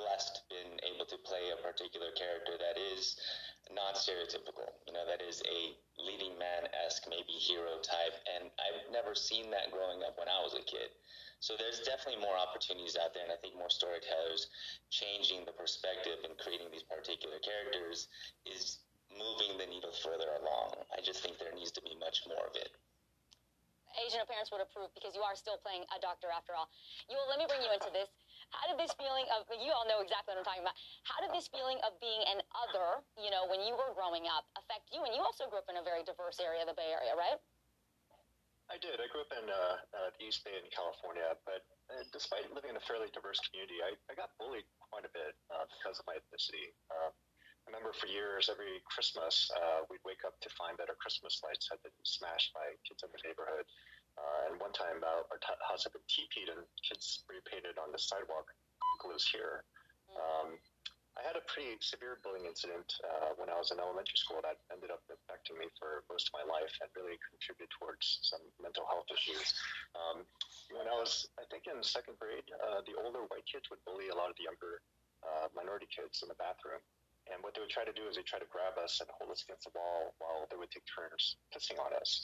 blessed 0.00 0.48
been 0.48 0.80
able 0.88 1.04
to 1.04 1.18
play 1.20 1.52
a 1.52 1.58
particular 1.60 2.08
character 2.16 2.56
that 2.56 2.80
is 2.80 3.20
non-stereotypical. 3.70 4.72
You 4.88 4.96
know, 4.96 5.04
that 5.06 5.22
is 5.22 5.44
a 5.46 5.76
leading 6.00 6.34
man-esque, 6.40 7.06
maybe 7.06 7.36
hero 7.36 7.78
type, 7.84 8.16
and 8.26 8.50
I've 8.58 8.88
never 8.90 9.14
seen 9.14 9.52
that 9.52 9.70
growing 9.70 10.02
up 10.02 10.18
when 10.18 10.26
I 10.26 10.40
was 10.42 10.56
a 10.56 10.64
kid. 10.64 10.90
So 11.40 11.56
there's 11.56 11.80
definitely 11.80 12.20
more 12.20 12.36
opportunities 12.36 13.00
out 13.00 13.16
there, 13.16 13.24
and 13.24 13.32
I 13.32 13.40
think 13.40 13.56
more 13.56 13.72
storytellers 13.72 14.48
changing 14.92 15.48
the 15.48 15.56
perspective 15.56 16.20
and 16.24 16.36
creating 16.36 16.68
these 16.68 16.84
particular 16.84 17.40
characters 17.40 18.08
is 18.44 18.84
moving 19.08 19.56
the 19.56 19.66
needle 19.66 19.94
further 20.04 20.36
along. 20.42 20.84
I 20.92 21.00
just 21.00 21.24
think 21.24 21.40
there 21.40 21.54
needs 21.56 21.72
to 21.78 21.82
be 21.82 21.96
much 21.96 22.28
more 22.28 22.44
of 22.44 22.54
it. 22.56 22.74
Asian 23.98 24.22
parents 24.28 24.54
would 24.54 24.62
approve 24.62 24.94
because 24.94 25.18
you 25.18 25.22
are 25.26 25.34
still 25.34 25.58
playing 25.58 25.82
a 25.90 25.98
doctor 25.98 26.30
after 26.30 26.54
all. 26.54 26.70
Yul 27.10 27.26
let 27.26 27.42
me 27.42 27.46
bring 27.50 27.62
you 27.64 27.72
into 27.74 27.90
this. 27.90 28.06
How 28.50 28.66
did 28.66 28.78
this 28.82 28.90
feeling 28.98 29.26
of 29.30 29.46
you 29.62 29.70
all 29.70 29.86
know 29.86 30.02
exactly 30.02 30.34
what 30.34 30.42
I'm 30.42 30.46
talking 30.46 30.66
about? 30.66 30.74
How 31.06 31.22
did 31.22 31.30
this 31.30 31.46
feeling 31.46 31.78
of 31.86 31.94
being 32.02 32.22
an 32.26 32.42
other, 32.50 33.02
you 33.14 33.30
know, 33.30 33.46
when 33.46 33.62
you 33.62 33.78
were 33.78 33.94
growing 33.94 34.26
up, 34.26 34.46
affect 34.58 34.90
you? 34.90 35.06
And 35.06 35.14
you 35.14 35.22
also 35.22 35.46
grew 35.46 35.62
up 35.62 35.70
in 35.70 35.78
a 35.78 35.84
very 35.86 36.02
diverse 36.02 36.42
area 36.42 36.66
of 36.66 36.68
the 36.70 36.74
Bay 36.74 36.90
Area, 36.90 37.14
right? 37.14 37.38
I 38.70 38.78
did. 38.78 39.02
I 39.02 39.10
grew 39.10 39.26
up 39.26 39.34
in 39.34 39.50
uh, 39.50 39.82
uh, 39.98 40.10
the 40.14 40.22
East 40.30 40.46
Bay 40.46 40.54
in 40.54 40.66
California, 40.70 41.34
but 41.42 41.66
uh, 41.90 42.06
despite 42.14 42.46
living 42.54 42.70
in 42.70 42.78
a 42.78 42.84
fairly 42.86 43.10
diverse 43.10 43.42
community, 43.50 43.82
I, 43.82 43.98
I 44.06 44.14
got 44.14 44.30
bullied 44.38 44.66
quite 44.78 45.02
a 45.02 45.10
bit 45.10 45.34
uh, 45.50 45.66
because 45.66 45.98
of 45.98 46.06
my 46.06 46.14
ethnicity. 46.14 46.70
Uh, 46.86 47.10
I 47.10 47.66
remember 47.66 47.90
for 47.90 48.06
years, 48.06 48.46
every 48.46 48.78
Christmas, 48.86 49.50
uh, 49.58 49.86
we'd 49.90 50.02
wake 50.06 50.22
up 50.22 50.38
to 50.42 50.48
find 50.54 50.78
that 50.78 50.86
our 50.86 50.98
Christmas 51.02 51.42
lights 51.42 51.66
had 51.66 51.82
been 51.82 51.94
smashed 52.06 52.54
by 52.54 52.78
kids 52.86 53.02
in 53.02 53.10
the 53.10 53.22
neighborhood. 53.26 53.66
Uh, 54.18 54.50
and 54.50 54.60
one 54.60 54.72
time, 54.72 55.02
uh, 55.02 55.26
our 55.30 55.40
t- 55.42 55.64
house 55.66 55.84
had 55.84 55.92
been 55.94 56.04
TP'd 56.06 56.50
and 56.50 56.62
kids 56.82 57.22
spray 57.22 57.42
painted 57.46 57.78
on 57.78 57.92
the 57.92 57.98
sidewalk, 57.98 58.50
glues 59.02 59.26
here. 59.26 59.64
Um, 60.14 60.58
I 61.18 61.26
had 61.26 61.34
a 61.34 61.44
pretty 61.50 61.74
severe 61.82 62.22
bullying 62.22 62.46
incident 62.46 62.86
uh, 63.02 63.34
when 63.34 63.50
I 63.50 63.58
was 63.58 63.74
in 63.74 63.82
elementary 63.82 64.16
school 64.16 64.38
that 64.46 64.62
ended 64.70 64.94
up 64.94 65.02
affecting 65.10 65.58
me 65.58 65.66
for 65.74 66.06
most 66.06 66.30
of 66.30 66.38
my 66.38 66.46
life 66.46 66.70
and 66.80 66.88
really 66.94 67.18
contributed 67.28 67.68
towards 67.76 68.22
some 68.22 68.40
mental 68.62 68.86
health 68.86 69.10
issues. 69.10 69.52
Um, 69.98 70.22
when 70.70 70.86
I 70.86 70.94
was, 70.94 71.26
I 71.36 71.44
think, 71.50 71.66
in 71.66 71.82
second 71.82 72.16
grade, 72.22 72.46
uh, 72.62 72.86
the 72.86 72.94
older 73.02 73.26
white 73.26 73.44
kids 73.44 73.66
would 73.68 73.82
bully 73.82 74.08
a 74.08 74.16
lot 74.16 74.30
of 74.30 74.38
the 74.38 74.46
younger 74.46 74.80
uh, 75.26 75.50
minority 75.52 75.90
kids 75.90 76.22
in 76.22 76.30
the 76.30 76.38
bathroom. 76.38 76.80
And 77.28 77.42
what 77.44 77.52
they 77.52 77.60
would 77.60 77.74
try 77.74 77.84
to 77.84 77.92
do 77.92 78.08
is 78.08 78.16
they 78.16 78.24
try 78.24 78.40
to 78.40 78.48
grab 78.48 78.80
us 78.80 79.02
and 79.02 79.10
hold 79.12 79.30
us 79.30 79.44
against 79.44 79.68
the 79.68 79.74
wall 79.76 80.16
while 80.22 80.48
they 80.48 80.56
would 80.56 80.72
take 80.72 80.86
turns 80.88 81.36
pissing 81.52 81.78
on 81.78 81.92
us. 82.00 82.22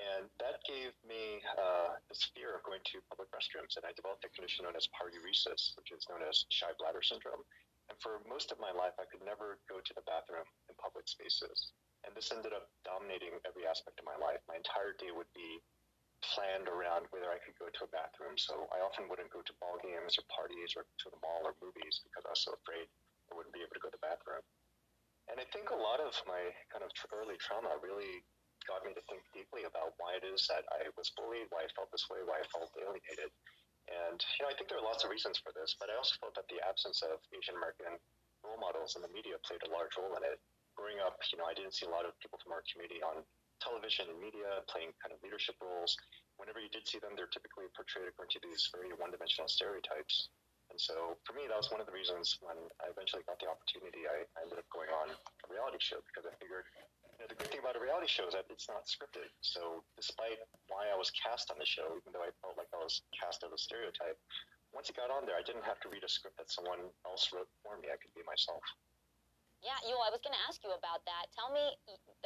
And 0.00 0.32
that 0.40 0.64
gave 0.64 0.96
me 1.04 1.44
uh, 1.58 2.00
this 2.08 2.24
fear 2.32 2.56
of 2.56 2.64
going 2.64 2.80
to 2.92 3.04
public 3.12 3.28
restrooms. 3.34 3.76
And 3.76 3.84
I 3.84 3.92
developed 3.92 4.24
a 4.24 4.32
condition 4.32 4.64
known 4.64 4.76
as 4.76 4.88
paruresis, 4.88 5.76
which 5.76 5.92
is 5.92 6.08
known 6.08 6.24
as 6.24 6.48
shy 6.48 6.72
bladder 6.80 7.04
syndrome. 7.04 7.44
And 7.92 7.96
for 8.00 8.24
most 8.24 8.48
of 8.48 8.62
my 8.62 8.72
life, 8.72 8.96
I 8.96 9.04
could 9.10 9.20
never 9.20 9.60
go 9.68 9.84
to 9.84 9.92
the 9.92 10.06
bathroom 10.08 10.48
in 10.70 10.74
public 10.80 11.10
spaces. 11.10 11.76
And 12.02 12.16
this 12.16 12.32
ended 12.32 12.56
up 12.56 12.72
dominating 12.82 13.36
every 13.44 13.68
aspect 13.68 14.00
of 14.00 14.08
my 14.08 14.16
life. 14.16 14.40
My 14.48 14.56
entire 14.56 14.96
day 14.96 15.12
would 15.12 15.30
be 15.36 15.60
planned 16.22 16.70
around 16.70 17.10
whether 17.10 17.28
I 17.28 17.42
could 17.42 17.58
go 17.58 17.68
to 17.68 17.82
a 17.84 17.90
bathroom. 17.92 18.38
So 18.38 18.70
I 18.72 18.80
often 18.80 19.10
wouldn't 19.10 19.34
go 19.34 19.42
to 19.42 19.60
ball 19.60 19.76
games 19.82 20.16
or 20.16 20.24
parties 20.30 20.72
or 20.78 20.86
to 20.86 21.06
the 21.10 21.20
mall 21.20 21.42
or 21.44 21.54
movies 21.58 22.00
because 22.06 22.24
I 22.24 22.32
was 22.32 22.42
so 22.42 22.54
afraid 22.56 22.86
I 23.30 23.36
wouldn't 23.36 23.54
be 23.54 23.62
able 23.62 23.74
to 23.76 23.82
go 23.82 23.90
to 23.90 23.98
the 23.98 24.06
bathroom. 24.06 24.42
And 25.30 25.38
I 25.38 25.46
think 25.50 25.70
a 25.70 25.78
lot 25.78 26.02
of 26.02 26.14
my 26.26 26.50
kind 26.70 26.82
of 26.82 26.90
early 27.14 27.38
trauma 27.38 27.78
really 27.82 28.22
got 28.64 28.84
me 28.86 28.94
to 28.94 29.02
think 29.08 29.22
deeply 29.32 29.64
about 29.66 29.94
why 29.98 30.18
it 30.18 30.24
is 30.26 30.46
that 30.48 30.66
I 30.72 30.88
was 30.94 31.10
bullied, 31.14 31.50
why 31.50 31.66
I 31.66 31.70
felt 31.74 31.90
this 31.90 32.06
way, 32.08 32.22
why 32.24 32.42
I 32.42 32.46
felt 32.50 32.72
alienated. 32.78 33.30
And, 33.90 34.18
you 34.38 34.40
know, 34.46 34.50
I 34.50 34.54
think 34.54 34.70
there 34.70 34.78
are 34.78 34.86
lots 34.86 35.02
of 35.02 35.10
reasons 35.10 35.42
for 35.42 35.50
this, 35.52 35.74
but 35.76 35.90
I 35.90 35.98
also 35.98 36.14
felt 36.22 36.38
that 36.38 36.46
the 36.46 36.62
absence 36.62 37.02
of 37.02 37.18
Asian 37.34 37.58
American 37.58 37.98
role 38.46 38.58
models 38.58 38.94
in 38.94 39.02
the 39.02 39.10
media 39.10 39.38
played 39.42 39.62
a 39.66 39.70
large 39.74 39.94
role 39.98 40.14
in 40.14 40.22
it. 40.22 40.38
Growing 40.78 41.02
up, 41.04 41.20
you 41.28 41.36
know, 41.36 41.44
I 41.44 41.52
didn't 41.52 41.76
see 41.76 41.84
a 41.84 41.92
lot 41.92 42.08
of 42.08 42.16
people 42.22 42.40
from 42.40 42.54
our 42.54 42.64
community 42.64 43.04
on 43.04 43.26
television 43.60 44.08
and 44.10 44.18
media 44.18 44.64
playing 44.66 44.90
kind 44.98 45.14
of 45.14 45.20
leadership 45.22 45.54
roles. 45.60 45.94
Whenever 46.40 46.58
you 46.58 46.72
did 46.72 46.88
see 46.88 46.98
them, 46.98 47.14
they're 47.14 47.30
typically 47.30 47.68
portrayed 47.76 48.08
according 48.08 48.34
to 48.34 48.42
these 48.42 48.72
very 48.72 48.90
one 48.96 49.12
dimensional 49.12 49.46
stereotypes. 49.46 50.32
And 50.72 50.80
so 50.80 51.20
for 51.28 51.36
me, 51.36 51.44
that 51.52 51.58
was 51.60 51.68
one 51.68 51.84
of 51.84 51.86
the 51.86 51.92
reasons 51.92 52.40
when 52.40 52.56
I 52.80 52.88
eventually 52.88 53.20
got 53.28 53.36
the 53.36 53.52
opportunity, 53.52 54.08
I, 54.08 54.24
I 54.34 54.48
ended 54.48 54.56
up 54.56 54.66
going 54.72 54.88
on 54.88 55.12
a 55.12 55.46
reality 55.52 55.76
show 55.78 56.00
because 56.08 56.24
I 56.24 56.32
figured 56.40 56.64
know, 57.22 57.30
the 57.30 57.38
great 57.38 57.54
thing 57.54 57.62
about 57.62 57.78
a 57.78 57.82
reality 57.82 58.10
show 58.10 58.26
is 58.26 58.34
that 58.34 58.50
it's 58.50 58.66
not 58.66 58.90
scripted. 58.90 59.30
So 59.46 59.86
despite 59.94 60.42
why 60.66 60.90
I 60.90 60.98
was 60.98 61.14
cast 61.14 61.54
on 61.54 61.56
the 61.62 61.68
show, 61.68 61.94
even 61.94 62.10
though 62.10 62.26
I 62.26 62.34
felt 62.42 62.58
like 62.58 62.66
I 62.74 62.82
was 62.82 63.06
cast 63.14 63.46
as 63.46 63.54
a 63.54 63.60
stereotype, 63.60 64.18
once 64.74 64.90
it 64.90 64.98
got 64.98 65.14
on 65.14 65.22
there, 65.22 65.38
I 65.38 65.44
didn't 65.46 65.62
have 65.62 65.78
to 65.86 65.88
read 65.92 66.02
a 66.02 66.10
script 66.10 66.40
that 66.42 66.50
someone 66.50 66.90
else 67.06 67.30
wrote 67.30 67.48
for 67.62 67.78
me. 67.78 67.94
I 67.94 67.96
could 68.00 68.10
be 68.18 68.26
myself. 68.26 68.64
Yeah, 69.62 69.78
you. 69.86 69.94
I 69.94 70.10
was 70.10 70.18
going 70.18 70.34
to 70.34 70.44
ask 70.50 70.58
you 70.66 70.74
about 70.74 71.06
that. 71.06 71.30
Tell 71.30 71.54
me, 71.54 71.62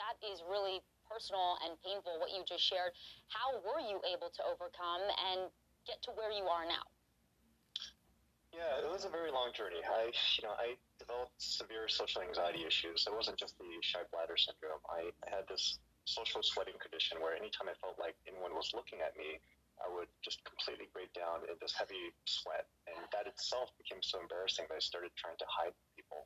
that 0.01 0.17
is 0.25 0.41
really 0.49 0.81
personal 1.05 1.61
and 1.61 1.77
painful 1.85 2.17
what 2.17 2.33
you 2.33 2.41
just 2.49 2.65
shared. 2.65 2.97
How 3.29 3.61
were 3.61 3.83
you 3.85 4.01
able 4.09 4.33
to 4.33 4.43
overcome 4.49 5.05
and 5.05 5.53
get 5.85 6.01
to 6.09 6.17
where 6.17 6.33
you 6.33 6.49
are 6.49 6.65
now? 6.65 6.96
Yeah, 8.57 8.81
it 8.81 8.89
was 8.89 9.05
a 9.05 9.13
very 9.13 9.29
long 9.29 9.53
journey. 9.53 9.85
I, 9.85 10.09
you 10.41 10.43
know, 10.49 10.57
I 10.57 10.81
developed 10.97 11.37
severe 11.37 11.93
social 11.93 12.25
anxiety 12.25 12.65
issues. 12.65 13.05
It 13.05 13.13
wasn't 13.13 13.37
just 13.37 13.53
the 13.61 13.69
shy 13.85 14.01
bladder 14.09 14.41
syndrome. 14.41 14.81
I, 14.89 15.13
had 15.29 15.45
this 15.45 15.77
social 16.09 16.41
sweating 16.41 16.81
condition 16.81 17.21
where 17.21 17.37
anytime 17.37 17.69
I 17.69 17.77
felt 17.85 18.01
like 18.01 18.17
anyone 18.25 18.57
was 18.57 18.73
looking 18.73 19.05
at 19.05 19.13
me, 19.21 19.37
I 19.77 19.93
would 19.93 20.09
just 20.25 20.41
completely 20.49 20.89
break 20.97 21.13
down 21.13 21.45
in 21.45 21.61
this 21.61 21.77
heavy 21.77 22.17
sweat. 22.25 22.65
And 22.89 23.05
that 23.13 23.29
itself 23.29 23.77
became 23.77 24.01
so 24.01 24.25
embarrassing 24.25 24.73
that 24.73 24.81
I 24.81 24.81
started 24.81 25.13
trying 25.21 25.37
to 25.37 25.49
hide 25.53 25.77
from 25.77 25.89
people. 25.93 26.25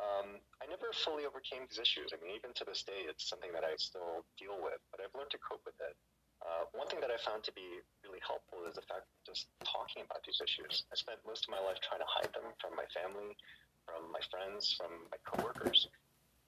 Um, 0.00 0.40
I 0.64 0.66
never 0.72 0.96
fully 0.96 1.28
overcame 1.28 1.68
these 1.68 1.76
issues. 1.76 2.16
I 2.16 2.18
mean, 2.24 2.32
even 2.32 2.56
to 2.56 2.64
this 2.64 2.88
day, 2.88 3.04
it's 3.04 3.28
something 3.28 3.52
that 3.52 3.68
I 3.68 3.76
still 3.76 4.24
deal 4.40 4.56
with, 4.64 4.80
but 4.88 5.04
I've 5.04 5.12
learned 5.12 5.36
to 5.36 5.40
cope 5.44 5.60
with 5.68 5.76
it. 5.84 5.92
Uh, 6.40 6.64
one 6.72 6.88
thing 6.88 7.04
that 7.04 7.12
I 7.12 7.20
found 7.20 7.44
to 7.44 7.52
be 7.52 7.84
helpful 8.24 8.64
is 8.64 8.74
the 8.74 8.86
fact 8.88 9.06
of 9.06 9.16
just 9.28 9.52
talking 9.62 10.02
about 10.02 10.24
these 10.24 10.40
issues. 10.40 10.88
I 10.88 10.96
spent 10.96 11.20
most 11.28 11.44
of 11.46 11.50
my 11.52 11.60
life 11.60 11.78
trying 11.84 12.00
to 12.00 12.08
hide 12.08 12.32
them 12.32 12.50
from 12.58 12.72
my 12.74 12.88
family, 12.90 13.36
from 13.84 14.08
my 14.10 14.20
friends, 14.32 14.72
from 14.72 15.08
my 15.12 15.20
coworkers. 15.22 15.88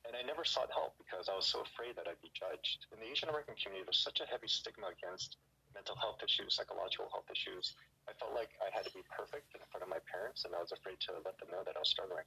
And 0.09 0.15
I 0.17 0.23
never 0.23 0.47
sought 0.47 0.71
help 0.71 0.95
because 0.97 1.29
I 1.29 1.35
was 1.35 1.47
so 1.47 1.61
afraid 1.67 1.99
that 1.99 2.07
I'd 2.07 2.23
be 2.23 2.33
judged. 2.33 2.87
In 2.95 3.03
the 3.03 3.09
Asian 3.11 3.29
American 3.29 3.59
community, 3.59 3.85
there's 3.85 4.01
such 4.01 4.23
a 4.23 4.27
heavy 4.27 4.49
stigma 4.49 4.89
against 4.95 5.37
mental 5.75 5.99
health 5.99 6.23
issues, 6.25 6.57
psychological 6.57 7.11
health 7.13 7.29
issues. 7.29 7.77
I 8.09 8.15
felt 8.17 8.33
like 8.33 8.55
I 8.63 8.71
had 8.73 8.87
to 8.87 8.95
be 8.95 9.03
perfect 9.11 9.53
in 9.53 9.61
front 9.69 9.83
of 9.83 9.91
my 9.91 10.01
parents, 10.07 10.47
and 10.47 10.55
I 10.55 10.63
was 10.63 10.71
afraid 10.71 11.03
to 11.11 11.21
let 11.27 11.37
them 11.43 11.51
know 11.51 11.67
that 11.67 11.75
I 11.75 11.83
was 11.83 11.91
struggling. 11.91 12.25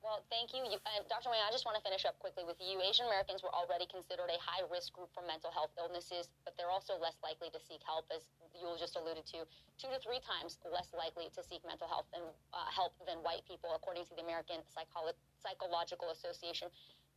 Well, 0.00 0.24
thank 0.32 0.56
you. 0.56 0.64
you 0.64 0.80
uh, 0.88 1.04
Dr. 1.12 1.28
Wang, 1.28 1.44
I 1.44 1.52
just 1.52 1.68
want 1.68 1.76
to 1.76 1.84
finish 1.84 2.08
up 2.08 2.16
quickly 2.24 2.44
with 2.44 2.56
you. 2.56 2.80
Asian 2.80 3.04
Americans 3.04 3.44
were 3.44 3.52
already 3.52 3.84
considered 3.84 4.32
a 4.32 4.38
high 4.40 4.64
risk 4.72 4.96
group 4.96 5.12
for 5.12 5.20
mental 5.28 5.52
health 5.52 5.72
illnesses, 5.76 6.32
they're 6.60 6.68
also 6.68 7.00
less 7.00 7.16
likely 7.24 7.48
to 7.48 7.56
seek 7.56 7.80
help, 7.88 8.04
as 8.12 8.28
you 8.52 8.68
just 8.76 9.00
alluded 9.00 9.24
to, 9.32 9.48
two 9.80 9.88
to 9.88 9.96
three 10.04 10.20
times 10.20 10.60
less 10.68 10.92
likely 10.92 11.32
to 11.32 11.40
seek 11.40 11.64
mental 11.64 11.88
health 11.88 12.04
and 12.12 12.20
uh, 12.52 12.68
help 12.68 12.92
than 13.08 13.24
white 13.24 13.40
people, 13.48 13.72
according 13.72 14.04
to 14.04 14.12
the 14.12 14.20
American 14.20 14.60
Psycholo- 14.68 15.16
Psychological 15.40 16.12
Association. 16.12 16.68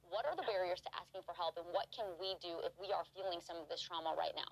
What 0.08 0.24
are 0.24 0.40
the 0.40 0.48
barriers 0.48 0.80
to 0.88 0.90
asking 0.96 1.28
for 1.28 1.36
help, 1.36 1.60
and 1.60 1.68
what 1.76 1.92
can 1.92 2.08
we 2.16 2.40
do 2.40 2.64
if 2.64 2.72
we 2.80 2.96
are 2.96 3.04
feeling 3.12 3.44
some 3.44 3.60
of 3.60 3.68
this 3.68 3.84
trauma 3.84 4.16
right 4.16 4.32
now? 4.32 4.48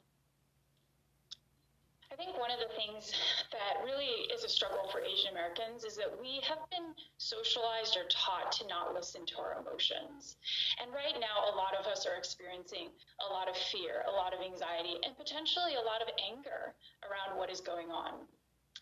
I 2.12 2.16
think 2.20 2.36
one 2.38 2.52
of 2.52 2.60
the 2.60 2.68
things 2.76 3.16
that 3.56 3.80
really 3.88 4.28
is 4.36 4.44
a 4.44 4.50
struggle 4.50 4.84
for 4.92 5.00
Asian 5.00 5.32
Americans 5.32 5.86
is 5.88 5.96
that 5.96 6.12
we 6.12 6.44
have 6.44 6.60
been 6.70 6.92
socialized 7.16 7.96
or 7.96 8.04
taught 8.12 8.52
to 8.60 8.68
not 8.68 8.94
listen 8.94 9.26
to 9.28 9.40
our 9.40 9.64
emotions. 9.64 10.36
And 10.84 10.92
right 10.92 11.16
now, 11.24 11.48
a 11.48 11.56
lot 11.56 11.72
of 11.72 11.88
us 11.88 12.06
are 12.06 12.20
experiencing 12.20 12.92
a 13.24 13.32
lot 13.32 13.48
of 13.48 13.56
fear, 13.56 14.04
a 14.08 14.12
lot 14.12 14.34
of 14.36 14.44
anxiety, 14.44 15.00
and 15.08 15.16
potentially 15.16 15.80
a 15.80 15.88
lot 15.88 16.04
of 16.04 16.12
anger 16.20 16.76
around 17.08 17.40
what 17.40 17.50
is 17.50 17.62
going 17.62 17.96
on. 17.96 18.28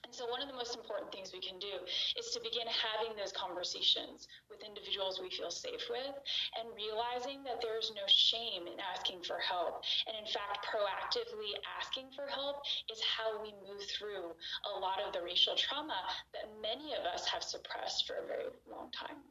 And 0.10 0.18
so, 0.18 0.26
one 0.26 0.42
of 0.42 0.50
the 0.50 0.58
most 0.58 0.74
important 0.74 1.14
things 1.14 1.30
we 1.30 1.38
can 1.38 1.62
do 1.62 1.70
is 2.18 2.34
to 2.34 2.42
begin 2.42 2.66
having 2.66 3.14
those 3.14 3.30
conversations 3.30 4.26
with 4.50 4.58
individuals 4.66 5.22
we 5.22 5.30
feel 5.30 5.54
safe 5.54 5.86
with 5.86 6.18
and 6.58 6.66
realizing 6.74 7.46
that 7.46 7.62
there's 7.62 7.94
no 7.94 8.02
shame 8.10 8.66
in 8.66 8.82
asking 8.82 9.22
for 9.22 9.38
help. 9.38 9.86
And 10.10 10.18
in 10.18 10.26
fact, 10.26 10.66
proactively 10.66 11.54
asking 11.78 12.10
for 12.18 12.26
help 12.26 12.66
is 12.90 12.98
how 13.06 13.38
we 13.38 13.54
move 13.62 13.86
through 13.86 14.34
a 14.66 14.74
lot 14.82 14.98
of 14.98 15.14
the 15.14 15.22
racial 15.22 15.54
trauma 15.54 16.02
that 16.34 16.50
many 16.58 16.98
of 16.98 17.06
us 17.06 17.30
have 17.30 17.46
suppressed 17.46 18.10
for 18.10 18.18
a 18.18 18.26
very 18.26 18.50
long 18.66 18.90
time. 18.90 19.22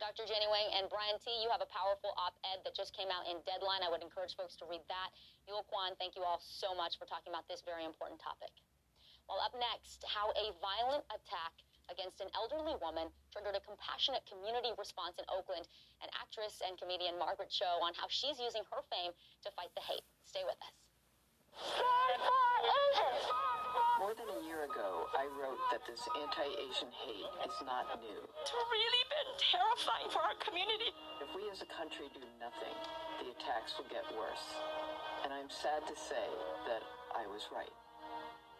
Dr. 0.00 0.24
Jenny 0.24 0.48
Wang 0.48 0.72
and 0.72 0.88
Brian 0.88 1.20
Tee, 1.20 1.36
you 1.44 1.52
have 1.52 1.60
a 1.60 1.68
powerful 1.68 2.16
op 2.16 2.32
ed 2.48 2.64
that 2.64 2.72
just 2.72 2.96
came 2.96 3.12
out 3.12 3.28
in 3.28 3.44
Deadline. 3.44 3.84
I 3.84 3.92
would 3.92 4.00
encourage 4.00 4.40
folks 4.40 4.56
to 4.56 4.64
read 4.64 4.88
that. 4.88 5.12
Yul 5.44 5.68
Kwon, 5.68 5.92
thank 6.00 6.16
you 6.16 6.24
all 6.24 6.40
so 6.40 6.72
much 6.72 6.96
for 6.96 7.04
talking 7.04 7.28
about 7.28 7.44
this 7.44 7.60
very 7.60 7.84
important 7.84 8.24
topic. 8.24 8.56
Well, 9.26 9.42
up 9.42 9.54
next, 9.58 10.06
how 10.06 10.30
a 10.38 10.54
violent 10.62 11.02
attack 11.10 11.52
against 11.90 12.22
an 12.22 12.30
elderly 12.34 12.74
woman 12.82 13.10
triggered 13.30 13.54
a 13.54 13.62
compassionate 13.62 14.26
community 14.26 14.74
response 14.74 15.18
in 15.18 15.26
Oakland, 15.30 15.70
and 16.02 16.10
actress 16.18 16.62
and 16.62 16.78
comedian 16.78 17.18
Margaret 17.18 17.50
Cho 17.50 17.78
on 17.82 17.94
how 17.94 18.06
she's 18.10 18.38
using 18.38 18.62
her 18.70 18.82
fame 18.90 19.14
to 19.42 19.48
fight 19.54 19.70
the 19.78 19.82
hate. 19.82 20.02
Stay 20.26 20.42
with 20.42 20.58
us. 20.62 20.74
More 24.02 24.12
than 24.12 24.28
a 24.28 24.40
year 24.44 24.68
ago, 24.68 25.08
I 25.16 25.24
wrote 25.40 25.58
that 25.72 25.82
this 25.88 26.02
anti-Asian 26.20 26.92
hate 26.92 27.32
is 27.48 27.56
not 27.64 27.98
new. 28.02 28.20
It's 28.42 28.52
really 28.52 29.04
been 29.08 29.30
terrifying 29.40 30.10
for 30.12 30.20
our 30.20 30.36
community. 30.42 30.92
If 31.18 31.32
we 31.34 31.48
as 31.48 31.62
a 31.64 31.70
country 31.70 32.12
do 32.12 32.22
nothing, 32.38 32.76
the 33.24 33.32
attacks 33.32 33.74
will 33.80 33.88
get 33.88 34.04
worse. 34.14 34.46
And 35.24 35.32
I'm 35.32 35.48
sad 35.48 35.82
to 35.88 35.96
say 35.96 36.28
that 36.68 36.84
I 37.16 37.24
was 37.26 37.48
right. 37.50 37.72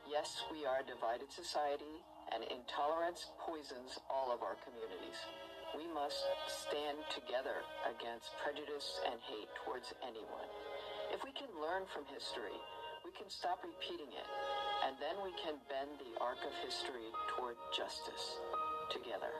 Yes, 0.07 0.46
we 0.54 0.62
are 0.62 0.78
a 0.78 0.86
divided 0.86 1.34
society, 1.34 1.98
and 2.30 2.46
intolerance 2.46 3.26
poisons 3.42 3.98
all 4.07 4.30
of 4.30 4.38
our 4.38 4.54
communities. 4.62 5.18
We 5.74 5.90
must 5.90 6.22
stand 6.46 7.02
together 7.11 7.59
against 7.90 8.30
prejudice 8.38 9.02
and 9.02 9.18
hate 9.26 9.50
towards 9.66 9.90
anyone. 10.07 10.46
If 11.11 11.26
we 11.26 11.34
can 11.34 11.50
learn 11.59 11.90
from 11.90 12.07
history, 12.07 12.54
we 13.02 13.11
can 13.18 13.26
stop 13.26 13.66
repeating 13.66 14.14
it, 14.14 14.30
and 14.86 14.94
then 15.02 15.18
we 15.26 15.34
can 15.42 15.59
bend 15.66 15.98
the 15.98 16.14
arc 16.22 16.38
of 16.38 16.54
history 16.62 17.11
toward 17.34 17.59
justice 17.74 18.38
together. 18.94 19.34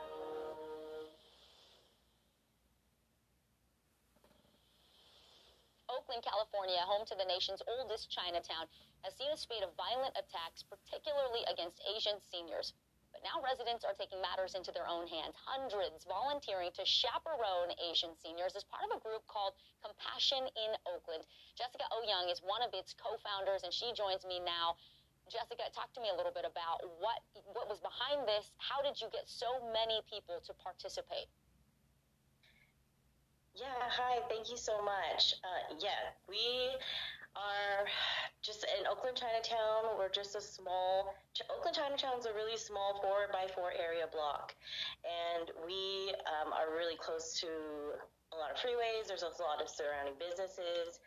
Oakland, 6.17 6.33
California, 6.33 6.81
home 6.81 7.05
to 7.05 7.13
the 7.13 7.29
nation's 7.29 7.61
oldest 7.69 8.09
Chinatown, 8.09 8.65
has 9.05 9.13
seen 9.13 9.29
a 9.29 9.37
spate 9.37 9.61
of 9.61 9.69
violent 9.77 10.17
attacks, 10.17 10.65
particularly 10.65 11.45
against 11.45 11.77
Asian 11.85 12.17
seniors. 12.25 12.73
But 13.13 13.21
now 13.21 13.37
residents 13.45 13.85
are 13.85 13.93
taking 13.93 14.17
matters 14.17 14.57
into 14.57 14.73
their 14.73 14.89
own 14.89 15.05
hands. 15.05 15.37
Hundreds 15.37 16.09
volunteering 16.09 16.73
to 16.73 16.81
chaperone 16.89 17.69
Asian 17.77 18.17
seniors 18.17 18.57
as 18.57 18.65
part 18.65 18.81
of 18.89 18.97
a 18.97 19.03
group 19.05 19.29
called 19.29 19.53
Compassion 19.85 20.49
in 20.57 20.73
Oakland. 20.89 21.21
Jessica 21.53 21.85
Owyoung 21.93 22.33
is 22.33 22.41
one 22.41 22.65
of 22.65 22.73
its 22.73 22.97
co-founders, 22.97 23.61
and 23.61 23.69
she 23.69 23.93
joins 23.93 24.25
me 24.25 24.41
now. 24.41 24.73
Jessica, 25.29 25.69
talk 25.69 25.93
to 25.93 26.01
me 26.01 26.09
a 26.09 26.17
little 26.17 26.33
bit 26.33 26.49
about 26.49 26.81
what 26.97 27.21
what 27.53 27.69
was 27.69 27.77
behind 27.77 28.25
this. 28.25 28.49
How 28.57 28.81
did 28.81 28.97
you 28.97 29.05
get 29.13 29.29
so 29.29 29.61
many 29.69 30.01
people 30.09 30.41
to 30.49 30.53
participate? 30.57 31.29
Yeah, 33.57 33.89
hi, 33.89 34.21
thank 34.29 34.53
you 34.53 34.57
so 34.57 34.85
much. 34.85 35.33
Uh, 35.41 35.73
yeah, 35.81 36.13
we 36.29 36.69
are 37.33 37.89
just 38.45 38.61
in 38.69 38.85
Oakland 38.85 39.17
Chinatown. 39.17 39.97
We're 39.97 40.13
just 40.13 40.37
a 40.37 40.41
small, 40.45 41.17
Oakland 41.49 41.73
Chinatown 41.73 42.21
is 42.21 42.29
a 42.29 42.37
really 42.37 42.53
small 42.53 43.01
four 43.01 43.33
by 43.33 43.49
four 43.57 43.73
area 43.73 44.05
block. 44.13 44.53
And 45.01 45.49
we 45.65 46.13
um, 46.29 46.53
are 46.53 46.69
really 46.69 47.01
close 47.01 47.33
to 47.41 47.49
a 48.29 48.37
lot 48.37 48.53
of 48.53 48.61
freeways. 48.61 49.09
There's 49.09 49.25
a 49.25 49.33
lot 49.41 49.57
of 49.57 49.65
surrounding 49.65 50.21
businesses. 50.21 51.01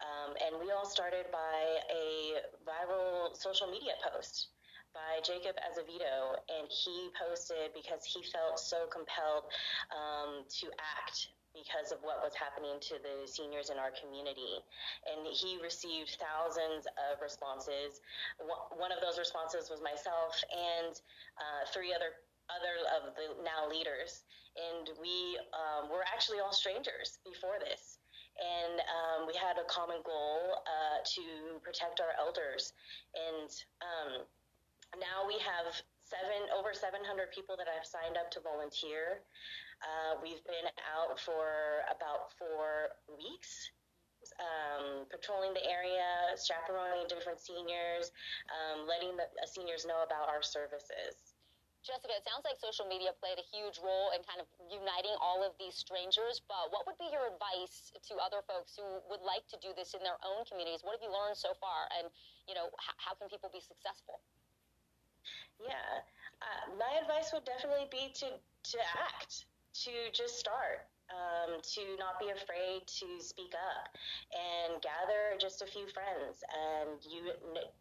Um, 0.00 0.32
and 0.40 0.56
we 0.56 0.72
all 0.72 0.88
started 0.88 1.28
by 1.28 1.84
a 1.92 2.40
viral 2.64 3.36
social 3.36 3.68
media 3.68 4.00
post 4.00 4.56
by 4.96 5.20
Jacob 5.20 5.52
Azevedo, 5.68 6.40
and 6.48 6.64
he 6.64 7.12
posted 7.12 7.76
because 7.76 8.08
he 8.08 8.24
felt 8.32 8.56
so 8.58 8.88
compelled 8.88 9.52
um, 9.92 10.48
to 10.48 10.72
act 10.80 11.28
because 11.52 11.90
of 11.90 11.98
what 12.02 12.22
was 12.22 12.32
happening 12.34 12.78
to 12.78 12.98
the 13.02 13.26
seniors 13.26 13.70
in 13.70 13.78
our 13.78 13.90
community. 13.94 14.62
And 15.06 15.26
he 15.26 15.58
received 15.58 16.16
thousands 16.18 16.86
of 17.10 17.18
responses. 17.18 18.00
One 18.74 18.94
of 18.94 19.02
those 19.02 19.18
responses 19.18 19.70
was 19.70 19.82
myself 19.82 20.38
and 20.50 20.94
uh, 21.38 21.66
three 21.74 21.92
other 21.94 22.14
other 22.50 22.82
of 22.98 23.14
the 23.14 23.38
now 23.46 23.70
leaders. 23.70 24.26
And 24.58 24.90
we 24.98 25.38
um, 25.54 25.86
were 25.86 26.02
actually 26.10 26.42
all 26.42 26.52
strangers 26.52 27.22
before 27.22 27.62
this. 27.62 28.02
And 28.40 28.82
um, 28.82 29.20
we 29.28 29.36
had 29.38 29.60
a 29.60 29.66
common 29.70 30.02
goal 30.02 30.64
uh, 30.66 30.98
to 31.04 31.60
protect 31.62 32.00
our 32.02 32.16
elders. 32.18 32.72
And 33.14 33.50
um, 33.78 34.10
now 34.98 35.28
we 35.28 35.38
have 35.38 35.70
seven 36.02 36.50
over 36.50 36.74
700 36.74 36.98
people 37.30 37.54
that 37.54 37.70
have 37.70 37.86
signed 37.86 38.18
up 38.18 38.30
to 38.34 38.40
volunteer. 38.42 39.22
Uh, 39.80 40.20
we've 40.20 40.44
been 40.44 40.68
out 40.92 41.18
for 41.20 41.84
about 41.88 42.32
four 42.36 42.96
weeks. 43.16 43.72
Um, 44.36 45.08
patrolling 45.08 45.56
the 45.56 45.64
area, 45.64 46.36
chaperoning 46.36 47.08
different 47.08 47.40
seniors, 47.40 48.12
um, 48.52 48.84
letting 48.84 49.16
the 49.16 49.24
uh, 49.24 49.48
seniors 49.48 49.88
know 49.88 50.04
about 50.04 50.28
our 50.28 50.44
services. 50.44 51.32
Jessica, 51.80 52.12
it 52.12 52.24
sounds 52.28 52.44
like 52.44 52.60
social 52.60 52.84
media 52.84 53.16
played 53.16 53.40
a 53.40 53.46
huge 53.48 53.80
role 53.80 54.12
in 54.12 54.20
kind 54.28 54.36
of 54.36 54.44
uniting 54.68 55.16
all 55.16 55.40
of 55.40 55.56
these 55.56 55.72
strangers, 55.72 56.44
but 56.44 56.68
what 56.68 56.84
would 56.84 57.00
be 57.00 57.08
your 57.08 57.32
advice 57.32 57.88
to 58.04 58.20
other 58.20 58.44
folks 58.44 58.76
who 58.76 59.00
would 59.08 59.24
like 59.24 59.48
to 59.48 59.56
do 59.64 59.72
this 59.72 59.96
in 59.96 60.04
their 60.04 60.20
own 60.20 60.44
communities? 60.44 60.84
What 60.84 61.00
have 61.00 61.04
you 61.04 61.08
learned 61.08 61.40
so 61.40 61.56
far? 61.56 61.88
And, 61.96 62.12
you 62.44 62.52
know, 62.52 62.68
h- 62.68 63.00
how 63.00 63.16
can 63.16 63.32
people 63.32 63.48
be 63.48 63.64
successful? 63.64 64.20
Yeah, 65.56 66.04
uh, 66.44 66.76
my 66.76 67.00
advice 67.00 67.32
would 67.32 67.48
definitely 67.48 67.88
be 67.88 68.12
to, 68.20 68.36
to 68.36 68.78
act 69.00 69.48
to 69.84 69.92
just 70.12 70.38
start. 70.38 70.86
Um, 71.10 71.58
to 71.74 71.98
not 71.98 72.22
be 72.22 72.30
afraid 72.30 72.86
to 72.86 73.18
speak 73.18 73.50
up 73.58 73.90
and 74.30 74.78
gather 74.78 75.34
just 75.42 75.58
a 75.58 75.66
few 75.66 75.90
friends. 75.90 76.38
And 76.46 77.02
you 77.02 77.34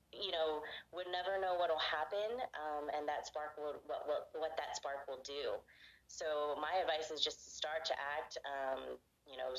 you 0.09 0.33
know 0.33 0.65
would 0.89 1.05
never 1.13 1.37
know 1.37 1.53
what'll 1.53 1.77
happen 1.77 2.41
um, 2.57 2.89
and 2.89 3.05
that 3.05 3.29
spark 3.29 3.53
will 3.53 3.77
what, 3.85 4.09
what 4.09 4.33
what 4.33 4.57
that 4.57 4.73
spark 4.73 5.05
will 5.05 5.21
do. 5.21 5.61
So 6.09 6.57
my 6.57 6.81
advice 6.81 7.13
is 7.13 7.21
just 7.21 7.45
to 7.45 7.49
start 7.53 7.85
to 7.93 7.95
act 8.17 8.41
um, 8.49 8.97
you 9.29 9.37
know 9.37 9.53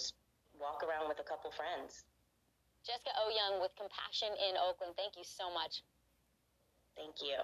walk 0.59 0.83
around 0.83 1.07
with 1.07 1.23
a 1.23 1.27
couple 1.31 1.55
friends. 1.55 2.11
Jessica 2.83 3.15
Owyoung 3.23 3.63
with 3.63 3.71
compassion 3.79 4.35
in 4.51 4.59
oakland 4.59 4.99
thank 4.99 5.15
you 5.15 5.23
so 5.23 5.47
much. 5.47 5.87
Thank 6.99 7.23
you 7.23 7.39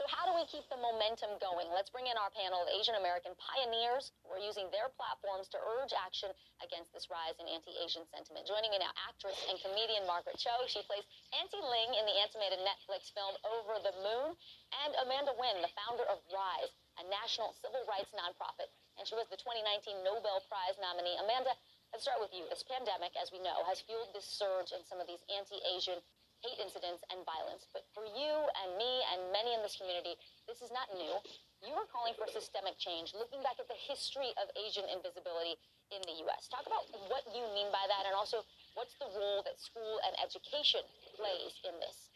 so, 0.00 0.08
how 0.08 0.24
do 0.24 0.32
we 0.32 0.48
keep 0.48 0.64
the 0.72 0.80
momentum 0.80 1.36
going? 1.36 1.68
Let's 1.68 1.92
bring 1.92 2.08
in 2.08 2.16
our 2.16 2.32
panel 2.32 2.64
of 2.64 2.68
Asian 2.72 2.96
American 2.96 3.36
pioneers 3.36 4.16
who 4.24 4.32
are 4.32 4.40
using 4.40 4.72
their 4.72 4.88
platforms 4.96 5.52
to 5.52 5.60
urge 5.60 5.92
action 5.92 6.32
against 6.64 6.96
this 6.96 7.12
rise 7.12 7.36
in 7.36 7.44
anti 7.44 7.76
Asian 7.76 8.08
sentiment. 8.08 8.48
Joining 8.48 8.72
me 8.72 8.80
now, 8.80 8.96
actress 9.04 9.36
and 9.52 9.60
comedian 9.60 10.08
Margaret 10.08 10.40
Cho. 10.40 10.64
She 10.64 10.80
plays 10.88 11.04
Auntie 11.36 11.60
Ling 11.60 11.92
in 11.92 12.08
the 12.08 12.16
animated 12.24 12.64
Netflix 12.64 13.12
film 13.12 13.36
Over 13.44 13.84
the 13.84 13.92
Moon, 14.00 14.32
and 14.80 14.96
Amanda 15.04 15.36
Nguyen, 15.36 15.60
the 15.60 15.76
founder 15.76 16.08
of 16.08 16.24
RISE, 16.32 16.72
a 16.96 17.04
national 17.12 17.52
civil 17.60 17.84
rights 17.84 18.16
nonprofit. 18.16 18.72
And 18.96 19.04
she 19.04 19.12
was 19.12 19.28
the 19.28 19.40
2019 19.40 20.00
Nobel 20.00 20.40
Prize 20.48 20.80
nominee. 20.80 21.20
Amanda, 21.20 21.52
let's 21.92 22.08
start 22.08 22.20
with 22.24 22.32
you. 22.32 22.48
This 22.48 22.64
pandemic, 22.64 23.12
as 23.20 23.28
we 23.28 23.44
know, 23.44 23.60
has 23.68 23.84
fueled 23.84 24.16
this 24.16 24.24
surge 24.24 24.72
in 24.72 24.80
some 24.88 25.04
of 25.04 25.06
these 25.06 25.20
anti 25.28 25.60
Asian 25.68 26.00
hate 26.42 26.58
incidents 26.58 27.06
and 27.14 27.22
violence. 27.22 27.70
But 27.70 27.86
for 27.94 28.02
you 28.02 28.34
and 28.62 28.74
me 28.74 28.92
and 29.14 29.30
many 29.30 29.54
in 29.54 29.62
this 29.62 29.78
community, 29.78 30.18
this 30.50 30.58
is 30.60 30.74
not 30.74 30.90
new. 30.92 31.14
You 31.62 31.78
are 31.78 31.86
calling 31.86 32.18
for 32.18 32.26
systemic 32.26 32.74
change, 32.82 33.14
looking 33.14 33.40
back 33.46 33.62
at 33.62 33.70
the 33.70 33.78
history 33.78 34.34
of 34.42 34.50
Asian 34.58 34.84
invisibility 34.90 35.54
in 35.94 36.02
the 36.02 36.18
U.S. 36.26 36.50
Talk 36.50 36.66
about 36.66 36.90
what 37.06 37.22
you 37.30 37.46
mean 37.54 37.70
by 37.70 37.86
that, 37.86 38.10
and 38.10 38.18
also 38.18 38.42
what's 38.74 38.98
the 38.98 39.06
role 39.14 39.46
that 39.46 39.62
school 39.62 40.02
and 40.02 40.12
education 40.18 40.82
plays 41.14 41.54
in 41.62 41.78
this. 41.78 42.10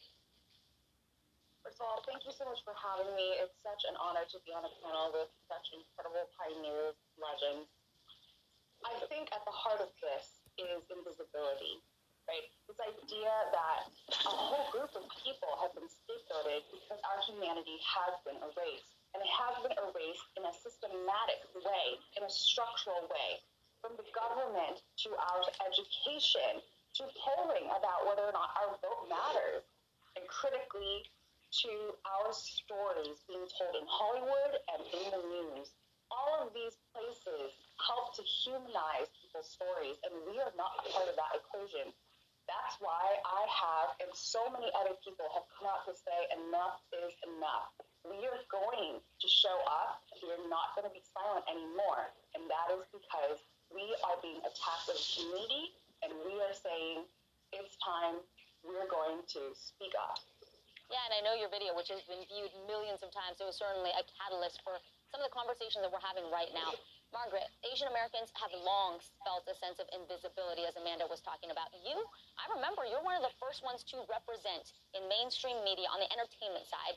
First 1.63 1.79
of 1.83 1.87
all, 1.87 2.03
thank 2.07 2.23
you 2.27 2.35
so 2.35 2.47
much 2.47 2.63
for 2.67 2.75
having 2.79 3.11
me. 3.15 3.39
It's 3.43 3.55
such 3.63 3.87
an 3.91 3.99
honor 3.99 4.23
to 4.23 4.39
be 4.47 4.55
on 4.55 4.63
a 4.63 4.73
panel 4.83 5.15
with 5.15 5.31
such 5.51 5.75
incredible 5.75 6.27
pioneers, 6.39 6.95
legends. 7.19 7.67
I 8.87 8.95
think 9.11 9.31
at 9.35 9.43
the 9.43 9.55
heart 9.55 9.83
of 9.83 9.91
this 9.99 10.47
is 10.59 10.83
invisibility, 10.91 11.83
right? 12.27 12.47
This 12.67 12.79
idea 12.83 13.33
that 13.55 13.91
a 14.27 14.35
whole 14.35 14.69
group 14.75 14.93
of 14.99 15.07
people 15.23 15.51
have 15.63 15.73
been 15.75 15.87
scapegoated 15.87 16.67
because 16.75 17.01
our 17.07 17.19
humanity 17.27 17.79
has 17.83 18.19
been 18.27 18.39
erased. 18.43 18.93
And 19.15 19.25
it 19.25 19.33
has 19.33 19.55
been 19.65 19.77
erased 19.81 20.29
in 20.37 20.45
a 20.45 20.53
systematic 20.53 21.41
way, 21.57 21.97
in 22.21 22.23
a 22.27 22.29
structural 22.29 23.09
way, 23.09 23.41
from 23.81 23.97
the 23.97 24.05
government 24.13 24.83
to 25.07 25.15
our 25.17 25.43
education 25.65 26.61
to 27.01 27.09
polling 27.17 27.71
about 27.73 28.05
whether 28.05 28.29
or 28.29 28.35
not 28.37 28.53
our 28.61 28.77
vote 28.81 29.09
matters, 29.09 29.65
and 30.17 30.25
critically 30.29 31.05
to 31.65 31.73
our 32.05 32.33
stories 32.33 33.21
being 33.29 33.47
told 33.57 33.75
in 33.79 33.87
Hollywood 33.89 34.53
and 34.75 34.81
in 34.85 35.07
the 35.13 35.23
news. 35.29 35.73
All 36.11 36.45
of 36.45 36.53
these 36.53 36.77
places 36.93 37.53
help 37.81 38.17
to 38.17 38.23
humanize 38.23 39.09
people's 39.17 39.49
stories, 39.49 39.97
and 40.05 40.13
we 40.29 40.41
are 40.41 40.53
not 40.57 40.77
a 40.81 40.85
part 40.93 41.09
of 41.09 41.17
that 41.17 41.33
equation. 41.37 41.93
That's 42.47 42.79
why 42.79 43.19
I 43.27 43.43
have, 43.51 43.99
and 43.99 44.11
so 44.15 44.47
many 44.55 44.71
other 44.79 44.95
people 45.03 45.27
have 45.35 45.47
come 45.59 45.67
out 45.67 45.83
to 45.91 45.95
say 45.99 46.19
enough 46.31 46.79
is 46.95 47.11
enough. 47.27 47.75
We 48.07 48.23
are 48.23 48.39
going 48.47 49.03
to 49.03 49.27
show 49.27 49.59
up. 49.67 50.07
We 50.23 50.31
are 50.31 50.47
not 50.47 50.79
going 50.79 50.87
to 50.87 50.95
be 50.95 51.03
silent 51.03 51.43
anymore. 51.51 52.15
And 52.39 52.47
that 52.47 52.71
is 52.71 52.87
because 52.95 53.43
we 53.75 53.83
are 54.07 54.15
being 54.23 54.39
attacked 54.47 54.87
as 54.87 54.95
a 54.95 55.07
community, 55.19 55.75
and 56.07 56.15
we 56.23 56.39
are 56.39 56.55
saying 56.55 57.11
it's 57.51 57.75
time. 57.83 58.23
We're 58.63 58.87
going 58.87 59.27
to 59.27 59.43
speak 59.55 59.95
up. 59.99 60.23
Yeah, 60.87 61.03
and 61.11 61.19
I 61.19 61.21
know 61.27 61.35
your 61.35 61.51
video, 61.51 61.75
which 61.75 61.91
has 61.91 62.03
been 62.07 62.23
viewed 62.31 62.55
millions 62.71 63.03
of 63.03 63.11
times, 63.11 63.43
it 63.43 63.47
was 63.47 63.59
certainly 63.59 63.91
a 63.91 64.07
catalyst 64.07 64.63
for 64.63 64.79
some 65.11 65.19
of 65.19 65.27
the 65.27 65.35
conversations 65.35 65.83
that 65.83 65.91
we're 65.91 66.03
having 66.03 66.31
right 66.31 66.51
now. 66.55 66.75
Margaret, 67.17 67.49
Asian 67.65 67.89
Americans 67.89 68.29
have 68.37 68.53
long 68.61 69.01
felt 69.25 69.49
a 69.49 69.57
sense 69.57 69.81
of 69.81 69.89
invisibility, 69.89 70.69
as 70.69 70.77
Amanda 70.77 71.09
was 71.09 71.25
talking 71.25 71.49
about. 71.49 71.73
You, 71.81 71.97
I 72.37 72.45
remember, 72.53 72.85
you're 72.85 73.01
one 73.01 73.17
of 73.17 73.25
the 73.25 73.33
first 73.41 73.65
ones 73.65 73.81
to 73.89 74.05
represent 74.05 74.77
in 74.93 75.01
mainstream 75.09 75.57
media 75.65 75.89
on 75.89 76.05
the 76.05 76.13
entertainment 76.13 76.69
side. 76.69 76.93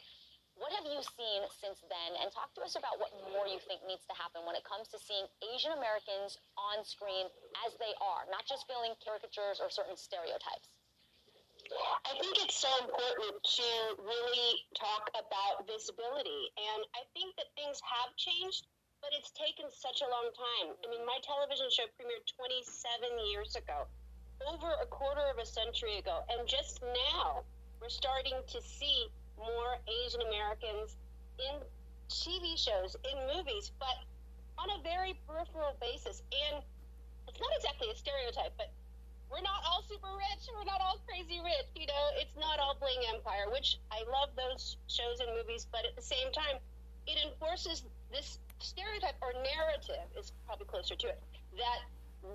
What 0.59 0.75
have 0.75 0.83
you 0.83 0.99
seen 1.15 1.47
since 1.63 1.79
then? 1.87 2.19
And 2.19 2.27
talk 2.35 2.51
to 2.59 2.61
us 2.67 2.75
about 2.75 2.99
what 2.99 3.15
more 3.31 3.47
you 3.47 3.63
think 3.63 3.79
needs 3.87 4.03
to 4.11 4.15
happen 4.19 4.43
when 4.43 4.59
it 4.59 4.67
comes 4.67 4.91
to 4.91 4.99
seeing 4.99 5.23
Asian 5.55 5.71
Americans 5.79 6.35
on 6.59 6.83
screen 6.83 7.31
as 7.63 7.79
they 7.79 7.95
are, 8.03 8.27
not 8.27 8.43
just 8.43 8.67
feeling 8.67 8.99
caricatures 8.99 9.63
or 9.63 9.71
certain 9.71 9.95
stereotypes. 9.95 10.67
I 12.03 12.19
think 12.19 12.43
it's 12.43 12.59
so 12.59 12.71
important 12.83 13.39
to 13.39 13.69
really 14.03 14.67
talk 14.75 15.07
about 15.15 15.63
visibility. 15.63 16.51
And 16.59 16.83
I 16.91 17.07
think 17.15 17.39
that 17.39 17.47
things 17.55 17.79
have 17.87 18.11
changed 18.19 18.67
but 19.01 19.11
it's 19.15 19.31
taken 19.31 19.67
such 19.71 20.01
a 20.03 20.09
long 20.09 20.29
time. 20.35 20.75
I 20.83 20.91
mean, 20.91 21.05
my 21.05 21.17
television 21.23 21.67
show 21.71 21.87
premiered 21.95 22.27
27 22.27 22.65
years 23.31 23.55
ago, 23.55 23.87
over 24.47 24.71
a 24.81 24.87
quarter 24.87 25.23
of 25.31 25.39
a 25.39 25.45
century 25.45 25.99
ago, 25.99 26.23
and 26.31 26.47
just 26.47 26.83
now 27.11 27.43
we're 27.81 27.91
starting 27.91 28.35
to 28.47 28.59
see 28.61 29.07
more 29.39 29.79
Asian 29.87 30.21
Americans 30.27 30.95
in 31.39 31.63
TV 32.11 32.59
shows, 32.59 32.95
in 33.07 33.15
movies, 33.31 33.71
but 33.79 34.03
on 34.59 34.67
a 34.75 34.79
very 34.83 35.15
peripheral 35.27 35.75
basis. 35.79 36.21
And 36.51 36.63
it's 37.27 37.39
not 37.39 37.51
exactly 37.55 37.87
a 37.91 37.95
stereotype, 37.95 38.51
but 38.57 38.71
we're 39.31 39.45
not 39.45 39.61
all 39.63 39.85
super 39.87 40.09
rich. 40.17 40.49
We're 40.51 40.67
not 40.67 40.81
all 40.81 40.99
crazy 41.07 41.39
rich. 41.39 41.69
You 41.75 41.87
know, 41.87 42.05
it's 42.19 42.35
not 42.35 42.59
all 42.59 42.75
Bling 42.75 42.99
Empire, 43.13 43.47
which 43.53 43.77
I 43.91 44.03
love 44.09 44.33
those 44.35 44.77
shows 44.87 45.21
and 45.21 45.29
movies, 45.37 45.67
but 45.71 45.85
at 45.85 45.95
the 45.95 46.01
same 46.01 46.33
time, 46.33 46.57
it 47.07 47.17
enforces 47.23 47.85
this 48.11 48.39
stereotype 48.59 49.15
or 49.21 49.33
narrative 49.33 50.07
is 50.17 50.31
probably 50.45 50.65
closer 50.65 50.95
to 50.95 51.07
it 51.07 51.21
that 51.57 51.79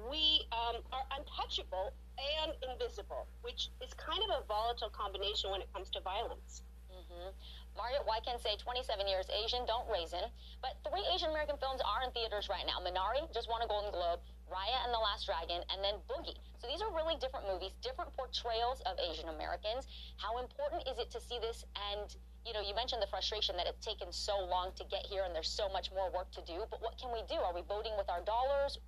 we 0.09 0.49
um, 0.53 0.81
are 0.93 1.05
untouchable 1.17 1.93
and 2.17 2.57
invisible, 2.65 3.29
which 3.43 3.69
is 3.85 3.93
kind 3.95 4.23
of 4.25 4.43
a 4.43 4.47
volatile 4.49 4.91
combination 4.91 5.51
when 5.51 5.61
it 5.61 5.69
comes 5.73 5.91
to 5.91 6.01
violence. 6.01 6.63
Mm-hmm. 6.89 7.35
Margaret 7.77 8.07
Wycan 8.07 8.39
say 8.39 8.55
27 8.57 9.09
years 9.09 9.27
Asian, 9.35 9.67
don't 9.67 9.85
raisin. 9.91 10.31
But 10.63 10.79
three 10.87 11.03
Asian 11.11 11.31
American 11.35 11.59
films 11.59 11.83
are 11.83 12.07
in 12.07 12.15
theaters 12.15 12.47
right 12.49 12.63
now. 12.65 12.79
Minari 12.79 13.27
just 13.35 13.51
won 13.51 13.63
a 13.63 13.69
Golden 13.69 13.91
Globe, 13.91 14.23
Raya 14.47 14.79
and 14.87 14.95
the 14.95 15.03
Last 15.03 15.27
Dragon, 15.27 15.61
and 15.75 15.83
then 15.83 15.99
Boogie. 16.07 16.39
So 16.63 16.71
these 16.71 16.81
are 16.81 16.95
really 16.95 17.19
different 17.19 17.51
movies, 17.51 17.75
different 17.83 18.15
portrayals 18.15 18.81
of 18.87 18.95
Asian 19.03 19.29
Americans. 19.29 19.91
How 20.17 20.39
important 20.39 20.87
is 20.87 21.03
it 21.03 21.11
to 21.13 21.21
see 21.21 21.43
this 21.43 21.67
and 21.93 22.15
you 22.47 22.53
know, 22.53 22.61
you 22.61 22.75
mentioned 22.75 23.01
the 23.01 23.07
frustration 23.09 23.57
that 23.57 23.67
it's 23.67 23.85
taken 23.85 24.13
so 24.13 24.45
long 24.45 24.73
to 24.77 24.85
get 24.91 25.07
here 25.07 25.25
and 25.25 25.35
there's 25.35 25.49
so 25.49 25.69
much 25.73 25.91
more 25.93 26.11
work 26.13 26.31
to 26.33 26.43
do. 26.45 26.65
But 26.71 26.83
what 26.83 26.99
can 26.99 27.11
we 27.13 27.23
do? 27.29 27.37
Are 27.41 27.55
we 27.55 27.63
voting 27.67 27.93
with 27.97 28.09
our 28.11 28.21
dollars? 28.21 28.79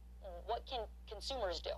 What 0.47 0.67
can 0.67 0.81
consumers 1.09 1.61
do? 1.61 1.71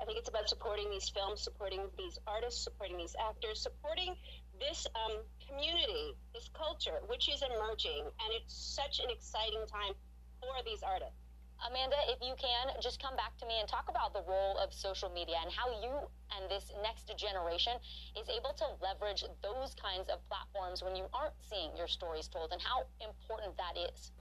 I 0.00 0.04
think 0.04 0.18
it's 0.18 0.28
about 0.28 0.48
supporting 0.48 0.90
these 0.90 1.08
films, 1.08 1.40
supporting 1.40 1.80
these 1.98 2.18
artists, 2.26 2.62
supporting 2.62 2.96
these 2.98 3.16
actors, 3.18 3.60
supporting 3.60 4.14
this 4.60 4.86
um, 4.94 5.18
community, 5.48 6.14
this 6.34 6.48
culture, 6.52 7.00
which 7.08 7.28
is 7.28 7.42
emerging. 7.42 8.04
And 8.04 8.30
it's 8.38 8.54
such 8.54 9.00
an 9.00 9.10
exciting 9.10 9.64
time 9.66 9.94
for 10.40 10.52
these 10.64 10.82
artists. 10.82 11.25
Amanda, 11.64 11.96
if 12.12 12.20
you 12.20 12.36
can, 12.36 12.76
just 12.84 13.00
come 13.00 13.16
back 13.16 13.32
to 13.40 13.46
me 13.48 13.56
and 13.60 13.68
talk 13.68 13.88
about 13.88 14.12
the 14.12 14.20
role 14.28 14.60
of 14.60 14.74
social 14.74 15.08
media 15.08 15.40
and 15.40 15.48
how 15.50 15.72
you 15.80 16.04
and 16.36 16.44
this 16.52 16.68
next 16.84 17.08
generation 17.16 17.72
is 18.12 18.28
able 18.28 18.52
to 18.60 18.66
leverage 18.84 19.24
those 19.40 19.72
kinds 19.80 20.12
of 20.12 20.20
platforms 20.28 20.84
when 20.84 20.94
you 20.94 21.08
aren't 21.16 21.34
seeing 21.40 21.72
your 21.76 21.88
stories 21.88 22.28
told 22.28 22.52
and 22.52 22.60
how 22.60 22.84
important 23.00 23.56
that 23.56 23.72
is. 23.72 24.12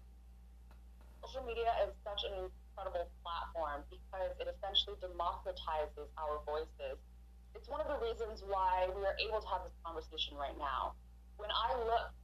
Social 1.20 1.44
media 1.44 1.76
is 1.84 1.92
such 2.08 2.24
an 2.24 2.48
incredible 2.48 3.12
platform 3.20 3.84
because 3.92 4.32
it 4.40 4.48
essentially 4.48 4.96
democratizes 5.04 6.08
our 6.16 6.40
voices. 6.48 6.96
It's 7.52 7.68
one 7.68 7.84
of 7.84 7.92
the 7.92 8.00
reasons 8.00 8.44
why 8.48 8.88
we 8.96 9.04
are 9.04 9.16
able 9.20 9.44
to 9.44 9.48
have 9.52 9.68
this 9.68 9.76
conversation 9.84 10.40
right 10.40 10.56
now. 10.56 10.96
When 11.36 11.52
I 11.52 11.76
look 11.84 12.16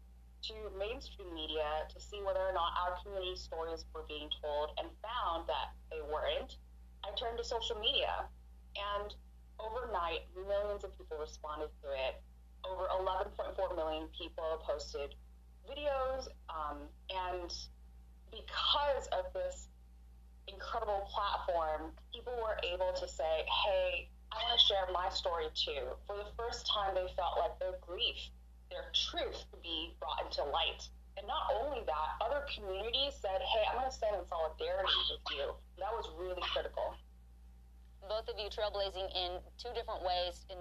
to 0.43 0.53
mainstream 0.77 1.33
media 1.33 1.85
to 1.93 1.99
see 2.01 2.21
whether 2.25 2.39
or 2.39 2.53
not 2.53 2.73
our 2.77 2.97
community 3.03 3.35
stories 3.35 3.85
were 3.93 4.03
being 4.07 4.29
told 4.41 4.71
and 4.77 4.89
found 5.01 5.47
that 5.47 5.77
they 5.91 6.01
weren't, 6.01 6.57
I 7.03 7.13
turned 7.15 7.37
to 7.37 7.43
social 7.43 7.77
media. 7.79 8.25
And 8.75 9.13
overnight, 9.59 10.25
millions 10.33 10.83
of 10.83 10.97
people 10.97 11.17
responded 11.17 11.69
to 11.83 11.89
it. 11.93 12.21
Over 12.65 12.87
11.4 12.89 13.75
million 13.75 14.07
people 14.17 14.61
posted 14.65 15.13
videos. 15.69 16.27
Um, 16.49 16.89
and 17.09 17.51
because 18.31 19.07
of 19.11 19.33
this 19.33 19.67
incredible 20.47 21.07
platform, 21.09 21.91
people 22.13 22.33
were 22.41 22.57
able 22.65 22.93
to 22.93 23.07
say, 23.07 23.45
hey, 23.65 24.09
I 24.31 24.35
want 24.43 24.59
to 24.59 24.65
share 24.65 24.87
my 24.93 25.09
story 25.09 25.47
too. 25.53 25.93
For 26.07 26.15
the 26.15 26.31
first 26.37 26.65
time, 26.67 26.95
they 26.95 27.07
felt 27.15 27.37
like 27.37 27.59
their 27.59 27.75
grief 27.81 28.31
their 28.71 28.87
truth 28.95 29.43
to 29.51 29.57
be 29.59 29.93
brought 29.99 30.23
into 30.23 30.41
light. 30.49 30.87
And 31.19 31.27
not 31.27 31.51
only 31.59 31.83
that, 31.85 32.09
other 32.23 32.47
communities 32.47 33.19
said, 33.19 33.43
hey, 33.43 33.67
I'm 33.67 33.77
going 33.77 33.91
to 33.91 33.93
stand 33.93 34.15
in 34.15 34.23
solidarity 34.25 34.95
with 35.11 35.27
you. 35.35 35.53
That 35.77 35.91
was 35.91 36.07
really 36.15 36.41
critical. 36.55 36.95
Both 38.07 38.31
of 38.31 38.39
you 38.39 38.47
trailblazing 38.47 39.11
in 39.11 39.43
two 39.59 39.69
different 39.75 40.01
ways 40.01 40.47
in 40.49 40.57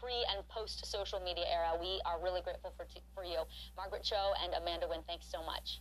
pre 0.00 0.24
and 0.32 0.40
post 0.48 0.88
social 0.88 1.20
media 1.20 1.44
era. 1.46 1.76
We 1.78 2.00
are 2.08 2.18
really 2.18 2.40
grateful 2.40 2.72
for, 2.76 2.88
t- 2.88 3.04
for 3.14 3.24
you. 3.24 3.44
Margaret 3.76 4.02
Cho 4.02 4.32
and 4.42 4.56
Amanda 4.56 4.88
Nguyen, 4.88 5.04
thanks 5.06 5.28
so 5.28 5.44
much. 5.44 5.80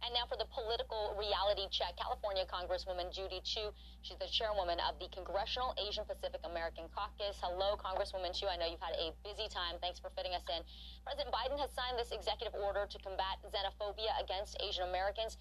And 0.00 0.16
now 0.16 0.24
for 0.24 0.40
the 0.40 0.48
political 0.48 1.12
reality 1.20 1.68
check. 1.68 1.92
California 2.00 2.48
Congresswoman 2.48 3.12
Judy 3.12 3.44
Chu, 3.44 3.68
she's 4.00 4.16
the 4.16 4.32
chairwoman 4.32 4.80
of 4.88 4.96
the 4.96 5.12
Congressional 5.12 5.76
Asian 5.76 6.08
Pacific 6.08 6.40
American 6.48 6.88
Caucus. 6.88 7.36
Hello, 7.36 7.76
Congresswoman 7.76 8.32
Chu. 8.32 8.48
I 8.48 8.56
know 8.56 8.64
you've 8.64 8.80
had 8.80 8.96
a 8.96 9.12
busy 9.20 9.44
time. 9.52 9.76
Thanks 9.84 10.00
for 10.00 10.08
fitting 10.16 10.32
us 10.32 10.44
in. 10.48 10.64
President 11.04 11.28
Biden 11.28 11.60
has 11.60 11.68
signed 11.76 12.00
this 12.00 12.16
executive 12.16 12.56
order 12.56 12.88
to 12.88 12.96
combat 13.04 13.44
xenophobia 13.44 14.16
against 14.16 14.56
Asian 14.64 14.88
Americans. 14.88 15.36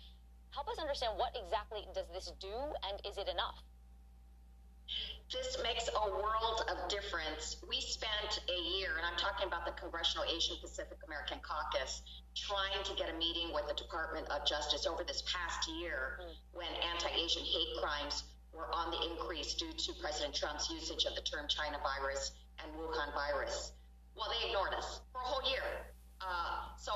Help 0.52 0.68
us 0.68 0.78
understand 0.78 1.16
what 1.16 1.32
exactly 1.40 1.88
does 1.96 2.12
this 2.12 2.34
do 2.40 2.52
and 2.84 3.00
is 3.08 3.18
it 3.18 3.32
enough? 3.32 3.64
This 5.32 5.58
makes 5.62 5.90
a 5.94 6.10
world 6.10 6.66
of 6.74 6.90
difference. 6.90 7.58
We 7.68 7.82
spent 7.82 8.42
a 8.50 8.60
year, 8.78 8.98
and 8.98 9.06
I'm 9.06 9.18
talking 9.18 9.46
about 9.46 9.66
the 9.66 9.78
Congressional 9.78 10.26
Asian 10.26 10.58
Pacific 10.62 10.98
American 11.06 11.38
Caucus, 11.46 12.02
trying 12.34 12.82
to 12.84 12.94
get 12.98 13.14
a 13.14 13.18
meeting 13.18 13.54
with 13.54 13.68
the 13.70 13.78
Department 13.78 14.26
of 14.30 14.46
Justice 14.46 14.88
over 14.90 15.04
this 15.06 15.22
past 15.30 15.70
year 15.70 16.20
mm. 16.22 16.34
when 16.54 16.70
anti 16.82 17.14
Asian 17.14 17.46
hate 17.46 17.78
crimes 17.78 18.24
were 18.54 18.74
on 18.74 18.90
the 18.90 19.02
increase 19.06 19.54
due 19.54 19.72
to 19.74 19.94
President 20.02 20.34
Trump's 20.34 20.70
usage 20.70 21.06
of 21.06 21.14
the 21.14 21.22
term 21.22 21.46
China 21.48 21.78
virus 21.86 22.34
and 22.58 22.74
Wuhan 22.74 23.14
virus. 23.14 23.74
Well, 24.18 24.34
they 24.34 24.50
ignored 24.50 24.74
us 24.74 25.02
for 25.14 25.22
a 25.22 25.26
whole 25.26 25.46
year. 25.50 25.94
Uh, 26.22 26.74
so 26.76 26.92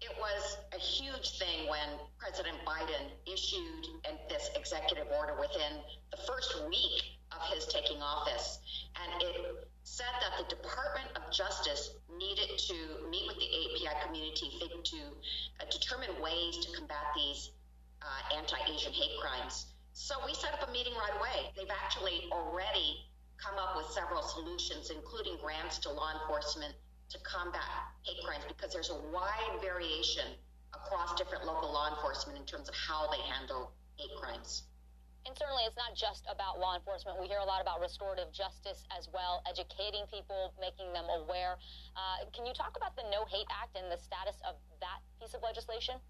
it 0.00 0.12
was 0.20 0.58
a 0.76 0.78
huge 0.78 1.38
thing 1.38 1.68
when 1.68 1.96
President 2.18 2.56
Biden 2.64 3.08
issued 3.26 3.88
this 4.28 4.50
executive 4.54 5.08
order 5.18 5.34
within 5.40 5.82
the 6.12 6.16
first 6.28 6.54
week 6.68 7.19
of 7.32 7.40
his 7.54 7.66
taking 7.66 8.02
office. 8.02 8.58
And 8.96 9.22
it 9.22 9.68
said 9.82 10.12
that 10.20 10.38
the 10.38 10.54
Department 10.54 11.08
of 11.16 11.32
Justice 11.32 11.94
needed 12.18 12.58
to 12.58 13.08
meet 13.08 13.26
with 13.26 13.38
the 13.38 13.48
API 13.48 13.94
community 14.06 14.50
to 14.60 15.00
uh, 15.60 15.64
determine 15.70 16.10
ways 16.22 16.58
to 16.58 16.68
combat 16.76 17.10
these 17.14 17.50
uh, 18.02 18.36
anti 18.36 18.56
Asian 18.72 18.92
hate 18.92 19.18
crimes. 19.20 19.66
So 19.92 20.14
we 20.24 20.34
set 20.34 20.54
up 20.54 20.68
a 20.68 20.72
meeting 20.72 20.94
right 20.94 21.16
away. 21.18 21.52
They've 21.56 21.74
actually 21.82 22.28
already 22.32 23.10
come 23.36 23.58
up 23.58 23.76
with 23.76 23.86
several 23.86 24.22
solutions, 24.22 24.90
including 24.90 25.36
grants 25.42 25.78
to 25.78 25.90
law 25.90 26.12
enforcement 26.20 26.74
to 27.10 27.18
combat 27.20 27.90
hate 28.02 28.22
crimes, 28.24 28.44
because 28.46 28.72
there's 28.72 28.90
a 28.90 29.00
wide 29.12 29.60
variation 29.60 30.24
across 30.74 31.16
different 31.16 31.44
local 31.44 31.72
law 31.72 31.88
enforcement 31.90 32.38
in 32.38 32.44
terms 32.44 32.68
of 32.68 32.74
how 32.74 33.10
they 33.10 33.20
handle 33.32 33.72
hate 33.96 34.14
crimes. 34.20 34.64
And 35.26 35.36
certainly, 35.36 35.68
it's 35.68 35.76
not 35.76 35.92
just 35.92 36.24
about 36.32 36.58
law 36.58 36.74
enforcement. 36.74 37.20
We 37.20 37.28
hear 37.28 37.44
a 37.44 37.44
lot 37.44 37.60
about 37.60 37.80
restorative 37.80 38.32
justice 38.32 38.84
as 38.96 39.08
well, 39.12 39.44
educating 39.44 40.08
people, 40.08 40.56
making 40.60 40.92
them 40.96 41.04
aware. 41.12 41.60
Uh, 41.92 42.24
can 42.32 42.46
you 42.46 42.54
talk 42.56 42.76
about 42.76 42.96
the 42.96 43.04
No 43.12 43.28
Hate 43.28 43.46
Act 43.52 43.76
and 43.76 43.92
the 43.92 44.00
status 44.00 44.40
of 44.48 44.56
that 44.80 45.04
piece 45.20 45.34
of 45.36 45.42
legislation? 45.44 46.00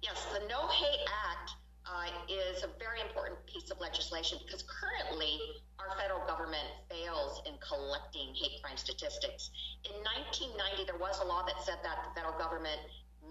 Yes, 0.00 0.24
the 0.32 0.40
No 0.48 0.66
Hate 0.72 1.04
Act 1.04 1.52
uh, 1.84 2.08
is 2.32 2.64
a 2.64 2.70
very 2.80 3.00
important 3.04 3.38
piece 3.46 3.70
of 3.70 3.78
legislation 3.78 4.38
because 4.44 4.64
currently 4.64 5.38
our 5.78 5.92
federal 6.00 6.24
government 6.26 6.66
fails 6.88 7.42
in 7.46 7.54
collecting 7.60 8.34
hate 8.34 8.62
crime 8.62 8.76
statistics. 8.76 9.50
In 9.84 9.94
1990, 10.26 10.88
there 10.88 10.98
was 10.98 11.20
a 11.20 11.26
law 11.26 11.44
that 11.44 11.60
said 11.62 11.78
that 11.84 12.08
the 12.08 12.10
federal 12.16 12.36
government 12.38 12.80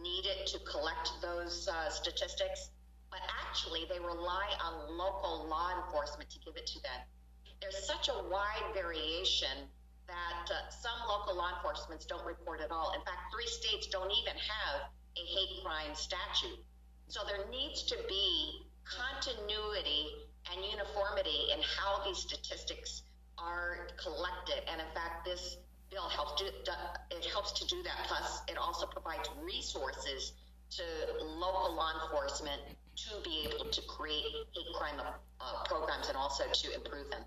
needed 0.02 0.46
to 0.48 0.60
collect 0.70 1.10
those 1.22 1.68
uh, 1.68 1.89
statistics 1.89 2.70
but 3.16 3.24
actually 3.47 3.88
they 3.88 3.99
rely 4.03 4.43
on 4.59 4.91
local 4.91 5.47
law 5.47 5.72
enforcement 5.80 6.30
to 6.30 6.39
give 6.43 6.59
it 6.59 6.68
to 6.68 6.84
them. 6.84 6.99
There's 7.61 7.88
such 7.88 8.09
a 8.11 8.28
wide 8.28 8.68
variation 8.76 9.72
that 10.11 10.51
uh, 10.51 10.68
some 10.68 10.99
local 11.07 11.38
law 11.39 11.55
enforcements 11.55 12.05
don't 12.05 12.26
report 12.28 12.59
at 12.59 12.72
all. 12.72 12.91
In 12.91 12.99
fact, 13.07 13.32
three 13.32 13.47
states 13.47 13.88
don't 13.88 14.11
even 14.11 14.36
have 14.36 14.91
a 15.16 15.24
hate 15.24 15.63
crime 15.63 15.95
statute. 15.95 16.59
So 17.07 17.22
there 17.24 17.47
needs 17.49 17.84
to 17.84 17.95
be 18.09 18.68
continuity 18.84 20.28
and 20.51 20.59
uniformity 20.59 21.55
in 21.55 21.63
how 21.63 22.03
these 22.03 22.20
statistics 22.20 23.03
are 23.39 23.88
collected. 23.95 24.59
And 24.68 24.84
in 24.84 24.91
fact, 24.93 25.24
this 25.24 25.55
bill 25.89 26.09
helps 26.11 26.36
do 26.36 26.51
it 26.51 27.26
helps 27.32 27.53
to 27.63 27.66
do 27.68 27.82
that. 27.84 27.95
Plus, 28.07 28.41
it 28.49 28.57
also 28.57 28.86
provides 28.86 29.30
resources 29.41 30.34
to 30.72 30.84
local 31.24 31.74
law 31.74 31.91
enforcement 32.03 32.59
to 32.96 33.22
be 33.24 33.48
able 33.52 33.70
to 33.70 33.82
create 33.84 34.24
hate 34.54 34.74
crime 34.74 35.00
uh, 35.00 35.64
programs 35.66 36.08
and 36.08 36.18
also 36.18 36.43
to 36.52 36.74
improve 36.74 37.10
them. 37.12 37.24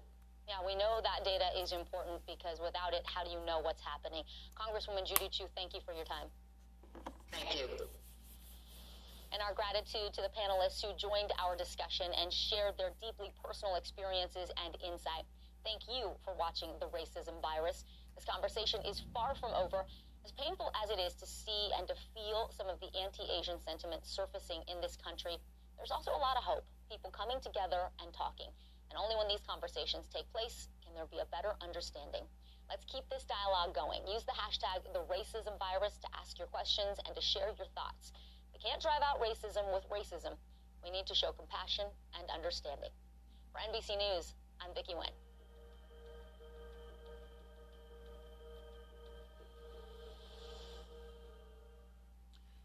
Yeah, 0.49 0.65
we 0.65 0.75
know 0.75 1.05
that 1.05 1.29
data 1.29 1.45
is 1.61 1.73
important 1.73 2.25
because 2.25 2.57
without 2.57 2.97
it, 2.97 3.05
how 3.05 3.23
do 3.23 3.29
you 3.29 3.37
know 3.45 3.61
what's 3.61 3.85
happening? 3.85 4.25
Congresswoman 4.57 5.05
Judy 5.05 5.29
Chu, 5.29 5.45
thank 5.55 5.75
you 5.75 5.81
for 5.85 5.93
your 5.93 6.09
time. 6.09 6.33
Thank 7.31 7.61
you. 7.61 7.69
And 9.29 9.45
our 9.45 9.53
gratitude 9.53 10.17
to 10.17 10.25
the 10.25 10.33
panelists 10.33 10.81
who 10.81 10.97
joined 10.97 11.37
our 11.37 11.53
discussion 11.53 12.09
and 12.17 12.33
shared 12.33 12.81
their 12.81 12.97
deeply 13.05 13.29
personal 13.45 13.77
experiences 13.77 14.49
and 14.65 14.73
insight. 14.81 15.29
Thank 15.69 15.85
you 15.85 16.17
for 16.25 16.33
watching 16.33 16.73
The 16.81 16.89
Racism 16.89 17.37
Virus. 17.45 17.85
This 18.17 18.25
conversation 18.25 18.81
is 18.89 19.05
far 19.13 19.37
from 19.37 19.53
over. 19.53 19.85
As 20.25 20.33
painful 20.33 20.73
as 20.83 20.89
it 20.89 20.99
is 20.99 21.13
to 21.21 21.27
see 21.27 21.69
and 21.77 21.87
to 21.89 21.95
feel 22.17 22.51
some 22.57 22.69
of 22.69 22.81
the 22.81 22.89
anti 22.97 23.23
Asian 23.29 23.61
sentiment 23.61 24.05
surfacing 24.05 24.65
in 24.67 24.81
this 24.81 24.97
country, 24.97 25.37
there's 25.79 25.95
also 25.95 26.11
a 26.11 26.19
lot 26.19 26.37
of 26.37 26.43
hope, 26.43 26.67
people 26.91 27.11
coming 27.15 27.39
together 27.41 27.89
and 28.03 28.13
talking. 28.13 28.51
And 28.91 28.99
only 28.99 29.15
when 29.15 29.31
these 29.31 29.47
conversations 29.47 30.11
take 30.11 30.27
place 30.35 30.69
can 30.83 30.93
there 30.93 31.07
be 31.07 31.23
a 31.23 31.31
better 31.31 31.55
understanding. 31.63 32.27
Let's 32.69 32.85
keep 32.85 33.09
this 33.09 33.25
dialogue 33.25 33.73
going. 33.75 34.03
Use 34.05 34.27
the 34.27 34.37
hashtag 34.37 34.85
the 34.93 35.07
racism 35.07 35.57
virus 35.57 35.97
to 36.03 36.09
ask 36.19 36.37
your 36.37 36.49
questions 36.49 36.99
and 37.07 37.15
to 37.15 37.23
share 37.23 37.55
your 37.57 37.71
thoughts. 37.79 38.13
We 38.53 38.59
can't 38.59 38.83
drive 38.83 39.01
out 39.07 39.23
racism 39.23 39.73
with 39.73 39.89
racism. 39.89 40.37
We 40.83 40.91
need 40.91 41.07
to 41.07 41.15
show 41.15 41.33
compassion 41.33 41.87
and 42.19 42.29
understanding. 42.29 42.91
For 43.53 43.63
NBC 43.63 43.97
News, 43.97 44.35
I'm 44.61 44.75
Vicki 44.75 44.93
Nguyen. 44.93 45.28